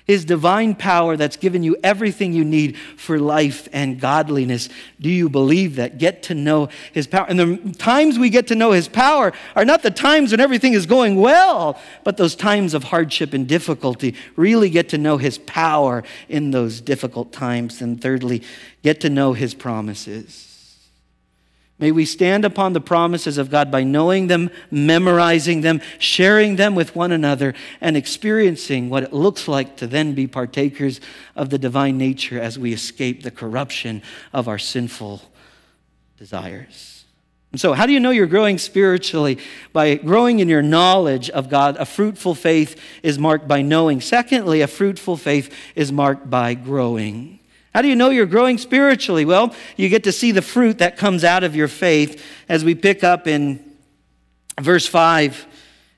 His 0.05 0.23
divine 0.23 0.75
power 0.75 1.17
that's 1.17 1.35
given 1.35 1.63
you 1.63 1.75
everything 1.83 2.31
you 2.31 2.45
need 2.45 2.77
for 2.77 3.19
life 3.19 3.67
and 3.73 3.99
godliness. 3.99 4.69
Do 5.01 5.09
you 5.09 5.29
believe 5.29 5.77
that? 5.77 5.97
Get 5.97 6.23
to 6.23 6.35
know 6.35 6.69
His 6.93 7.07
power. 7.07 7.25
And 7.27 7.39
the 7.39 7.73
times 7.73 8.19
we 8.19 8.29
get 8.29 8.47
to 8.47 8.55
know 8.55 8.71
His 8.71 8.87
power 8.87 9.33
are 9.55 9.65
not 9.65 9.81
the 9.81 9.89
times 9.89 10.31
when 10.31 10.39
everything 10.39 10.73
is 10.73 10.85
going 10.85 11.15
well, 11.15 11.79
but 12.03 12.17
those 12.17 12.35
times 12.35 12.75
of 12.75 12.85
hardship 12.85 13.33
and 13.33 13.47
difficulty. 13.47 14.13
Really 14.35 14.69
get 14.69 14.89
to 14.89 14.99
know 14.99 15.17
His 15.17 15.39
power 15.39 16.03
in 16.29 16.51
those 16.51 16.81
difficult 16.81 17.33
times. 17.33 17.81
And 17.81 17.99
thirdly, 17.99 18.43
get 18.83 19.01
to 19.01 19.09
know 19.09 19.33
His 19.33 19.55
promises. 19.55 20.54
May 21.77 21.91
we 21.91 22.05
stand 22.05 22.45
upon 22.45 22.71
the 22.71 22.79
promises 22.79 23.37
of 23.37 23.49
God 23.49 23.69
by 23.69 23.83
knowing 23.83 24.27
them, 24.27 24.49
memorizing 24.71 25.59
them, 25.59 25.81
sharing 25.99 26.55
them 26.55 26.73
with 26.73 26.95
one 26.95 27.11
another, 27.11 27.53
and 27.81 27.97
experiencing 27.97 28.89
what 28.89 29.03
it 29.03 29.11
looks 29.11 29.47
like 29.47 29.75
to 29.77 29.87
then 29.87 30.13
be 30.13 30.25
partakers 30.25 31.01
of 31.35 31.49
the 31.49 31.57
divine 31.57 31.97
nature 31.97 32.39
as 32.39 32.57
we 32.57 32.71
escape 32.71 33.23
the 33.23 33.31
corruption 33.31 34.01
of 34.31 34.47
our 34.47 34.57
sinful 34.57 35.21
desires. 36.17 37.03
And 37.51 37.59
so, 37.59 37.73
how 37.73 37.85
do 37.85 37.93
you 37.93 37.99
know 37.99 38.11
you're 38.11 38.25
growing 38.25 38.57
spiritually? 38.57 39.37
By 39.73 39.95
growing 39.95 40.39
in 40.39 40.49
your 40.49 40.61
knowledge 40.61 41.29
of 41.29 41.49
God. 41.49 41.77
A 41.77 41.85
fruitful 41.85 42.35
faith 42.35 42.79
is 43.03 43.19
marked 43.19 43.47
by 43.47 43.61
knowing. 43.61 44.01
Secondly, 44.01 44.61
a 44.61 44.67
fruitful 44.67 45.17
faith 45.17 45.53
is 45.75 45.91
marked 45.91 46.29
by 46.29 46.53
growing. 46.53 47.34
How 47.75 47.81
do 47.81 47.89
you 47.89 47.95
know 47.97 48.09
you're 48.09 48.25
growing 48.25 48.57
spiritually? 48.57 49.25
Well, 49.25 49.53
you 49.75 49.89
get 49.89 50.05
to 50.05 50.13
see 50.13 50.31
the 50.31 50.41
fruit 50.41 50.77
that 50.77 50.95
comes 50.95 51.25
out 51.25 51.43
of 51.43 51.57
your 51.57 51.67
faith 51.67 52.25
as 52.47 52.63
we 52.63 52.73
pick 52.73 53.03
up 53.03 53.27
in 53.27 53.59
verse 54.61 54.87
5. 54.87 55.45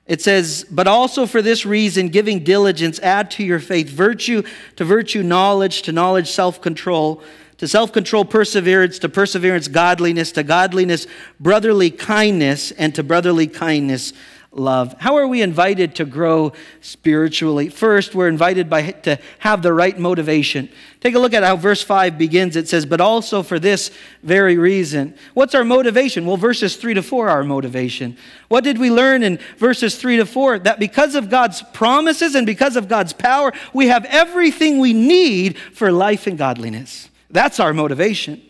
It 0.07 0.19
says, 0.19 0.65
But 0.71 0.88
also 0.88 1.28
for 1.28 1.39
this 1.39 1.67
reason, 1.67 2.09
giving 2.09 2.43
diligence, 2.43 2.99
add 3.01 3.30
to 3.30 3.43
your 3.43 3.59
faith 3.59 3.89
virtue, 3.89 4.41
to 4.78 4.86
virtue, 4.86 5.21
knowledge, 5.21 5.84
to 5.84 5.91
knowledge, 5.91 6.32
self 6.32 6.59
control, 6.61 7.21
to 7.59 7.67
self 7.67 7.93
control, 7.93 8.25
perseverance, 8.25 8.97
to 8.97 9.07
perseverance, 9.07 9.67
godliness, 9.67 10.32
to 10.32 10.41
godliness, 10.41 11.05
brotherly 11.39 11.91
kindness, 11.91 12.71
and 12.71 12.95
to 12.95 13.03
brotherly 13.03 13.45
kindness, 13.45 14.13
love. 14.52 14.95
How 15.00 15.18
are 15.18 15.28
we 15.28 15.41
invited 15.41 15.95
to 15.95 16.06
grow 16.06 16.54
spiritually? 16.82 17.70
First, 17.70 18.16
we're 18.16 18.28
invited 18.28 18.70
by, 18.70 18.91
to 18.91 19.20
have 19.39 19.62
the 19.62 19.74
right 19.74 19.98
motivation. 19.98 20.70
Take 21.00 21.16
a 21.16 21.20
look 21.20 21.34
at 21.34 21.43
how 21.43 21.56
verse 21.56 21.84
5 21.84 22.18
begins. 22.18 22.56
It 22.56 22.68
says, 22.68 22.86
But 22.86 23.02
also 23.02 23.43
for 23.43 23.60
this 23.60 23.91
very 24.24 24.58
reason. 24.58 25.16
What's 25.34 25.54
our 25.54 25.64
motivation? 25.64 26.26
Well, 26.26 26.38
verses 26.38 26.76
3 26.76 26.95
to 26.95 27.04
4 27.04 27.30
are 27.30 27.38
our 27.38 27.43
motivation. 27.43 28.18
What 28.48 28.64
did 28.64 28.78
we 28.78 28.89
learn 28.89 29.24
in 29.24 29.39
verses 29.58 29.98
3 29.98 30.18
to 30.18 30.26
4? 30.26 30.60
That 30.60 30.80
because 30.80 31.16
of 31.16 31.30
God's 31.30 31.62
promises 31.74 32.36
and 32.36 32.45
because 32.45 32.76
of 32.76 32.88
God's 32.88 33.14
power, 33.14 33.54
we 33.74 33.88
have 33.88 34.06
everything 34.06 34.80
we 34.80 34.93
need 34.93 35.58
for 35.58 35.91
life 35.91 36.28
and 36.28 36.38
godliness. 36.38 37.10
That's 37.30 37.60
our 37.60 37.74
motivation. 37.74 38.41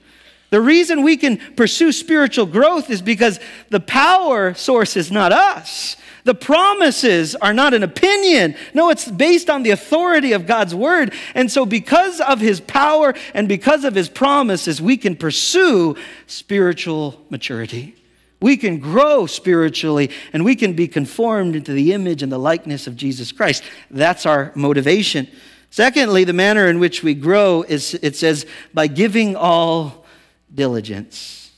The 0.50 0.62
reason 0.62 1.04
we 1.04 1.18
can 1.18 1.38
pursue 1.56 1.92
spiritual 1.92 2.46
growth 2.46 2.90
is 2.90 3.02
because 3.02 3.40
the 3.70 3.80
power 3.80 4.54
source 4.54 4.96
is 4.96 5.12
not 5.12 5.32
us. 5.32 5.98
The 6.24 6.36
promises 6.36 7.36
are 7.36 7.54
not 7.54 7.74
an 7.74 7.84
opinion. 7.84 8.56
No, 8.74 8.90
it's 8.90 9.10
based 9.10 9.50
on 9.50 9.64
the 9.64 9.70
authority 9.72 10.34
of 10.34 10.46
God's 10.46 10.76
word. 10.76 11.14
And 11.34 11.50
so, 11.50 11.66
because 11.66 12.20
of 12.20 12.42
his 12.42 12.60
power 12.60 13.14
and 13.34 13.48
because 13.48 13.86
of 13.86 13.96
his 13.96 14.10
promises, 14.10 14.82
we 14.82 14.98
can 14.98 15.16
pursue 15.16 15.96
spiritual 16.28 17.22
maturity. 17.30 17.96
We 18.40 18.58
can 18.58 18.80
grow 18.80 19.26
spiritually 19.26 20.12
and 20.34 20.46
we 20.46 20.56
can 20.56 20.74
be 20.74 20.88
conformed 20.88 21.56
into 21.56 21.72
the 21.72 21.94
image 21.94 22.22
and 22.22 22.32
the 22.32 22.38
likeness 22.38 22.88
of 22.88 22.96
Jesus 22.96 23.32
Christ. 23.32 23.64
That's 23.90 24.26
our 24.26 24.52
motivation. 24.54 25.28
Secondly, 25.72 26.24
the 26.24 26.34
manner 26.34 26.68
in 26.68 26.80
which 26.80 27.04
we 27.04 27.14
grow 27.14 27.64
is, 27.64 27.94
it 28.02 28.16
says, 28.16 28.46
by 28.74 28.88
giving 28.88 29.36
all 29.36 30.06
diligence. 30.54 31.52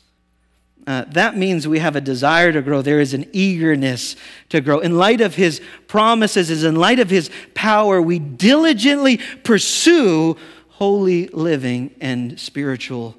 Uh, 0.88 1.06
that 1.10 1.38
means 1.38 1.68
we 1.68 1.80
have 1.80 1.96
a 1.96 2.02
desire 2.02 2.52
to 2.52 2.62
grow. 2.62 2.82
There 2.82 3.00
is 3.00 3.14
an 3.14 3.28
eagerness 3.32 4.16
to 4.50 4.60
grow. 4.60 4.80
In 4.80 4.98
light 4.98 5.22
of 5.22 5.36
his 5.36 5.62
promises, 5.88 6.50
is 6.50 6.64
in 6.64 6.76
light 6.76 7.00
of 7.00 7.10
his 7.10 7.30
power, 7.54 8.02
we 8.02 8.18
diligently 8.18 9.18
pursue 9.44 10.36
holy 10.70 11.28
living 11.28 11.94
and 12.02 12.40
spiritual 12.40 13.16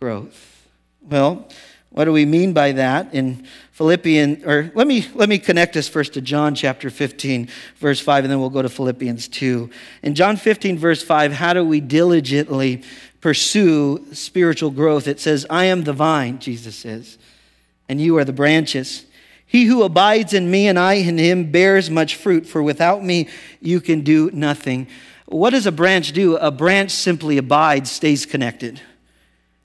growth. 0.00 0.66
Well, 1.02 1.48
what 1.90 2.06
do 2.06 2.12
we 2.12 2.24
mean 2.24 2.52
by 2.52 2.72
that? 2.72 3.14
In 3.14 3.46
Philippians, 3.70 4.44
or 4.44 4.72
let 4.74 4.86
me, 4.88 5.06
let 5.14 5.28
me 5.28 5.38
connect 5.38 5.74
this 5.74 5.88
first 5.88 6.14
to 6.14 6.20
John 6.20 6.56
chapter 6.56 6.90
15, 6.90 7.48
verse 7.76 8.00
5, 8.00 8.24
and 8.24 8.32
then 8.32 8.40
we'll 8.40 8.50
go 8.50 8.62
to 8.62 8.68
Philippians 8.68 9.28
2. 9.28 9.70
In 10.02 10.16
John 10.16 10.36
15, 10.36 10.78
verse 10.78 11.02
5, 11.02 11.32
how 11.32 11.52
do 11.52 11.64
we 11.64 11.78
diligently 11.78 12.82
pursue 13.24 14.04
spiritual 14.12 14.70
growth. 14.70 15.08
It 15.08 15.18
says, 15.18 15.46
I 15.48 15.64
am 15.64 15.84
the 15.84 15.94
vine, 15.94 16.38
Jesus 16.40 16.76
says, 16.76 17.16
and 17.88 17.98
you 17.98 18.18
are 18.18 18.24
the 18.24 18.34
branches. 18.34 19.06
He 19.46 19.64
who 19.64 19.82
abides 19.82 20.34
in 20.34 20.50
me 20.50 20.68
and 20.68 20.78
I 20.78 20.94
in 20.96 21.16
him 21.16 21.50
bears 21.50 21.88
much 21.88 22.16
fruit, 22.16 22.44
for 22.44 22.62
without 22.62 23.02
me 23.02 23.30
you 23.62 23.80
can 23.80 24.02
do 24.02 24.30
nothing. 24.34 24.88
What 25.24 25.50
does 25.50 25.64
a 25.66 25.72
branch 25.72 26.12
do? 26.12 26.36
A 26.36 26.50
branch 26.50 26.90
simply 26.90 27.38
abides, 27.38 27.90
stays 27.90 28.26
connected 28.26 28.82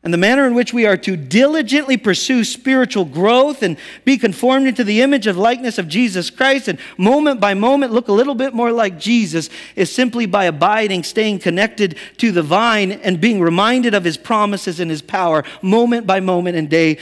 and 0.01 0.13
the 0.13 0.17
manner 0.17 0.47
in 0.47 0.53
which 0.53 0.73
we 0.73 0.85
are 0.85 0.95
to 0.95 1.17
diligently 1.17 1.97
pursue 1.97 2.45
spiritual 2.45 3.03
growth 3.03 3.61
and 3.61 3.77
be 4.05 4.17
conformed 4.17 4.65
into 4.65 4.83
the 4.85 5.01
image 5.01 5.27
of 5.27 5.35
likeness 5.35 5.77
of 5.77 5.89
Jesus 5.89 6.29
Christ 6.29 6.69
and 6.69 6.79
moment 6.97 7.41
by 7.41 7.53
moment 7.53 7.91
look 7.91 8.07
a 8.07 8.13
little 8.13 8.35
bit 8.35 8.53
more 8.53 8.71
like 8.71 8.97
Jesus 8.97 9.49
is 9.75 9.93
simply 9.93 10.25
by 10.25 10.45
abiding, 10.45 11.03
staying 11.03 11.39
connected 11.39 11.97
to 12.17 12.31
the 12.31 12.41
vine 12.41 12.93
and 12.93 13.19
being 13.19 13.41
reminded 13.41 13.93
of 13.93 14.05
his 14.05 14.15
promises 14.17 14.79
and 14.79 14.89
his 14.89 15.01
power 15.01 15.43
moment 15.61 16.07
by 16.07 16.21
moment 16.21 16.55
and 16.55 16.69
day 16.69 16.97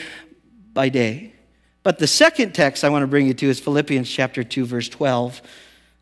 by 0.74 0.90
day. 0.90 1.34
But 1.84 2.00
the 2.00 2.08
second 2.08 2.54
text 2.54 2.84
I 2.84 2.90
want 2.90 3.04
to 3.04 3.08
bring 3.08 3.28
you 3.28 3.36
to 3.36 3.48
is 3.48 3.60
Philippians 3.60 4.10
chapter 4.10 4.44
2 4.44 4.66
verse 4.66 4.90
12 4.90 5.42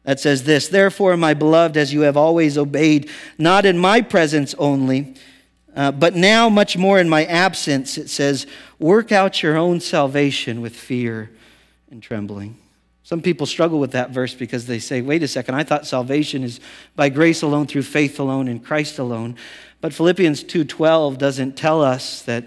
that 0.03 0.21
says 0.21 0.43
this, 0.43 0.69
therefore 0.69 1.17
my 1.17 1.33
beloved 1.33 1.75
as 1.75 1.91
you 1.91 2.01
have 2.01 2.15
always 2.15 2.57
obeyed 2.57 3.09
not 3.37 3.65
in 3.65 3.77
my 3.77 4.01
presence 4.01 4.53
only 4.57 5.15
uh, 5.75 5.91
but 5.91 6.15
now, 6.15 6.47
much 6.49 6.77
more 6.77 6.99
in 6.99 7.09
my 7.09 7.25
absence, 7.25 7.97
it 7.97 8.09
says, 8.09 8.47
work 8.79 9.11
out 9.11 9.43
your 9.43 9.57
own 9.57 9.81
salvation 9.81 10.61
with 10.61 10.75
fear 10.75 11.29
and 11.91 12.01
trembling. 12.01 12.57
Some 13.03 13.21
people 13.21 13.45
struggle 13.45 13.79
with 13.79 13.91
that 13.91 14.09
verse 14.09 14.33
because 14.33 14.65
they 14.65 14.79
say, 14.79 15.01
wait 15.01 15.21
a 15.21 15.27
second, 15.27 15.55
I 15.55 15.63
thought 15.63 15.85
salvation 15.85 16.43
is 16.43 16.59
by 16.95 17.09
grace 17.09 17.41
alone, 17.41 17.67
through 17.67 17.83
faith 17.83 18.19
alone, 18.19 18.47
in 18.47 18.59
Christ 18.59 18.99
alone. 18.99 19.35
But 19.81 19.93
Philippians 19.93 20.45
2.12 20.45 21.17
doesn't 21.17 21.57
tell 21.57 21.83
us 21.83 22.21
that 22.23 22.45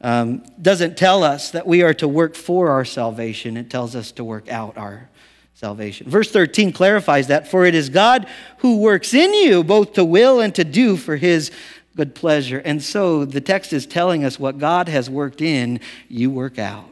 um, 0.00 0.42
doesn't 0.60 0.96
tell 0.96 1.22
us 1.22 1.52
that 1.52 1.64
we 1.64 1.82
are 1.82 1.94
to 1.94 2.08
work 2.08 2.34
for 2.34 2.70
our 2.70 2.84
salvation. 2.84 3.56
It 3.56 3.70
tells 3.70 3.94
us 3.94 4.10
to 4.12 4.24
work 4.24 4.48
out 4.48 4.76
our 4.76 5.08
salvation. 5.54 6.10
Verse 6.10 6.28
13 6.32 6.72
clarifies 6.72 7.28
that, 7.28 7.46
for 7.46 7.64
it 7.64 7.76
is 7.76 7.88
God 7.88 8.26
who 8.58 8.78
works 8.78 9.14
in 9.14 9.32
you 9.32 9.62
both 9.62 9.92
to 9.92 10.04
will 10.04 10.40
and 10.40 10.52
to 10.56 10.64
do 10.64 10.96
for 10.96 11.14
his 11.14 11.52
good 11.96 12.14
pleasure. 12.14 12.58
And 12.58 12.82
so 12.82 13.24
the 13.24 13.40
text 13.40 13.72
is 13.72 13.86
telling 13.86 14.24
us 14.24 14.38
what 14.38 14.58
God 14.58 14.88
has 14.88 15.10
worked 15.10 15.40
in, 15.40 15.80
you 16.08 16.30
work 16.30 16.58
out. 16.58 16.88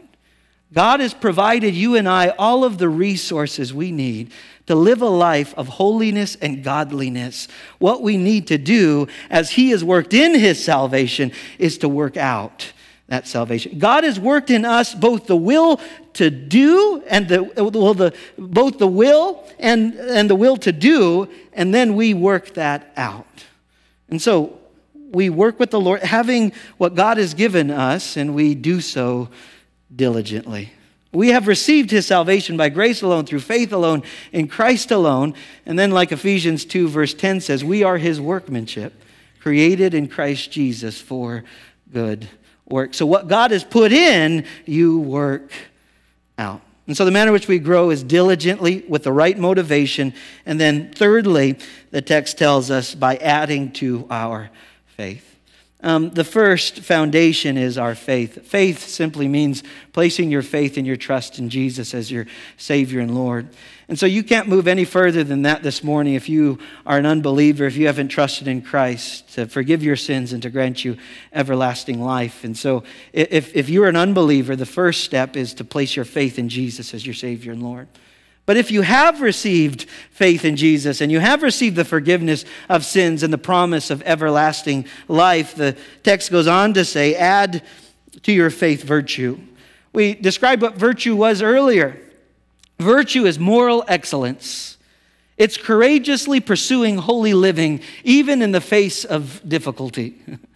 God 0.73 1.01
has 1.01 1.15
provided 1.15 1.75
you 1.75 1.97
and 1.97 2.09
I 2.09 2.29
all 2.29 2.65
of 2.65 2.79
the 2.79 2.89
resources 2.89 3.75
we 3.75 3.91
need 3.91 4.31
to 4.67 4.77
live 4.77 5.03
a 5.03 5.09
life 5.09 5.53
of 5.57 5.67
holiness 5.67 6.37
and 6.37 6.63
godliness. 6.63 7.49
What 7.79 8.03
we 8.03 8.17
need 8.17 8.47
to 8.49 8.59
do 8.59 9.09
as 9.31 9.51
He 9.51 9.71
has 9.71 9.83
worked 9.83 10.15
in 10.15 10.39
His 10.39 10.63
salvation 10.63 11.33
is 11.59 11.79
to 11.79 11.89
work 11.89 12.17
out 12.17 12.73
that 13.09 13.27
salvation. 13.27 13.81
God 13.81 14.05
has 14.05 14.21
worked 14.21 14.51
in 14.51 14.65
us 14.65 14.95
both 14.95 15.27
the 15.27 15.37
will 15.37 15.81
to 16.13 16.31
do 16.31 17.03
and 17.09 17.29
the, 17.29 17.43
well, 17.43 17.95
the 17.95 18.15
both 18.39 18.79
the 18.79 18.87
will 18.87 19.45
and, 19.59 19.95
and 19.95 20.31
the 20.31 20.37
will 20.37 20.57
to 20.59 20.71
do, 20.71 21.29
and 21.53 21.75
then 21.75 21.97
we 21.97 22.15
work 22.15 22.55
that 22.55 22.93
out. 22.97 23.27
And 24.09 24.23
so 24.23 24.60
we 25.11 25.31
work 25.31 25.59
with 25.59 25.71
the 25.71 25.81
Lord, 25.81 26.03
having 26.03 26.53
what 26.79 26.95
God 26.95 27.17
has 27.17 27.35
given 27.35 27.71
us, 27.71 28.17
and 28.17 28.35
we 28.35 28.55
do 28.55 28.81
so 28.81 29.29
diligently. 29.95 30.73
We 31.13 31.29
have 31.29 31.49
received 31.49 31.91
his 31.91 32.07
salvation 32.07 32.57
by 32.57 32.69
grace 32.69 33.03
alone, 33.03 33.27
through 33.27 33.41
faith 33.41 33.73
alone, 33.73 34.05
in 34.33 34.47
Christ 34.47 34.93
alone. 34.93 35.35
And 35.67 35.77
then, 35.77 35.91
like 35.91 36.13
Ephesians 36.13 36.65
2, 36.65 36.89
verse 36.89 37.15
10 37.15 37.41
says, 37.41 37.65
we 37.65 37.83
are 37.83 37.99
his 37.99 38.21
workmanship, 38.21 38.93
created 39.41 39.93
in 39.93 40.07
Christ 40.07 40.53
Jesus 40.53 41.01
for 41.01 41.43
good 41.93 42.29
work. 42.67 42.95
So, 42.95 43.07
what 43.07 43.27
God 43.27 43.51
has 43.51 43.65
put 43.65 43.91
in, 43.91 44.45
you 44.67 45.01
work 45.01 45.51
out. 46.39 46.61
And 46.87 46.97
so, 46.97 47.05
the 47.05 47.11
manner 47.11 47.31
in 47.31 47.33
which 47.33 47.49
we 47.49 47.59
grow 47.59 47.91
is 47.91 48.05
diligently 48.05 48.85
with 48.89 49.03
the 49.03 49.13
right 49.13 49.37
motivation. 49.37 50.15
And 50.47 50.61
then, 50.61 50.93
thirdly, 50.93 51.59
the 51.91 52.03
text 52.03 52.39
tells 52.39 52.71
us 52.71 52.95
by 52.95 53.17
adding 53.17 53.73
to 53.73 54.07
our 54.11 54.51
faith. 55.01 55.39
Um, 55.83 56.11
the 56.11 56.25
first 56.25 56.81
foundation 56.81 57.57
is 57.57 57.79
our 57.79 57.95
faith. 57.95 58.47
Faith 58.47 58.87
simply 58.87 59.29
means 59.29 59.63
placing 59.95 60.31
your 60.31 60.43
faith 60.43 60.77
and 60.77 60.87
your 60.87 60.97
trust 60.97 61.39
in 61.39 61.49
Jesus 61.49 61.95
as 61.95 62.11
your 62.11 62.27
Savior 62.59 63.01
and 63.01 63.15
Lord. 63.15 63.49
And 63.89 63.99
so 63.99 64.05
you 64.05 64.23
can't 64.23 64.47
move 64.47 64.69
any 64.69 64.85
further 64.85 65.25
than 65.25 65.41
that 65.43 65.63
this 65.63 65.83
morning 65.83 66.13
if 66.13 66.29
you 66.29 66.59
are 66.85 66.99
an 66.99 67.07
unbeliever, 67.07 67.65
if 67.65 67.79
you 67.79 67.87
haven't 67.87 68.09
trusted 68.09 68.47
in 68.47 68.61
Christ 68.61 69.33
to 69.37 69.47
forgive 69.47 69.83
your 69.83 69.97
sins 69.97 70.35
and 70.35 70.43
to 70.43 70.51
grant 70.51 70.85
you 70.85 70.99
everlasting 71.33 72.03
life. 72.03 72.45
And 72.45 72.55
so 72.55 72.85
if, 73.15 73.57
if 73.57 73.71
you're 73.71 73.89
an 73.89 73.97
unbeliever, 73.97 74.55
the 74.55 74.67
first 74.67 75.03
step 75.03 75.35
is 75.35 75.55
to 75.55 75.65
place 75.65 75.97
your 75.97 76.05
faith 76.05 76.39
in 76.39 76.51
Jesus 76.51 76.93
as 76.93 77.07
your 77.07 77.15
Savior 77.15 77.53
and 77.53 77.63
Lord. 77.63 77.89
But 78.51 78.57
if 78.57 78.73
you 78.73 78.83
have 78.83 79.21
received 79.21 79.85
faith 80.11 80.45
in 80.45 80.57
Jesus 80.57 81.01
and 81.01 81.13
you 81.13 81.21
have 81.21 81.45
received 81.45 81.77
the 81.77 81.85
forgiveness 81.85 82.45
of 82.69 82.85
sins 82.85 83.23
and 83.23 83.33
the 83.33 83.39
promise 83.39 83.91
of 83.91 84.03
everlasting 84.03 84.87
life, 85.07 85.55
the 85.55 85.77
text 86.03 86.33
goes 86.33 86.49
on 86.49 86.75
to 86.75 86.85
say, 86.85 87.15
add 87.15 87.63
to 88.25 88.33
your 88.33 88.51
faith 88.51 88.83
virtue. 88.83 89.39
We 89.93 90.15
described 90.15 90.63
what 90.63 90.75
virtue 90.75 91.15
was 91.15 91.43
earlier. 91.43 91.97
Virtue 92.81 93.25
is 93.25 93.39
moral 93.39 93.85
excellence. 93.87 94.79
It's 95.39 95.57
courageously 95.57 96.41
pursuing 96.41 96.97
holy 96.97 97.35
living, 97.35 97.81
even 98.03 98.43
in 98.43 98.51
the 98.51 98.61
face 98.61 99.05
of 99.05 99.41
difficulty. 99.49 100.21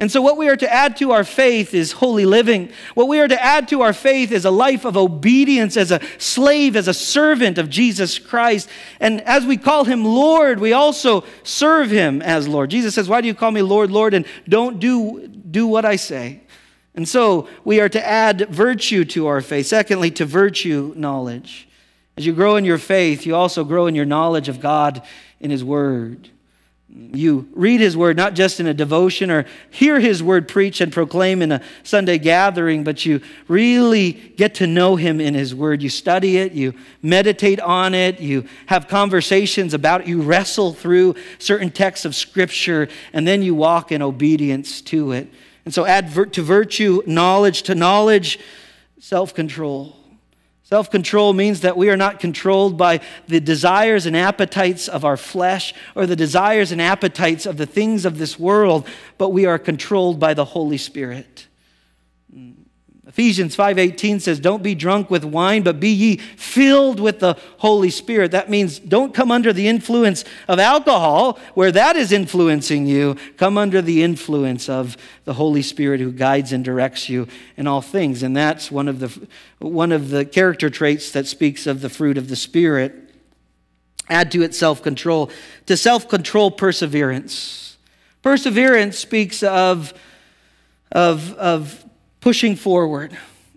And 0.00 0.10
so, 0.10 0.20
what 0.20 0.36
we 0.36 0.48
are 0.48 0.56
to 0.56 0.72
add 0.72 0.96
to 0.96 1.12
our 1.12 1.22
faith 1.22 1.74
is 1.74 1.92
holy 1.92 2.26
living. 2.26 2.72
What 2.94 3.06
we 3.06 3.20
are 3.20 3.28
to 3.28 3.40
add 3.40 3.68
to 3.68 3.82
our 3.82 3.92
faith 3.92 4.32
is 4.32 4.44
a 4.44 4.50
life 4.50 4.84
of 4.84 4.96
obedience 4.96 5.76
as 5.76 5.92
a 5.92 6.00
slave, 6.18 6.74
as 6.74 6.88
a 6.88 6.94
servant 6.94 7.56
of 7.56 7.70
Jesus 7.70 8.18
Christ. 8.18 8.68
And 8.98 9.20
as 9.20 9.46
we 9.46 9.56
call 9.56 9.84
him 9.84 10.04
Lord, 10.04 10.58
we 10.58 10.72
also 10.72 11.24
serve 11.44 11.90
him 11.90 12.20
as 12.20 12.48
Lord. 12.48 12.70
Jesus 12.70 12.96
says, 12.96 13.08
Why 13.08 13.20
do 13.20 13.28
you 13.28 13.34
call 13.34 13.52
me 13.52 13.62
Lord, 13.62 13.92
Lord, 13.92 14.12
and 14.12 14.26
don't 14.48 14.80
do, 14.80 15.28
do 15.28 15.68
what 15.68 15.84
I 15.84 15.96
say? 15.96 16.40
And 16.94 17.08
so, 17.08 17.48
we 17.64 17.80
are 17.80 17.88
to 17.88 18.04
add 18.04 18.48
virtue 18.50 19.04
to 19.04 19.28
our 19.28 19.40
faith. 19.40 19.68
Secondly, 19.68 20.10
to 20.12 20.24
virtue, 20.24 20.92
knowledge. 20.96 21.68
As 22.16 22.26
you 22.26 22.32
grow 22.32 22.56
in 22.56 22.64
your 22.64 22.78
faith, 22.78 23.24
you 23.24 23.36
also 23.36 23.64
grow 23.64 23.86
in 23.86 23.94
your 23.94 24.04
knowledge 24.04 24.48
of 24.48 24.60
God 24.60 25.02
in 25.38 25.50
his 25.50 25.62
word. 25.62 26.28
You 26.94 27.48
read 27.54 27.80
his 27.80 27.96
word 27.96 28.18
not 28.18 28.34
just 28.34 28.60
in 28.60 28.66
a 28.66 28.74
devotion 28.74 29.30
or 29.30 29.46
hear 29.70 29.98
his 29.98 30.22
word 30.22 30.46
preached 30.46 30.82
and 30.82 30.92
proclaimed 30.92 31.42
in 31.42 31.52
a 31.52 31.62
Sunday 31.82 32.18
gathering, 32.18 32.84
but 32.84 33.06
you 33.06 33.22
really 33.48 34.12
get 34.12 34.56
to 34.56 34.66
know 34.66 34.96
him 34.96 35.18
in 35.18 35.32
his 35.32 35.54
word. 35.54 35.82
You 35.82 35.88
study 35.88 36.36
it, 36.36 36.52
you 36.52 36.74
meditate 37.00 37.60
on 37.60 37.94
it, 37.94 38.20
you 38.20 38.44
have 38.66 38.88
conversations 38.88 39.72
about 39.72 40.02
it, 40.02 40.06
you 40.06 40.20
wrestle 40.20 40.74
through 40.74 41.14
certain 41.38 41.70
texts 41.70 42.04
of 42.04 42.14
scripture, 42.14 42.88
and 43.14 43.26
then 43.26 43.40
you 43.40 43.54
walk 43.54 43.90
in 43.90 44.02
obedience 44.02 44.82
to 44.82 45.12
it. 45.12 45.32
And 45.64 45.72
so 45.72 45.86
add 45.86 46.12
to 46.32 46.42
virtue 46.42 47.02
knowledge, 47.06 47.62
to 47.62 47.74
knowledge, 47.74 48.38
self 48.98 49.32
control. 49.32 50.01
Self 50.72 50.90
control 50.90 51.34
means 51.34 51.60
that 51.60 51.76
we 51.76 51.90
are 51.90 51.98
not 51.98 52.18
controlled 52.18 52.78
by 52.78 53.00
the 53.28 53.40
desires 53.40 54.06
and 54.06 54.16
appetites 54.16 54.88
of 54.88 55.04
our 55.04 55.18
flesh 55.18 55.74
or 55.94 56.06
the 56.06 56.16
desires 56.16 56.72
and 56.72 56.80
appetites 56.80 57.44
of 57.44 57.58
the 57.58 57.66
things 57.66 58.06
of 58.06 58.16
this 58.16 58.38
world, 58.38 58.88
but 59.18 59.34
we 59.34 59.44
are 59.44 59.58
controlled 59.58 60.18
by 60.18 60.32
the 60.32 60.46
Holy 60.46 60.78
Spirit. 60.78 61.46
Ephesians 63.12 63.54
5:18 63.54 64.20
says, 64.20 64.40
"Don't 64.40 64.62
be 64.62 64.74
drunk 64.74 65.10
with 65.10 65.22
wine, 65.22 65.60
but 65.60 65.78
be 65.78 65.90
ye 65.90 66.16
filled 66.16 66.98
with 66.98 67.18
the 67.18 67.36
Holy 67.58 67.90
Spirit." 67.90 68.30
That 68.30 68.48
means 68.48 68.78
don't 68.78 69.12
come 69.12 69.30
under 69.30 69.52
the 69.52 69.68
influence 69.68 70.24
of 70.48 70.58
alcohol, 70.58 71.38
where 71.52 71.70
that 71.72 71.94
is 71.94 72.10
influencing 72.10 72.86
you. 72.86 73.16
Come 73.36 73.58
under 73.58 73.82
the 73.82 74.02
influence 74.02 74.66
of 74.66 74.96
the 75.26 75.34
Holy 75.34 75.60
Spirit 75.60 76.00
who 76.00 76.10
guides 76.10 76.54
and 76.54 76.64
directs 76.64 77.10
you 77.10 77.28
in 77.58 77.66
all 77.66 77.82
things. 77.82 78.22
And 78.22 78.34
that's 78.34 78.72
one 78.72 78.88
of 78.88 78.98
the 78.98 79.10
one 79.58 79.92
of 79.92 80.08
the 80.08 80.24
character 80.24 80.70
traits 80.70 81.10
that 81.10 81.26
speaks 81.26 81.66
of 81.66 81.82
the 81.82 81.90
fruit 81.90 82.16
of 82.16 82.30
the 82.30 82.36
Spirit. 82.36 82.94
Add 84.08 84.32
to 84.32 84.42
it 84.42 84.54
self-control. 84.54 85.28
To 85.66 85.76
self-control 85.76 86.52
perseverance. 86.52 87.76
Perseverance 88.22 88.96
speaks 88.96 89.42
of 89.42 89.92
of, 90.92 91.34
of 91.34 91.81
pushing 92.22 92.56
forward 92.56 93.16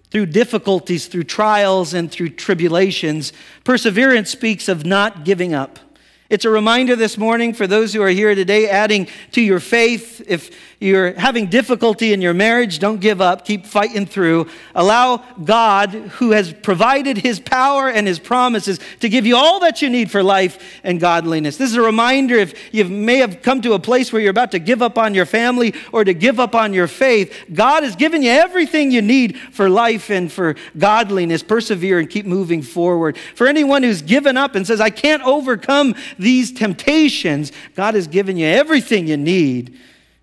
through 0.10 0.26
difficulties, 0.26 1.08
through 1.08 1.24
trials, 1.24 1.94
and 1.94 2.12
through 2.12 2.30
tribulations. 2.30 3.32
Perseverance 3.64 4.30
speaks 4.30 4.68
of 4.68 4.86
not 4.86 5.24
giving 5.24 5.54
up. 5.54 5.80
It's 6.28 6.44
a 6.44 6.50
reminder 6.50 6.96
this 6.96 7.20
morning 7.20 7.54
for 7.54 7.68
those 7.68 7.94
who 7.94 8.02
are 8.02 8.10
here 8.10 8.34
today, 8.34 8.68
adding 8.68 9.08
to 9.34 9.42
your 9.42 9.60
faith. 9.60 10.24
If 10.26 10.50
you're 10.80 11.14
having 11.14 11.52
difficulty 11.52 12.14
in 12.14 12.22
your 12.22 12.34
marriage, 12.34 12.80
don't 12.80 13.00
give 13.00 13.22
up. 13.22 13.46
Keep 13.46 13.68
fighting 13.68 14.08
through. 14.08 14.50
Allow 14.74 15.18
God, 15.44 15.92
who 15.92 16.32
has 16.32 16.52
provided 16.52 17.18
his 17.18 17.40
power 17.40 17.90
and 17.90 18.08
his 18.08 18.18
promises, 18.18 18.80
to 19.02 19.08
give 19.08 19.28
you 19.28 19.38
all 19.38 19.60
that 19.60 19.84
you 19.84 19.90
need 19.90 20.10
for 20.10 20.24
life 20.24 20.80
and 20.84 21.00
godliness. 21.00 21.58
This 21.58 21.70
is 21.70 21.76
a 21.76 21.82
reminder 21.82 22.36
if 22.36 22.74
you 22.74 22.86
may 22.86 23.18
have 23.18 23.44
come 23.44 23.62
to 23.62 23.74
a 23.74 23.80
place 23.80 24.12
where 24.12 24.20
you're 24.20 24.32
about 24.32 24.52
to 24.52 24.60
give 24.60 24.82
up 24.82 24.98
on 24.98 25.14
your 25.14 25.28
family 25.28 25.76
or 25.92 26.04
to 26.04 26.14
give 26.16 26.40
up 26.40 26.56
on 26.56 26.74
your 26.74 26.88
faith, 26.88 27.46
God 27.54 27.84
has 27.84 27.96
given 27.96 28.24
you 28.24 28.32
everything 28.32 28.90
you 28.90 29.04
need 29.04 29.38
for 29.38 29.70
life 29.70 30.10
and 30.10 30.32
for 30.32 30.56
godliness. 30.76 31.44
Persevere 31.44 32.00
and 32.00 32.10
keep 32.10 32.26
moving 32.26 32.64
forward. 32.64 33.16
For 33.36 33.46
anyone 33.46 33.84
who's 33.84 34.02
given 34.02 34.38
up 34.38 34.56
and 34.56 34.66
says, 34.66 34.82
I 34.82 34.90
can't 34.90 35.22
overcome 35.22 35.94
these 36.18 36.52
temptations, 36.52 37.52
God 37.76 37.96
has 37.96 38.08
given 38.08 38.38
you 38.38 38.48
everything 38.48 39.08
you 39.08 39.18
need 39.18 39.70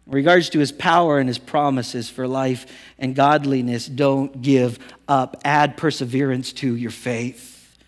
in 0.07 0.13
regards 0.13 0.51
to 0.51 0.59
his 0.59 0.73
power 0.73 1.19
and 1.19 1.29
his 1.29 1.39
promises 1.39 2.09
for 2.09 2.27
life 2.27 2.67
and 2.99 3.15
godliness. 3.15 3.87
Don't 3.87 4.43
give 4.43 4.79
up. 5.09 5.41
Add 5.45 5.77
perseverance 5.77 6.53
to 6.55 6.75
your 6.75 6.91
faith. 6.91 7.79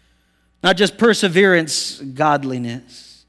Not 0.62 0.76
just 0.76 0.96
perseverance, 0.96 2.00
godliness. 2.00 3.24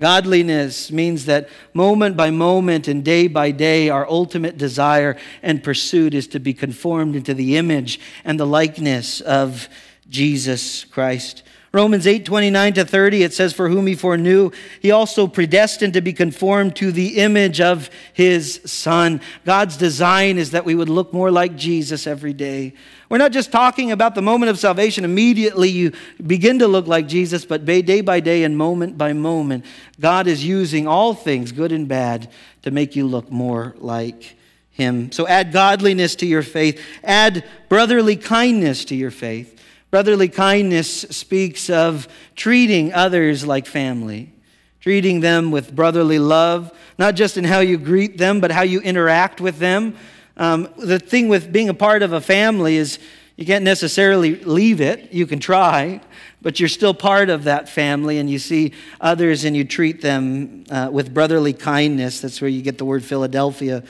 Godliness 0.00 0.92
means 0.92 1.24
that 1.24 1.48
moment 1.74 2.16
by 2.16 2.30
moment 2.30 2.86
and 2.86 3.04
day 3.04 3.26
by 3.26 3.50
day, 3.50 3.88
our 3.88 4.08
ultimate 4.08 4.56
desire 4.56 5.16
and 5.42 5.62
pursuit 5.62 6.14
is 6.14 6.28
to 6.28 6.38
be 6.38 6.54
conformed 6.54 7.16
into 7.16 7.34
the 7.34 7.56
image 7.56 7.98
and 8.24 8.38
the 8.38 8.46
likeness 8.46 9.20
of 9.20 9.68
Jesus 10.08 10.84
Christ. 10.84 11.42
Romans 11.70 12.06
8, 12.06 12.24
29 12.24 12.72
to 12.74 12.84
30, 12.86 13.22
it 13.24 13.34
says, 13.34 13.52
For 13.52 13.68
whom 13.68 13.86
he 13.86 13.94
foreknew, 13.94 14.50
he 14.80 14.90
also 14.90 15.26
predestined 15.26 15.92
to 15.92 16.00
be 16.00 16.14
conformed 16.14 16.74
to 16.76 16.90
the 16.90 17.18
image 17.18 17.60
of 17.60 17.90
his 18.14 18.62
Son. 18.64 19.20
God's 19.44 19.76
design 19.76 20.38
is 20.38 20.52
that 20.52 20.64
we 20.64 20.74
would 20.74 20.88
look 20.88 21.12
more 21.12 21.30
like 21.30 21.56
Jesus 21.56 22.06
every 22.06 22.32
day. 22.32 22.72
We're 23.10 23.18
not 23.18 23.32
just 23.32 23.52
talking 23.52 23.92
about 23.92 24.14
the 24.14 24.22
moment 24.22 24.48
of 24.48 24.58
salvation. 24.58 25.04
Immediately 25.04 25.68
you 25.68 25.92
begin 26.26 26.58
to 26.60 26.68
look 26.68 26.86
like 26.86 27.06
Jesus, 27.06 27.44
but 27.44 27.66
day 27.66 28.00
by 28.00 28.20
day 28.20 28.44
and 28.44 28.56
moment 28.56 28.96
by 28.96 29.12
moment, 29.12 29.66
God 30.00 30.26
is 30.26 30.42
using 30.42 30.86
all 30.86 31.12
things, 31.12 31.52
good 31.52 31.72
and 31.72 31.86
bad, 31.86 32.30
to 32.62 32.70
make 32.70 32.96
you 32.96 33.06
look 33.06 33.30
more 33.30 33.74
like 33.78 34.36
him. 34.70 35.12
So 35.12 35.26
add 35.26 35.52
godliness 35.52 36.14
to 36.16 36.26
your 36.26 36.42
faith, 36.42 36.82
add 37.04 37.44
brotherly 37.68 38.16
kindness 38.16 38.86
to 38.86 38.94
your 38.94 39.10
faith. 39.10 39.57
Brotherly 39.90 40.28
kindness 40.28 41.00
speaks 41.02 41.70
of 41.70 42.08
treating 42.36 42.92
others 42.92 43.46
like 43.46 43.66
family, 43.66 44.32
treating 44.80 45.20
them 45.20 45.50
with 45.50 45.74
brotherly 45.74 46.18
love, 46.18 46.76
not 46.98 47.14
just 47.14 47.38
in 47.38 47.44
how 47.44 47.60
you 47.60 47.78
greet 47.78 48.18
them, 48.18 48.40
but 48.40 48.50
how 48.50 48.62
you 48.62 48.80
interact 48.80 49.40
with 49.40 49.58
them. 49.58 49.96
Um, 50.36 50.68
the 50.76 50.98
thing 50.98 51.28
with 51.28 51.50
being 51.50 51.70
a 51.70 51.74
part 51.74 52.02
of 52.02 52.12
a 52.12 52.20
family 52.20 52.76
is 52.76 52.98
you 53.36 53.46
can't 53.46 53.64
necessarily 53.64 54.36
leave 54.36 54.80
it. 54.80 55.12
You 55.12 55.26
can 55.26 55.38
try, 55.38 56.00
but 56.42 56.60
you're 56.60 56.68
still 56.68 56.92
part 56.92 57.30
of 57.30 57.44
that 57.44 57.68
family, 57.68 58.18
and 58.18 58.28
you 58.28 58.38
see 58.38 58.72
others 59.00 59.44
and 59.44 59.56
you 59.56 59.64
treat 59.64 60.02
them 60.02 60.64
uh, 60.70 60.90
with 60.92 61.14
brotherly 61.14 61.54
kindness. 61.54 62.20
That's 62.20 62.40
where 62.42 62.50
you 62.50 62.60
get 62.60 62.76
the 62.76 62.84
word 62.84 63.04
Philadelphia. 63.04 63.84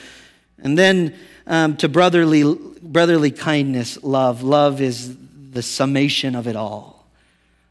And 0.59 0.77
then 0.77 1.15
um, 1.45 1.75
to 1.77 1.89
brotherly, 1.89 2.43
brotherly 2.81 3.31
kindness, 3.31 4.01
love. 4.03 4.43
Love 4.43 4.81
is 4.81 5.17
the 5.49 5.61
summation 5.61 6.35
of 6.35 6.47
it 6.47 6.55
all. 6.55 7.07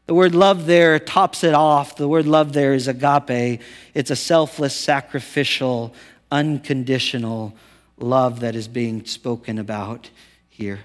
The 0.07 0.13
word 0.15 0.33
love 0.33 0.65
there 0.65 0.97
tops 0.97 1.43
it 1.43 1.53
off. 1.53 1.95
The 1.95 2.07
word 2.07 2.25
love 2.25 2.53
there 2.53 2.73
is 2.73 2.87
agape. 2.87 3.61
It's 3.93 4.09
a 4.09 4.15
selfless, 4.15 4.75
sacrificial, 4.75 5.93
unconditional 6.31 7.53
love 7.97 8.39
that 8.39 8.55
is 8.55 8.67
being 8.67 9.05
spoken 9.05 9.59
about 9.59 10.09
here. 10.49 10.79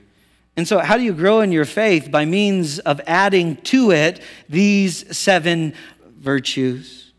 And 0.57 0.69
so, 0.69 0.79
how 0.79 0.97
do 0.97 1.03
you 1.03 1.15
grow 1.15 1.41
in 1.41 1.53
your 1.53 1.65
faith? 1.65 2.11
By 2.11 2.27
means 2.27 2.79
of 2.81 3.01
adding 3.07 3.57
to 3.63 3.91
it 3.91 4.21
these 4.49 5.17
seven 5.17 5.75
virtues. 6.19 7.13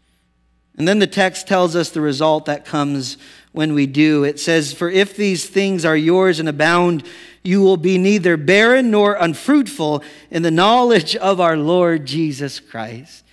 And 0.77 0.87
then 0.87 0.99
the 0.99 1.07
text 1.07 1.47
tells 1.47 1.75
us 1.75 1.89
the 1.89 2.01
result 2.01 2.45
that 2.45 2.65
comes 2.65 3.17
when 3.55 3.73
we 3.73 3.87
do. 3.87 4.23
It 4.23 4.39
says, 4.39 4.73
For 4.73 4.89
if 4.89 5.15
these 5.15 5.47
things 5.47 5.85
are 5.85 5.97
yours 5.97 6.39
and 6.39 6.47
abound, 6.47 7.03
you 7.43 7.61
will 7.61 7.77
be 7.77 7.97
neither 7.97 8.37
barren 8.37 8.91
nor 8.91 9.13
unfruitful 9.13 10.03
in 10.29 10.41
the 10.41 10.51
knowledge 10.51 11.15
of 11.15 11.39
our 11.39 11.55
Lord 11.55 12.05
Jesus 12.05 12.59
Christ. 12.59 13.23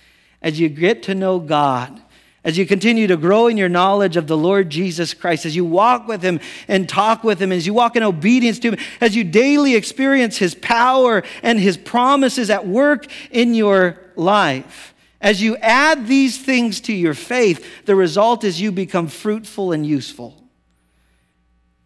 As 0.41 0.59
you 0.59 0.69
get 0.69 1.03
to 1.03 1.15
know 1.15 1.39
God, 1.39 2.01
as 2.43 2.57
you 2.57 2.65
continue 2.65 3.07
to 3.07 3.15
grow 3.15 3.47
in 3.47 3.57
your 3.57 3.69
knowledge 3.69 4.17
of 4.17 4.27
the 4.27 4.37
Lord 4.37 4.69
Jesus 4.69 5.13
Christ, 5.13 5.45
as 5.45 5.55
you 5.55 5.63
walk 5.63 6.07
with 6.07 6.21
Him 6.21 6.41
and 6.67 6.87
talk 6.89 7.23
with 7.23 7.41
Him, 7.41 7.51
as 7.51 7.65
you 7.65 7.73
walk 7.73 7.95
in 7.95 8.03
obedience 8.03 8.59
to 8.59 8.71
Him, 8.71 8.79
as 8.99 9.15
you 9.15 9.23
daily 9.23 9.75
experience 9.75 10.37
His 10.37 10.53
power 10.53 11.23
and 11.41 11.59
His 11.59 11.77
promises 11.77 12.49
at 12.49 12.67
work 12.67 13.07
in 13.31 13.53
your 13.53 13.97
life, 14.15 14.92
as 15.23 15.41
you 15.41 15.55
add 15.57 16.05
these 16.05 16.37
things 16.37 16.81
to 16.81 16.93
your 16.93 17.13
faith, 17.13 17.85
the 17.85 17.95
result 17.95 18.43
is 18.43 18.59
you 18.59 18.71
become 18.71 19.07
fruitful 19.07 19.71
and 19.71 19.85
useful. 19.85 20.43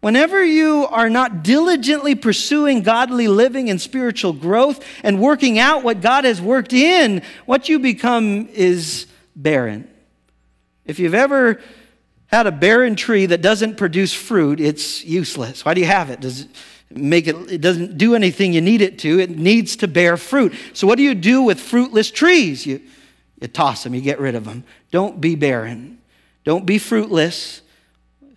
Whenever 0.00 0.44
you 0.44 0.86
are 0.90 1.08
not 1.08 1.44
diligently 1.44 2.14
pursuing 2.14 2.82
godly 2.82 3.28
living 3.28 3.70
and 3.70 3.80
spiritual 3.80 4.32
growth 4.32 4.84
and 5.02 5.20
working 5.20 5.58
out 5.58 5.84
what 5.84 6.00
God 6.00 6.24
has 6.24 6.42
worked 6.42 6.72
in, 6.72 7.22
what 7.46 7.68
you 7.68 7.78
become 7.78 8.48
is 8.48 9.06
barren. 9.34 9.88
If 10.84 10.98
you've 10.98 11.14
ever 11.14 11.60
had 12.26 12.46
a 12.46 12.52
barren 12.52 12.96
tree 12.96 13.26
that 13.26 13.40
doesn't 13.40 13.76
produce 13.76 14.12
fruit, 14.12 14.60
it's 14.60 15.04
useless. 15.04 15.64
Why 15.64 15.74
do 15.74 15.80
you 15.80 15.86
have 15.86 16.10
it? 16.10 16.20
Does 16.20 16.42
it 16.42 16.48
make 16.90 17.26
it 17.26 17.36
it 17.50 17.60
doesn't 17.60 17.98
do 17.98 18.14
anything 18.14 18.52
you 18.52 18.60
need 18.60 18.80
it 18.80 18.98
to. 19.00 19.20
It 19.20 19.30
needs 19.30 19.76
to 19.76 19.88
bear 19.88 20.16
fruit. 20.16 20.54
So 20.72 20.86
what 20.86 20.96
do 20.96 21.02
you 21.02 21.14
do 21.14 21.42
with 21.42 21.60
fruitless 21.60 22.10
trees? 22.10 22.66
You 22.66 22.80
you 23.40 23.48
toss 23.48 23.84
them, 23.84 23.94
you 23.94 24.00
get 24.00 24.20
rid 24.20 24.34
of 24.34 24.44
them. 24.44 24.64
Don't 24.90 25.20
be 25.20 25.34
barren. 25.34 25.98
Don't 26.44 26.66
be 26.66 26.78
fruitless. 26.78 27.62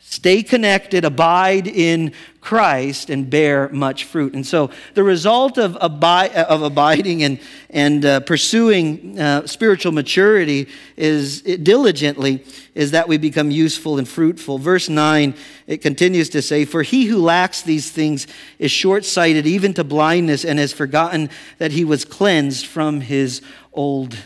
Stay 0.04 0.44
connected, 0.44 1.06
abide 1.06 1.68
in 1.68 2.12
Christ, 2.42 3.10
and 3.10 3.30
bear 3.30 3.70
much 3.70 4.04
fruit. 4.04 4.34
And 4.34 4.46
so, 4.46 4.70
the 4.94 5.04
result 5.04 5.58
of, 5.58 5.78
abi- 5.78 6.36
of 6.36 6.64
abiding 6.64 7.24
and, 7.24 7.40
and 7.70 8.04
uh, 8.04 8.20
pursuing 8.20 9.18
uh, 9.18 9.48
spiritual 9.48 9.94
maturity 9.94 10.68
is 10.98 11.42
it, 11.46 11.64
diligently 11.64 12.44
is 12.76 12.92
that 12.92 13.08
we 13.08 13.18
become 13.18 13.52
useful 13.52 13.98
and 13.98 14.08
fruitful. 14.08 14.58
Verse 14.58 14.90
9, 14.90 15.34
it 15.68 15.78
continues 15.78 16.28
to 16.30 16.42
say, 16.42 16.66
For 16.66 16.84
he 16.84 17.06
who 17.06 17.18
lacks 17.20 17.62
these 17.62 17.90
things 17.90 18.28
is 18.60 18.72
short 18.72 19.06
sighted, 19.06 19.48
even 19.48 19.74
to 19.76 19.86
blindness, 19.86 20.44
and 20.44 20.60
has 20.60 20.74
forgotten 20.74 21.30
that 21.58 21.72
he 21.72 21.86
was 21.86 22.04
cleansed 22.04 22.66
from 22.66 23.00
his 23.00 23.42
old 23.72 24.18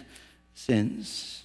sins. 0.55 1.43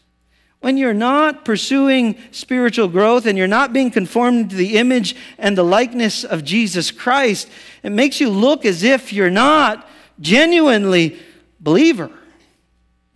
When 0.60 0.76
you're 0.76 0.94
not 0.94 1.44
pursuing 1.44 2.18
spiritual 2.32 2.88
growth 2.88 3.26
and 3.26 3.36
you're 3.36 3.46
not 3.46 3.72
being 3.72 3.90
conformed 3.90 4.50
to 4.50 4.56
the 4.56 4.76
image 4.76 5.16
and 5.38 5.56
the 5.56 5.62
likeness 5.62 6.22
of 6.22 6.44
Jesus 6.44 6.90
Christ, 6.90 7.48
it 7.82 7.90
makes 7.90 8.20
you 8.20 8.30
look 8.30 8.64
as 8.64 8.82
if 8.82 9.12
you're 9.12 9.30
not 9.30 9.88
genuinely 10.20 11.18
believer. 11.60 12.10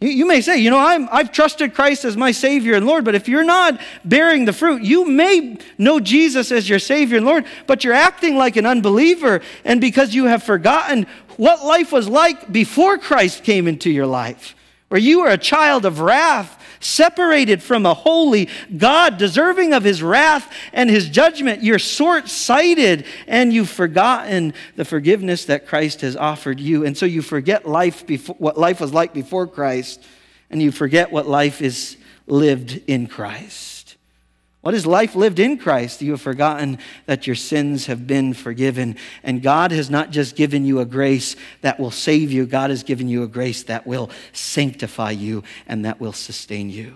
You, 0.01 0.27
may 0.27 0.43
say, 0.43 0.59
you 0.59 0.69
know, 0.69 0.79
I'm, 0.79 1.09
I've 1.11 1.33
trusted 1.33 1.73
Christ 1.73 2.05
as 2.05 2.17
my 2.17 2.31
Savior 2.31 2.75
and 2.75 2.85
Lord, 2.85 3.05
but 3.05 3.15
if 3.15 3.27
you're 3.27 3.45
not 3.45 3.81
bearing 4.05 4.45
the 4.45 4.53
fruit, 4.53 4.83
you 4.83 5.07
may 5.07 5.57
know 5.79 5.99
Jesus 5.99 6.53
as 6.53 6.69
your 6.69 6.79
Savior 6.79 7.17
and 7.17 7.25
Lord, 7.25 7.47
but 7.67 7.85
you're 7.85 7.95
acting 7.95 8.37
like 8.37 8.57
an 8.57 8.67
unbeliever, 8.67 9.41
and 9.65 9.81
because 9.81 10.15
you 10.15 10.27
have 10.27 10.43
forgotten 10.43 11.07
what 11.37 11.65
life 11.65 11.91
was 11.91 12.07
like 12.09 12.53
before 12.53 12.99
Christ 12.99 13.45
came 13.45 13.67
into 13.67 13.91
your 13.91 14.07
life, 14.07 14.55
where 14.95 15.03
you 15.03 15.23
are 15.23 15.31
a 15.31 15.37
child 15.37 15.85
of 15.85 15.99
wrath 15.99 16.57
separated 16.79 17.61
from 17.61 17.85
a 17.85 17.95
holy 17.95 18.49
God, 18.77 19.19
deserving 19.19 19.73
of 19.73 19.83
his 19.83 20.05
wrath 20.05 20.49
and 20.73 20.89
his 20.89 21.09
judgment. 21.09 21.65
You're 21.65 21.81
short 21.81 22.29
sighted 22.29 23.05
and 23.27 23.53
you've 23.53 23.71
forgotten 23.71 24.55
the 24.77 24.85
forgiveness 24.85 25.47
that 25.47 25.67
Christ 25.67 26.03
has 26.03 26.15
offered 26.15 26.61
you. 26.61 26.87
And 26.87 26.97
so 26.97 27.07
you 27.07 27.23
forget 27.23 27.67
life 27.67 28.07
before, 28.07 28.37
what 28.39 28.57
life 28.57 28.81
was 28.81 28.95
like 28.95 29.13
before 29.13 29.49
Christ, 29.49 30.01
and 30.49 30.63
you 30.63 30.71
forget 30.71 31.11
what 31.11 31.27
life 31.27 31.61
is 31.61 31.97
lived 32.29 32.81
in 32.87 33.09
Christ. 33.09 33.74
What 34.65 34.73
is 34.73 34.87
life 34.87 35.15
lived 35.15 35.41
in 35.41 35.59
Christ? 35.59 36.01
You 36.01 36.13
have 36.13 36.23
forgotten 36.23 36.79
that 37.05 37.27
your 37.27 37.37
sins 37.37 37.85
have 37.85 38.07
been 38.07 38.33
forgiven. 38.33 38.97
And 39.23 39.43
God 39.43 39.73
has 39.73 39.91
not 39.91 40.11
just 40.11 40.37
given 40.37 40.65
you 40.65 40.81
a 40.81 40.87
grace 40.87 41.37
that 41.61 41.79
will 41.79 41.91
save 41.91 42.33
you, 42.33 42.47
God 42.47 42.71
has 42.71 42.83
given 42.83 43.07
you 43.07 43.23
a 43.23 43.29
grace 43.29 43.65
that 43.65 43.87
will 43.87 44.09
sanctify 44.33 45.11
you 45.11 45.45
and 45.67 45.85
that 45.85 46.01
will 46.01 46.15
sustain 46.15 46.71
you. 46.71 46.95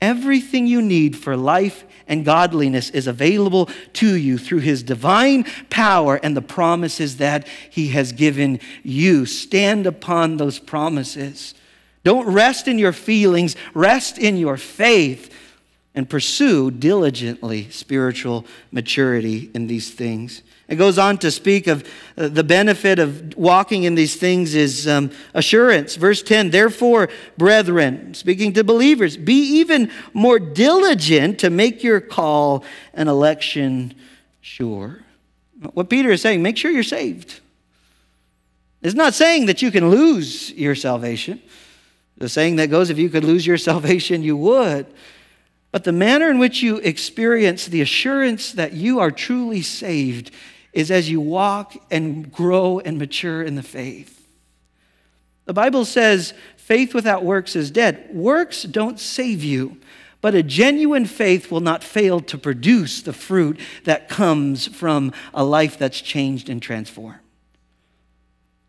Everything 0.00 0.68
you 0.68 0.80
need 0.80 1.16
for 1.16 1.36
life 1.36 1.84
and 2.06 2.24
godliness 2.24 2.90
is 2.90 3.08
available 3.08 3.68
to 3.94 4.14
you 4.14 4.38
through 4.38 4.60
His 4.60 4.84
divine 4.84 5.44
power 5.68 6.20
and 6.22 6.36
the 6.36 6.42
promises 6.42 7.16
that 7.16 7.48
He 7.68 7.88
has 7.88 8.12
given 8.12 8.60
you. 8.84 9.26
Stand 9.26 9.88
upon 9.88 10.36
those 10.36 10.60
promises. 10.60 11.52
Don't 12.04 12.32
rest 12.32 12.68
in 12.68 12.78
your 12.78 12.92
feelings, 12.92 13.56
rest 13.74 14.18
in 14.18 14.36
your 14.36 14.56
faith 14.56 15.32
and 15.96 16.08
pursue 16.08 16.70
diligently 16.70 17.70
spiritual 17.70 18.44
maturity 18.70 19.50
in 19.54 19.66
these 19.66 19.90
things. 19.90 20.42
It 20.68 20.76
goes 20.76 20.98
on 20.98 21.16
to 21.18 21.30
speak 21.30 21.66
of 21.68 21.88
uh, 22.18 22.28
the 22.28 22.44
benefit 22.44 22.98
of 22.98 23.34
walking 23.36 23.84
in 23.84 23.94
these 23.94 24.16
things 24.16 24.54
is 24.54 24.86
um, 24.86 25.10
assurance. 25.32 25.96
Verse 25.96 26.22
10 26.22 26.50
Therefore, 26.50 27.08
brethren, 27.38 28.12
speaking 28.12 28.52
to 28.52 28.64
believers, 28.64 29.16
be 29.16 29.58
even 29.58 29.90
more 30.12 30.38
diligent 30.38 31.38
to 31.40 31.50
make 31.50 31.82
your 31.82 32.00
call 32.00 32.62
and 32.92 33.08
election 33.08 33.94
sure. 34.42 35.00
What 35.72 35.88
Peter 35.88 36.10
is 36.10 36.20
saying, 36.20 36.42
make 36.42 36.58
sure 36.58 36.70
you're 36.70 36.82
saved. 36.82 37.40
It's 38.82 38.94
not 38.94 39.14
saying 39.14 39.46
that 39.46 39.62
you 39.62 39.70
can 39.70 39.88
lose 39.88 40.52
your 40.52 40.74
salvation. 40.74 41.40
The 42.18 42.28
saying 42.28 42.56
that 42.56 42.68
goes, 42.68 42.90
if 42.90 42.98
you 42.98 43.08
could 43.08 43.24
lose 43.24 43.46
your 43.46 43.58
salvation, 43.70 44.22
you 44.22 44.36
would. 44.36 44.86
But 45.76 45.84
the 45.84 45.92
manner 45.92 46.30
in 46.30 46.38
which 46.38 46.62
you 46.62 46.78
experience 46.78 47.66
the 47.66 47.82
assurance 47.82 48.52
that 48.52 48.72
you 48.72 48.98
are 48.98 49.10
truly 49.10 49.60
saved 49.60 50.30
is 50.72 50.90
as 50.90 51.10
you 51.10 51.20
walk 51.20 51.76
and 51.90 52.32
grow 52.32 52.78
and 52.78 52.96
mature 52.96 53.42
in 53.42 53.56
the 53.56 53.62
faith. 53.62 54.26
The 55.44 55.52
Bible 55.52 55.84
says 55.84 56.32
faith 56.56 56.94
without 56.94 57.24
works 57.24 57.54
is 57.54 57.70
dead. 57.70 58.08
Works 58.10 58.62
don't 58.62 58.98
save 58.98 59.44
you, 59.44 59.76
but 60.22 60.34
a 60.34 60.42
genuine 60.42 61.04
faith 61.04 61.50
will 61.50 61.60
not 61.60 61.84
fail 61.84 62.20
to 62.20 62.38
produce 62.38 63.02
the 63.02 63.12
fruit 63.12 63.60
that 63.84 64.08
comes 64.08 64.66
from 64.68 65.12
a 65.34 65.44
life 65.44 65.76
that's 65.76 66.00
changed 66.00 66.48
and 66.48 66.62
transformed. 66.62 67.20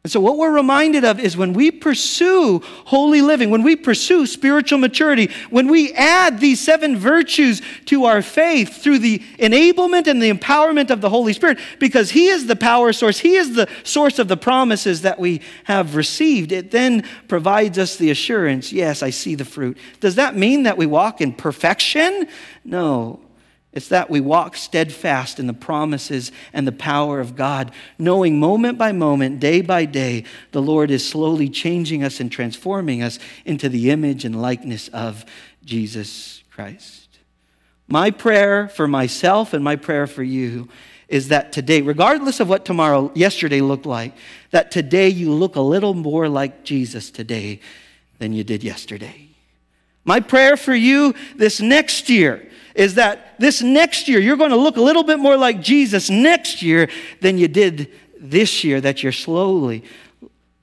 And 0.08 0.12
so, 0.14 0.22
what 0.22 0.38
we're 0.38 0.53
reminded 0.53 1.03
of 1.03 1.20
is 1.20 1.36
when 1.36 1.51
we 1.51 1.70
pursue 1.70 2.60
holy 2.86 3.22
living, 3.22 3.49
when 3.49 3.62
we 3.62 3.76
pursue 3.76 4.26
spiritual 4.26 4.80
maturity, 4.80 5.30
when 5.49 5.68
we 5.68 5.91
add 5.91 6.39
these 6.39 6.62
seven 6.62 6.95
virtues 6.95 7.62
to 7.88 8.05
our 8.05 8.22
faith 8.22 8.82
through 8.82 8.99
the 8.99 9.20
enablement 9.38 10.08
and 10.08 10.22
the 10.22 10.32
empowerment 10.32 10.91
of 10.91 11.01
the 11.01 11.10
Holy 11.10 11.34
Spirit, 11.34 11.60
because 11.78 12.12
He 12.12 12.28
is 12.28 12.47
the 12.47 12.55
power 12.55 12.93
source, 12.93 13.20
He 13.20 13.36
is 13.36 13.53
the 13.55 13.68
source 13.84 14.18
of 14.18 14.30
the 14.30 14.38
promises 14.38 15.01
that 15.01 15.20
we 15.20 15.41
have 15.66 15.97
received, 15.97 16.53
it 16.53 16.72
then 16.72 17.03
provides 17.28 17.78
us 17.78 17.97
the 17.97 18.10
assurance 18.10 18.72
yes, 18.72 19.03
I 19.03 19.10
see 19.10 19.36
the 19.36 19.43
fruit. 19.43 19.78
Does 19.99 20.16
that 20.16 20.38
mean 20.38 20.64
that 20.64 20.78
we 20.78 20.86
walk 20.86 21.20
in 21.20 21.34
perfection? 21.34 22.30
No. 22.64 23.26
It's 23.74 23.89
that 23.89 24.09
we 24.09 24.22
walk 24.22 24.55
steadfast 24.55 25.39
in 25.39 25.47
the 25.47 25.53
promises 25.53 26.32
and 26.53 26.65
the 26.65 26.72
power 26.72 27.20
of 27.20 27.36
God, 27.36 27.72
knowing 27.99 28.39
moment 28.39 28.78
by 28.78 28.91
moment, 28.91 29.39
day 29.39 29.61
by 29.61 29.86
day, 29.86 30.24
the 30.51 30.61
Lord 30.61 30.89
is 30.89 31.07
slowly 31.07 31.49
changing 31.49 32.03
us 32.03 32.20
and 32.20 32.32
transforming 32.32 33.03
us 33.03 33.20
into 33.45 33.70
the 33.70 33.91
image 33.91 34.26
and 34.26 34.41
likeness 34.41 34.88
of 34.89 35.26
Jesus 35.63 36.43
Christ. 36.49 37.20
My 37.88 38.09
prayer 38.09 38.68
for 38.68 38.88
myself 38.88 39.53
and 39.53 39.63
my 39.63 39.76
prayer 39.76 40.07
for 40.07 40.24
you 40.24 40.70
is 41.07 41.30
that 41.30 41.51
today, 41.51 41.82
regardless 41.82 42.39
of 42.39 42.49
what 42.49 42.65
tomorrow, 42.65 43.11
yesterday 43.15 43.61
looked 43.61 43.86
like, 43.86 44.13
that 44.51 44.72
today 44.72 45.07
you 45.07 45.32
look 45.32 45.55
a 45.55 45.61
little 45.61 45.93
more 45.93 46.28
like 46.28 46.63
Jesus 46.63 47.11
today 47.11 47.59
than 48.20 48.34
you 48.34 48.43
did 48.43 48.63
yesterday. 48.63 49.30
My 50.03 50.20
prayer 50.20 50.57
for 50.57 50.74
you 50.74 51.13
this 51.36 51.61
next 51.61 52.09
year 52.09 52.49
is 52.78 52.93
that 52.93 53.38
this 53.39 53.61
next 53.61 54.07
year, 54.07 54.19
you're 54.19 54.38
going 54.38 54.51
to 54.51 54.55
look 54.55 54.78
a 54.78 54.82
little 54.82 55.03
bit 55.03 55.19
more 55.19 55.36
like 55.36 55.61
Jesus 55.61 56.09
next 56.09 56.61
year 56.61 56.88
than 57.21 57.39
you 57.39 57.47
did 57.47 57.91
this 58.19 58.63
year, 58.63 58.80
that 58.80 59.01
you're 59.01 59.11
slowly 59.11 59.84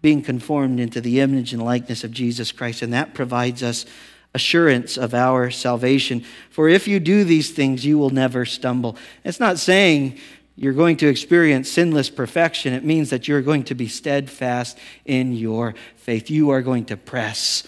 being 0.00 0.22
conformed 0.22 0.78
into 0.78 1.00
the 1.00 1.20
image 1.20 1.52
and 1.52 1.62
likeness 1.62 2.04
of 2.04 2.12
Jesus 2.12 2.52
Christ. 2.52 2.82
And 2.82 2.92
that 2.92 3.14
provides 3.14 3.64
us 3.64 3.84
assurance 4.32 4.96
of 4.96 5.12
our 5.12 5.50
salvation. 5.50 6.24
For 6.50 6.68
if 6.68 6.86
you 6.86 7.00
do 7.00 7.24
these 7.24 7.50
things, 7.50 7.84
you 7.84 7.98
will 7.98 8.10
never 8.10 8.44
stumble. 8.44 8.96
It's 9.24 9.40
not 9.40 9.58
saying 9.58 10.18
you're 10.54 10.72
going 10.72 10.96
to 10.98 11.08
experience 11.08 11.68
sinless 11.68 12.10
perfection. 12.10 12.74
It 12.74 12.84
means 12.84 13.10
that 13.10 13.26
you're 13.26 13.42
going 13.42 13.64
to 13.64 13.74
be 13.74 13.88
steadfast 13.88 14.78
in 15.04 15.32
your 15.32 15.74
faith. 15.96 16.30
You 16.30 16.50
are 16.50 16.62
going 16.62 16.84
to 16.86 16.96
press 16.96 17.64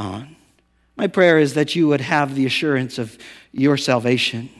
on. 0.00 0.37
My 0.98 1.06
prayer 1.06 1.38
is 1.38 1.54
that 1.54 1.76
you 1.76 1.86
would 1.86 2.00
have 2.00 2.34
the 2.34 2.44
assurance 2.44 2.98
of 2.98 3.16
your 3.52 3.76
salvation, 3.76 4.50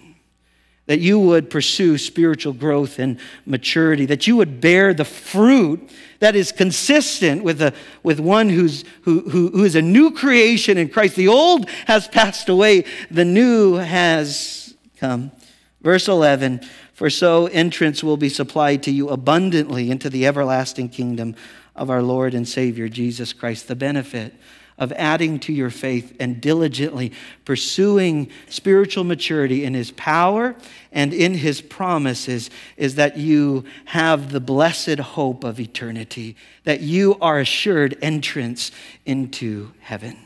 that 0.86 1.00
you 1.00 1.18
would 1.18 1.50
pursue 1.50 1.98
spiritual 1.98 2.52
growth 2.52 3.00
and 3.00 3.18
maturity, 3.44 4.06
that 4.06 4.28
you 4.28 4.36
would 4.36 4.60
bear 4.60 4.94
the 4.94 5.04
fruit 5.04 5.90
that 6.20 6.36
is 6.36 6.52
consistent 6.52 7.42
with, 7.42 7.60
a, 7.60 7.74
with 8.04 8.20
one 8.20 8.50
who's, 8.50 8.84
who, 9.02 9.28
who, 9.28 9.50
who 9.50 9.64
is 9.64 9.74
a 9.74 9.82
new 9.82 10.12
creation 10.12 10.78
in 10.78 10.88
Christ. 10.88 11.16
The 11.16 11.26
old 11.26 11.68
has 11.86 12.06
passed 12.06 12.48
away, 12.48 12.84
the 13.10 13.24
new 13.24 13.74
has 13.74 14.76
come. 14.96 15.32
Verse 15.80 16.06
11 16.06 16.60
For 16.94 17.10
so 17.10 17.46
entrance 17.46 18.04
will 18.04 18.16
be 18.16 18.28
supplied 18.28 18.84
to 18.84 18.92
you 18.92 19.08
abundantly 19.08 19.90
into 19.90 20.08
the 20.08 20.24
everlasting 20.24 20.90
kingdom 20.90 21.34
of 21.74 21.90
our 21.90 22.02
Lord 22.02 22.32
and 22.32 22.46
Savior 22.46 22.88
Jesus 22.88 23.32
Christ. 23.32 23.66
The 23.66 23.74
benefit 23.74 24.34
of 24.78 24.92
adding 24.92 25.38
to 25.40 25.52
your 25.52 25.70
faith 25.70 26.16
and 26.20 26.40
diligently 26.40 27.12
pursuing 27.44 28.30
spiritual 28.48 29.04
maturity 29.04 29.64
in 29.64 29.74
His 29.74 29.90
power 29.90 30.54
and 30.92 31.12
in 31.12 31.34
His 31.34 31.60
promises 31.60 32.50
is 32.76 32.94
that 32.94 33.16
you 33.16 33.64
have 33.86 34.30
the 34.30 34.40
blessed 34.40 34.98
hope 34.98 35.44
of 35.44 35.58
eternity, 35.58 36.36
that 36.64 36.80
you 36.80 37.16
are 37.20 37.40
assured 37.40 37.98
entrance 38.00 38.70
into 39.04 39.72
heaven, 39.80 40.16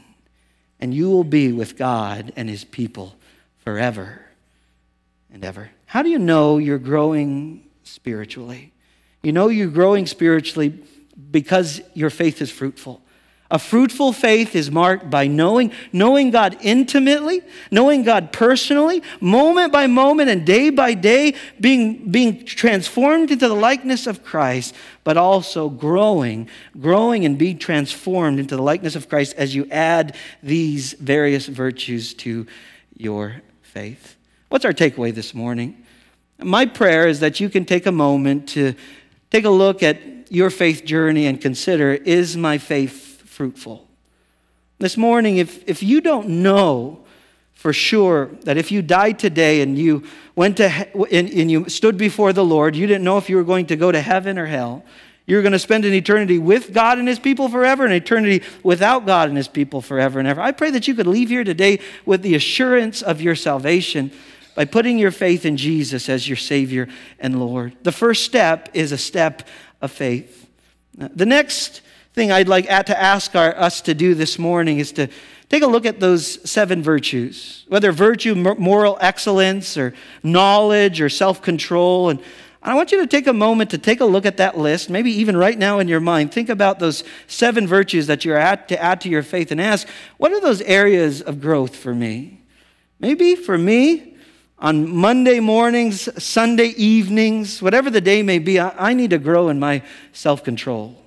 and 0.79 0.93
you 0.93 1.09
will 1.09 1.25
be 1.25 1.53
with 1.53 1.77
God 1.77 2.33
and 2.37 2.49
His 2.49 2.65
people 2.65 3.17
forever 3.59 4.23
and 5.33 5.45
ever. 5.45 5.71
How 5.87 6.03
do 6.03 6.11
you 6.11 6.19
know 6.19 6.59
you're 6.59 6.79
growing 6.79 7.65
spiritually? 7.85 8.73
You 9.23 9.33
know 9.33 9.49
you're 9.49 9.69
growing 9.69 10.07
spiritually 10.07 10.83
because 11.31 11.81
your 11.95 12.11
faith 12.11 12.43
is 12.43 12.51
fruitful. 12.51 13.01
A 13.53 13.59
fruitful 13.59 14.15
faith 14.15 14.57
is 14.57 14.71
marked 14.71 15.11
by 15.11 15.27
knowing, 15.27 15.73
knowing 15.93 16.31
God 16.31 16.57
intimately, 16.63 17.43
knowing 17.71 18.03
God 18.03 18.33
personally, 18.33 19.03
moment 19.21 19.71
by 19.71 19.87
moment 19.87 20.31
and 20.31 20.47
day 20.47 20.71
by 20.71 20.95
day, 20.95 21.35
being, 21.61 22.11
being 22.11 22.47
transformed 22.47 23.31
into 23.31 23.47
the 23.47 23.55
likeness 23.55 24.07
of 24.07 24.25
Christ, 24.25 24.75
but 25.05 25.19
also 25.19 25.69
growing, 25.69 26.49
growing 26.81 27.27
and 27.27 27.37
being 27.37 27.59
transformed 27.59 28.41
into 28.41 28.57
the 28.57 28.63
likeness 28.63 28.97
of 28.97 29.11
Christ 29.11 29.35
as 29.37 29.55
you 29.55 29.69
add 29.71 30.17
these 30.43 30.95
various 30.95 31.47
virtues 31.47 32.15
to 32.15 32.47
your 32.97 33.43
faith. 33.61 34.17
What's 34.49 34.65
our 34.65 34.73
takeaway 34.73 35.15
this 35.15 35.35
morning? 35.35 35.85
My 36.39 36.65
prayer 36.65 37.07
is 37.07 37.21
that 37.21 37.39
you 37.39 37.51
can 37.51 37.67
take 37.67 37.85
a 37.85 37.93
moment 37.93 38.49
to 38.51 38.73
take 39.31 39.45
a 39.45 39.51
look 39.51 39.83
at 39.83 40.33
your 40.33 40.49
faith 40.49 40.87
journey 40.87 41.27
and 41.27 41.39
consider 41.39 41.93
is 41.93 42.35
my 42.35 42.57
faith 42.57 43.12
fruitful. 43.43 43.88
This 44.78 44.97
morning, 44.97 45.38
if, 45.38 45.68
if 45.68 45.82
you 45.82 46.01
don't 46.01 46.28
know 46.28 47.01
for 47.55 47.72
sure 47.72 48.26
that 48.45 48.57
if 48.57 48.70
you 48.70 48.82
died 48.82 49.18
today 49.18 49.62
and 49.62 49.76
you 49.76 50.05
went 50.36 50.59
to 50.59 50.68
and, 51.11 51.28
and 51.28 51.51
you 51.51 51.68
stood 51.68 51.99
before 51.99 52.32
the 52.32 52.45
Lord, 52.45 52.76
you 52.76 52.86
didn't 52.86 53.03
know 53.03 53.18
if 53.18 53.28
you 53.28 53.34
were 53.34 53.43
going 53.43 53.66
to 53.66 53.74
go 53.74 53.90
to 53.90 54.01
heaven 54.01 54.38
or 54.38 54.47
hell. 54.47 54.84
You're 55.26 55.43
going 55.43 55.55
to 55.55 55.59
spend 55.59 55.84
an 55.84 55.93
eternity 55.93 56.38
with 56.38 56.72
God 56.72 57.01
and 57.01 57.09
His 57.09 57.18
people 57.18 57.49
forever, 57.49 57.84
an 57.84 57.90
eternity 57.90 58.45
without 58.62 59.07
God 59.07 59.28
and 59.28 59.36
His 59.36 59.49
people 59.49 59.80
forever 59.80 60.20
and 60.20 60.28
ever. 60.28 60.40
I 60.40 60.53
pray 60.53 60.70
that 60.70 60.86
you 60.86 60.95
could 60.95 61.09
leave 61.09 61.30
here 61.30 61.43
today 61.43 61.80
with 62.07 62.22
the 62.22 62.36
assurance 62.36 63.03
of 63.03 63.20
your 63.20 63.34
salvation 63.34 64.12
by 64.55 64.66
putting 64.66 65.01
your 65.01 65.11
faith 65.11 65.45
in 65.45 65.57
Jesus 65.57 66.09
as 66.09 66.28
your 66.28 66.36
Savior 66.36 66.86
and 67.18 67.40
Lord. 67.40 67.74
The 67.82 67.90
first 67.90 68.22
step 68.22 68.68
is 68.72 68.93
a 68.93 68.99
step 68.99 69.49
of 69.80 69.90
faith. 69.90 70.49
The 70.97 71.26
next 71.26 71.80
thing 72.15 72.31
I'd 72.31 72.49
like 72.49 72.67
to 72.67 73.01
ask 73.01 73.35
our, 73.35 73.57
us 73.57 73.81
to 73.83 73.95
do 73.95 74.15
this 74.15 74.39
morning 74.39 74.79
is 74.79 74.93
to 74.93 75.09
take 75.49 75.63
a 75.63 75.67
look 75.67 75.87
at 75.87 75.99
those 75.99 76.49
seven 76.49 76.83
virtues, 76.83 77.65
whether 77.69 77.91
virtue, 77.91 78.35
moral 78.35 78.99
excellence, 79.01 79.79
or 79.79 79.95
knowledge, 80.23 81.01
or 81.01 81.09
self 81.09 81.41
control. 81.41 82.11
And 82.11 82.21
I 82.63 82.75
want 82.75 82.93
you 82.93 83.01
to 83.01 83.07
take 83.07 83.27
a 83.27 83.33
moment 83.33 83.71
to 83.71 83.79
take 83.79 84.01
a 84.01 84.05
look 84.05 84.27
at 84.27 84.37
that 84.37 84.59
list, 84.59 84.91
maybe 84.91 85.11
even 85.11 85.37
right 85.37 85.59
now 85.59 85.79
in 85.79 85.89
your 85.89 86.01
mind. 86.01 86.33
Think 86.33 86.49
about 86.49 86.79
those 86.79 87.03
seven 87.27 87.67
virtues 87.67 88.07
that 88.09 88.25
you're 88.25 88.37
at 88.37 88.69
to 88.69 88.81
add 88.81 89.01
to 89.03 89.09
your 89.09 89.23
faith 89.23 89.51
and 89.51 89.61
ask, 89.61 89.89
what 90.19 90.33
are 90.33 90.41
those 90.41 90.61
areas 90.63 91.23
of 91.23 91.41
growth 91.41 91.75
for 91.75 91.95
me? 91.95 92.43
Maybe 93.01 93.35
for 93.35 93.57
me, 93.57 94.17
on 94.59 94.89
Monday 94.95 95.41
mornings, 95.41 96.09
Sunday 96.23 96.69
evenings, 96.77 97.61
whatever 97.61 97.91
the 97.91 98.01
day 98.01 98.23
may 98.23 98.39
be, 98.39 98.61
I, 98.61 98.91
I 98.91 98.95
need 98.95 99.11
to 99.11 99.19
grow 99.19 99.49
in 99.49 99.59
my 99.59 99.83
self 100.13 100.45
control. 100.45 101.02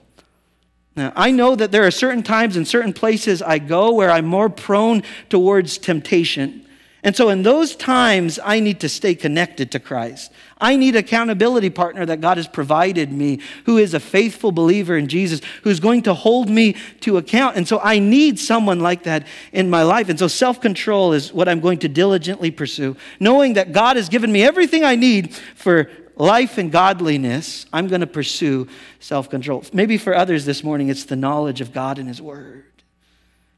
Now, 0.95 1.11
I 1.15 1.31
know 1.31 1.55
that 1.55 1.71
there 1.71 1.85
are 1.85 1.91
certain 1.91 2.23
times 2.23 2.55
and 2.55 2.67
certain 2.67 2.93
places 2.93 3.41
I 3.41 3.59
go 3.59 3.91
where 3.91 4.09
I'm 4.09 4.25
more 4.25 4.49
prone 4.49 5.03
towards 5.29 5.77
temptation. 5.77 6.65
And 7.03 7.15
so, 7.15 7.29
in 7.29 7.43
those 7.43 7.75
times, 7.75 8.39
I 8.43 8.59
need 8.59 8.79
to 8.79 8.89
stay 8.89 9.13
connected 9.13 9.71
to 9.73 9.79
Christ. 9.79 10.31
I 10.57 10.75
need 10.75 10.95
accountability 10.95 11.69
partner 11.69 12.03
that 12.03 12.19
God 12.19 12.37
has 12.37 12.47
provided 12.47 13.11
me, 13.11 13.41
who 13.65 13.77
is 13.77 13.93
a 13.93 13.99
faithful 13.99 14.51
believer 14.51 14.97
in 14.97 15.07
Jesus, 15.07 15.39
who's 15.61 15.79
going 15.79 16.01
to 16.03 16.15
hold 16.15 16.49
me 16.49 16.75
to 17.01 17.17
account. 17.17 17.57
And 17.57 17.67
so, 17.67 17.79
I 17.83 17.99
need 17.99 18.39
someone 18.39 18.79
like 18.79 19.03
that 19.03 19.27
in 19.51 19.69
my 19.69 19.83
life. 19.83 20.09
And 20.09 20.17
so, 20.17 20.27
self 20.27 20.59
control 20.61 21.13
is 21.13 21.31
what 21.31 21.47
I'm 21.47 21.59
going 21.59 21.77
to 21.79 21.89
diligently 21.89 22.49
pursue, 22.49 22.95
knowing 23.19 23.53
that 23.53 23.71
God 23.71 23.97
has 23.97 24.09
given 24.09 24.31
me 24.31 24.43
everything 24.43 24.83
I 24.83 24.95
need 24.95 25.35
for 25.55 25.91
life 26.15 26.57
and 26.57 26.71
godliness, 26.71 27.65
I'm 27.73 27.87
going 27.87 28.01
to 28.01 28.07
pursue 28.07 28.67
self 28.99 29.29
control. 29.29 29.63
Maybe 29.73 29.97
for 29.97 30.15
others 30.15 30.45
this 30.45 30.63
morning, 30.63 30.89
it's 30.89 31.05
the 31.05 31.15
knowledge 31.15 31.61
of 31.61 31.73
God 31.73 31.99
and 31.99 32.07
His 32.07 32.21
Word. 32.21 32.63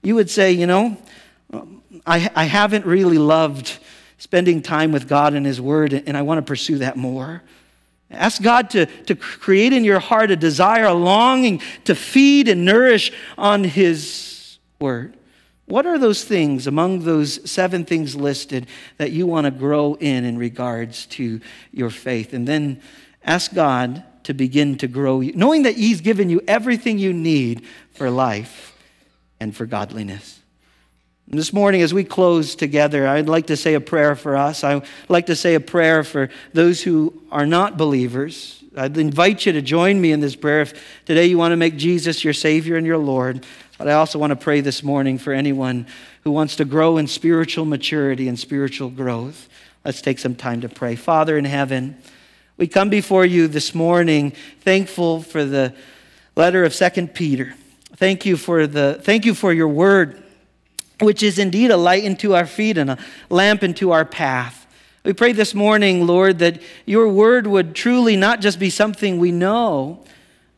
You 0.03 0.15
would 0.15 0.29
say, 0.29 0.51
you 0.51 0.67
know, 0.67 0.97
um, 1.53 1.81
I, 2.05 2.29
I 2.35 2.43
haven't 2.45 2.85
really 2.85 3.17
loved 3.17 3.77
spending 4.17 4.61
time 4.61 4.91
with 4.91 5.07
God 5.07 5.33
and 5.33 5.45
His 5.45 5.61
Word, 5.61 5.93
and 5.93 6.17
I 6.17 6.21
want 6.21 6.39
to 6.39 6.41
pursue 6.41 6.79
that 6.79 6.97
more. 6.97 7.43
Ask 8.09 8.41
God 8.41 8.69
to, 8.71 8.85
to 8.85 9.15
create 9.15 9.73
in 9.73 9.83
your 9.83 9.99
heart 9.99 10.31
a 10.31 10.35
desire, 10.35 10.85
a 10.85 10.93
longing 10.93 11.61
to 11.85 11.93
feed 11.93 12.47
and 12.47 12.63
nourish 12.63 13.11
on 13.37 13.63
His 13.63 14.57
Word. 14.79 15.17
What 15.67 15.85
are 15.85 15.99
those 15.99 16.23
things 16.23 16.65
among 16.65 16.99
those 16.99 17.49
seven 17.49 17.83
things 17.83 18.15
listed 18.15 18.67
that 18.97 19.11
you 19.11 19.27
want 19.27 19.45
to 19.45 19.51
grow 19.51 19.95
in 19.95 20.23
in 20.23 20.37
regards 20.37 21.05
to 21.07 21.41
your 21.73 21.89
faith? 21.89 22.33
And 22.33 22.47
then 22.47 22.81
ask 23.23 23.53
God 23.53 24.01
to 24.23 24.33
begin 24.33 24.77
to 24.77 24.87
grow 24.87 25.19
you, 25.19 25.33
knowing 25.33 25.63
that 25.63 25.75
He's 25.75 25.99
given 25.99 26.29
you 26.29 26.41
everything 26.47 26.97
you 26.99 27.11
need 27.11 27.65
for 27.91 28.09
life 28.09 28.77
and 29.41 29.55
for 29.55 29.65
godliness. 29.65 30.39
This 31.27 31.51
morning, 31.51 31.81
as 31.81 31.93
we 31.93 32.05
close 32.05 32.55
together, 32.55 33.05
I'd 33.05 33.27
like 33.27 33.47
to 33.47 33.57
say 33.57 33.73
a 33.73 33.81
prayer 33.81 34.15
for 34.15 34.37
us. 34.37 34.63
I'd 34.63 34.83
like 35.09 35.25
to 35.25 35.35
say 35.35 35.55
a 35.55 35.59
prayer 35.59 36.05
for 36.05 36.29
those 36.53 36.81
who 36.81 37.21
are 37.29 37.45
not 37.45 37.77
believers. 37.77 38.63
I'd 38.77 38.97
invite 38.97 39.45
you 39.45 39.51
to 39.51 39.61
join 39.61 39.99
me 39.99 40.13
in 40.13 40.21
this 40.21 40.37
prayer 40.37 40.61
if 40.61 41.03
today 41.03 41.25
you 41.25 41.37
want 41.37 41.51
to 41.51 41.57
make 41.57 41.75
Jesus 41.75 42.23
your 42.23 42.33
Savior 42.33 42.77
and 42.77 42.87
your 42.87 42.97
Lord. 42.97 43.45
But 43.77 43.87
I 43.87 43.93
also 43.93 44.17
want 44.17 44.31
to 44.31 44.35
pray 44.35 44.61
this 44.61 44.81
morning 44.81 45.17
for 45.17 45.33
anyone 45.33 45.85
who 46.23 46.31
wants 46.31 46.55
to 46.55 46.65
grow 46.65 46.97
in 46.97 47.07
spiritual 47.07 47.65
maturity 47.65 48.27
and 48.27 48.39
spiritual 48.39 48.89
growth. 48.89 49.47
Let's 49.85 50.01
take 50.01 50.17
some 50.17 50.35
time 50.35 50.61
to 50.61 50.69
pray. 50.69 50.95
Father 50.95 51.37
in 51.37 51.45
heaven, 51.45 51.95
we 52.57 52.67
come 52.67 52.89
before 52.89 53.25
you 53.25 53.47
this 53.47 53.75
morning 53.75 54.33
thankful 54.61 55.21
for 55.21 55.45
the 55.45 55.75
letter 56.35 56.63
of 56.63 56.73
Second 56.73 57.13
Peter. 57.13 57.53
Thank 57.95 58.25
you 58.25 58.35
for 58.35 58.65
the 58.65 58.99
thank 59.01 59.25
you 59.25 59.35
for 59.35 59.53
your 59.53 59.67
word, 59.67 60.23
which 60.99 61.21
is 61.21 61.37
indeed 61.37 61.69
a 61.69 61.77
light 61.77 62.03
into 62.03 62.35
our 62.35 62.47
feet 62.47 62.79
and 62.79 62.89
a 62.89 62.97
lamp 63.29 63.63
into 63.63 63.91
our 63.91 64.05
path. 64.05 64.65
We 65.03 65.13
pray 65.13 65.31
this 65.31 65.53
morning, 65.53 66.05
Lord, 66.05 66.39
that 66.39 66.61
your 66.85 67.07
word 67.07 67.47
would 67.47 67.75
truly 67.75 68.15
not 68.15 68.41
just 68.41 68.59
be 68.59 68.69
something 68.69 69.19
we 69.19 69.31
know, 69.31 70.03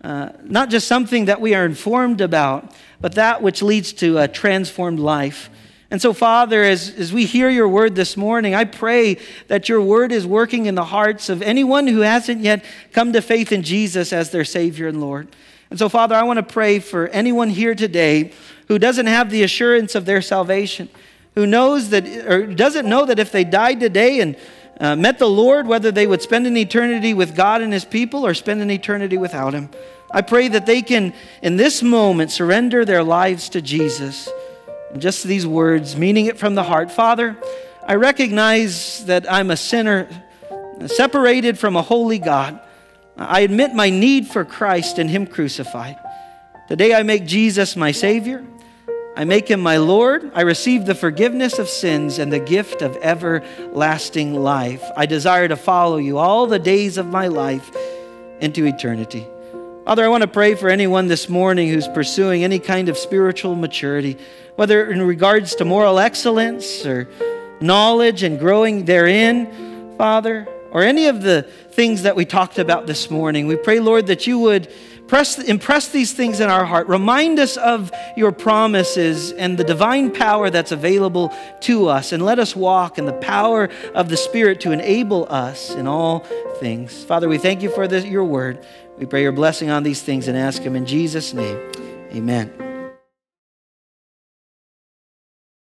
uh, 0.04 0.30
not 0.44 0.70
just 0.70 0.88
something 0.88 1.26
that 1.26 1.42
we 1.42 1.54
are 1.54 1.66
informed 1.66 2.22
about, 2.22 2.74
but 3.02 3.16
that 3.16 3.42
which 3.42 3.62
leads 3.62 3.94
to 3.94 4.18
a 4.18 4.28
transformed 4.28 5.00
life. 5.00 5.50
And 5.92 6.02
so, 6.02 6.14
Father, 6.14 6.64
as, 6.64 6.90
as 6.92 7.12
we 7.12 7.26
hear 7.26 7.50
your 7.50 7.68
word 7.68 7.96
this 7.96 8.16
morning, 8.16 8.54
I 8.54 8.64
pray 8.64 9.18
that 9.48 9.68
your 9.68 9.82
word 9.82 10.12
is 10.12 10.26
working 10.26 10.68
in 10.68 10.76
the 10.76 10.86
hearts 10.86 11.30
of 11.30 11.42
anyone 11.42 11.88
who 11.88 12.02
hasn't 12.02 12.42
yet 12.42 12.64
come 12.92 13.12
to 13.14 13.22
faith 13.22 13.52
in 13.52 13.64
Jesus 13.64 14.14
as 14.14 14.30
their 14.30 14.46
Savior 14.46 14.88
and 14.88 15.02
Lord. 15.02 15.28
And 15.72 15.80
so, 15.80 15.90
Father, 15.90 16.16
I 16.16 16.24
want 16.24 16.38
to 16.38 16.44
pray 16.44 16.80
for 16.80 17.08
anyone 17.08 17.50
here 17.50 17.74
today 17.74 18.32
who 18.68 18.78
doesn't 18.78 19.08
have 19.08 19.32
the 19.32 19.42
assurance 19.42 19.96
of 19.96 20.06
their 20.06 20.22
salvation, 20.22 20.90
who 21.34 21.48
knows 21.48 21.90
that, 21.90 22.06
or 22.08 22.46
doesn't 22.46 22.88
know 22.88 23.06
that 23.06 23.18
if 23.18 23.32
they 23.32 23.44
died 23.44 23.80
today 23.80 24.20
and 24.20 24.36
uh, 24.80 24.96
met 24.96 25.20
the 25.20 25.30
Lord, 25.30 25.68
whether 25.68 25.92
they 25.92 26.08
would 26.08 26.22
spend 26.22 26.48
an 26.48 26.56
eternity 26.56 27.14
with 27.14 27.36
God 27.36 27.62
and 27.62 27.74
His 27.74 27.86
people 27.86 28.26
or 28.26 28.34
spend 28.34 28.62
an 28.62 28.72
eternity 28.72 29.18
without 29.18 29.54
Him. 29.54 29.70
I 30.12 30.22
pray 30.22 30.48
that 30.48 30.66
they 30.66 30.82
can, 30.82 31.14
in 31.42 31.58
this 31.58 31.84
moment, 31.84 32.32
surrender 32.32 32.86
their 32.86 33.04
lives 33.04 33.50
to 33.50 33.62
Jesus. 33.62 34.30
Just 34.98 35.24
these 35.24 35.46
words, 35.46 35.96
meaning 35.96 36.26
it 36.26 36.40
from 36.40 36.56
the 36.56 36.64
heart. 36.64 36.92
Father, 36.92 37.38
I 37.86 37.96
recognize 37.96 39.06
that 39.06 39.32
I'm 39.32 39.52
a 39.52 39.58
sinner, 39.58 40.08
separated 40.88 41.60
from 41.60 41.76
a 41.76 41.82
holy 41.82 42.18
God. 42.18 42.60
I 43.18 43.42
admit 43.42 43.74
my 43.74 43.90
need 43.90 44.28
for 44.28 44.46
Christ 44.46 44.98
and 44.98 45.10
Him 45.10 45.28
crucified. 45.28 45.98
Today 46.68 46.94
I 46.94 47.04
make 47.04 47.26
Jesus 47.26 47.76
my 47.76 47.92
Savior. 47.92 48.46
I 49.16 49.26
make 49.26 49.50
him 49.50 49.60
my 49.60 49.78
Lord. 49.78 50.32
I 50.34 50.42
receive 50.42 50.86
the 50.86 50.96
forgiveness 50.96 51.60
of 51.60 51.68
sins 51.68 52.20
and 52.20 52.32
the 52.32 52.40
gift 52.40 52.82
of 52.82 52.96
everlasting 52.98 54.36
life. 54.36 54.84
I 54.96 55.06
desire 55.06 55.48
to 55.48 55.58
follow 55.58 55.98
you 55.98 56.18
all 56.18 56.48
the 56.48 56.60
days 56.60 56.98
of 56.98 57.08
my 57.08 57.28
life 57.28 57.70
into 58.40 58.66
eternity. 58.66 59.28
Father, 59.86 60.06
I 60.06 60.08
want 60.08 60.22
to 60.22 60.28
pray 60.28 60.56
for 60.56 60.70
anyone 60.70 61.08
this 61.08 61.28
morning 61.28 61.68
who's 61.68 61.88
pursuing 61.88 62.44
any 62.44 62.60
kind 62.60 62.90
of 62.90 62.98
spiritual 62.98 63.56
maturity, 63.56 64.18
whether 64.56 64.90
in 64.90 65.02
regards 65.02 65.56
to 65.56 65.66
moral 65.66 66.00
excellence 66.00 66.86
or 66.86 67.10
knowledge 67.60 68.24
and 68.24 68.40
growing 68.40 68.86
therein, 68.86 69.98
Father, 69.98 70.48
or 70.72 70.84
any 70.84 71.08
of 71.08 71.22
the 71.24 71.42
things 71.72 72.04
that 72.04 72.16
we 72.16 72.24
talked 72.24 72.60
about 72.60 72.88
this 72.88 73.10
morning. 73.10 73.48
We 73.48 73.56
pray, 73.56 73.80
Lord, 73.80 74.08
that 74.08 74.28
you 74.28 74.40
would 74.40 74.72
Press, 75.10 75.40
impress 75.40 75.88
these 75.88 76.14
things 76.14 76.40
in 76.40 76.52
our 76.52 76.64
heart. 76.64 76.88
Remind 76.88 77.40
us 77.40 77.58
of 77.58 77.92
your 78.16 78.32
promises 78.32 79.32
and 79.32 79.58
the 79.58 79.64
divine 79.64 80.12
power 80.12 80.52
that's 80.52 80.72
available 80.72 81.34
to 81.62 81.88
us. 81.88 82.12
And 82.12 82.24
let 82.24 82.38
us 82.38 82.56
walk 82.56 83.00
in 83.00 83.06
the 83.06 83.14
power 83.14 83.70
of 83.96 84.10
the 84.10 84.18
Spirit 84.18 84.62
to 84.62 84.72
enable 84.72 85.26
us 85.32 85.72
in 85.72 85.88
all 85.88 86.20
things. 86.60 87.04
Father, 87.04 87.28
we 87.28 87.40
thank 87.40 87.64
you 87.64 87.72
for 87.72 87.88
this, 87.88 88.06
your 88.06 88.24
word. 88.24 88.64
We 89.00 89.08
pray 89.08 89.24
your 89.24 89.32
blessing 89.32 89.72
on 89.72 89.82
these 89.82 90.04
things 90.04 90.28
and 90.28 90.38
ask 90.38 90.62
them 90.62 90.76
in 90.76 90.86
Jesus' 90.86 91.34
name. 91.34 91.58
Amen. 92.14 92.69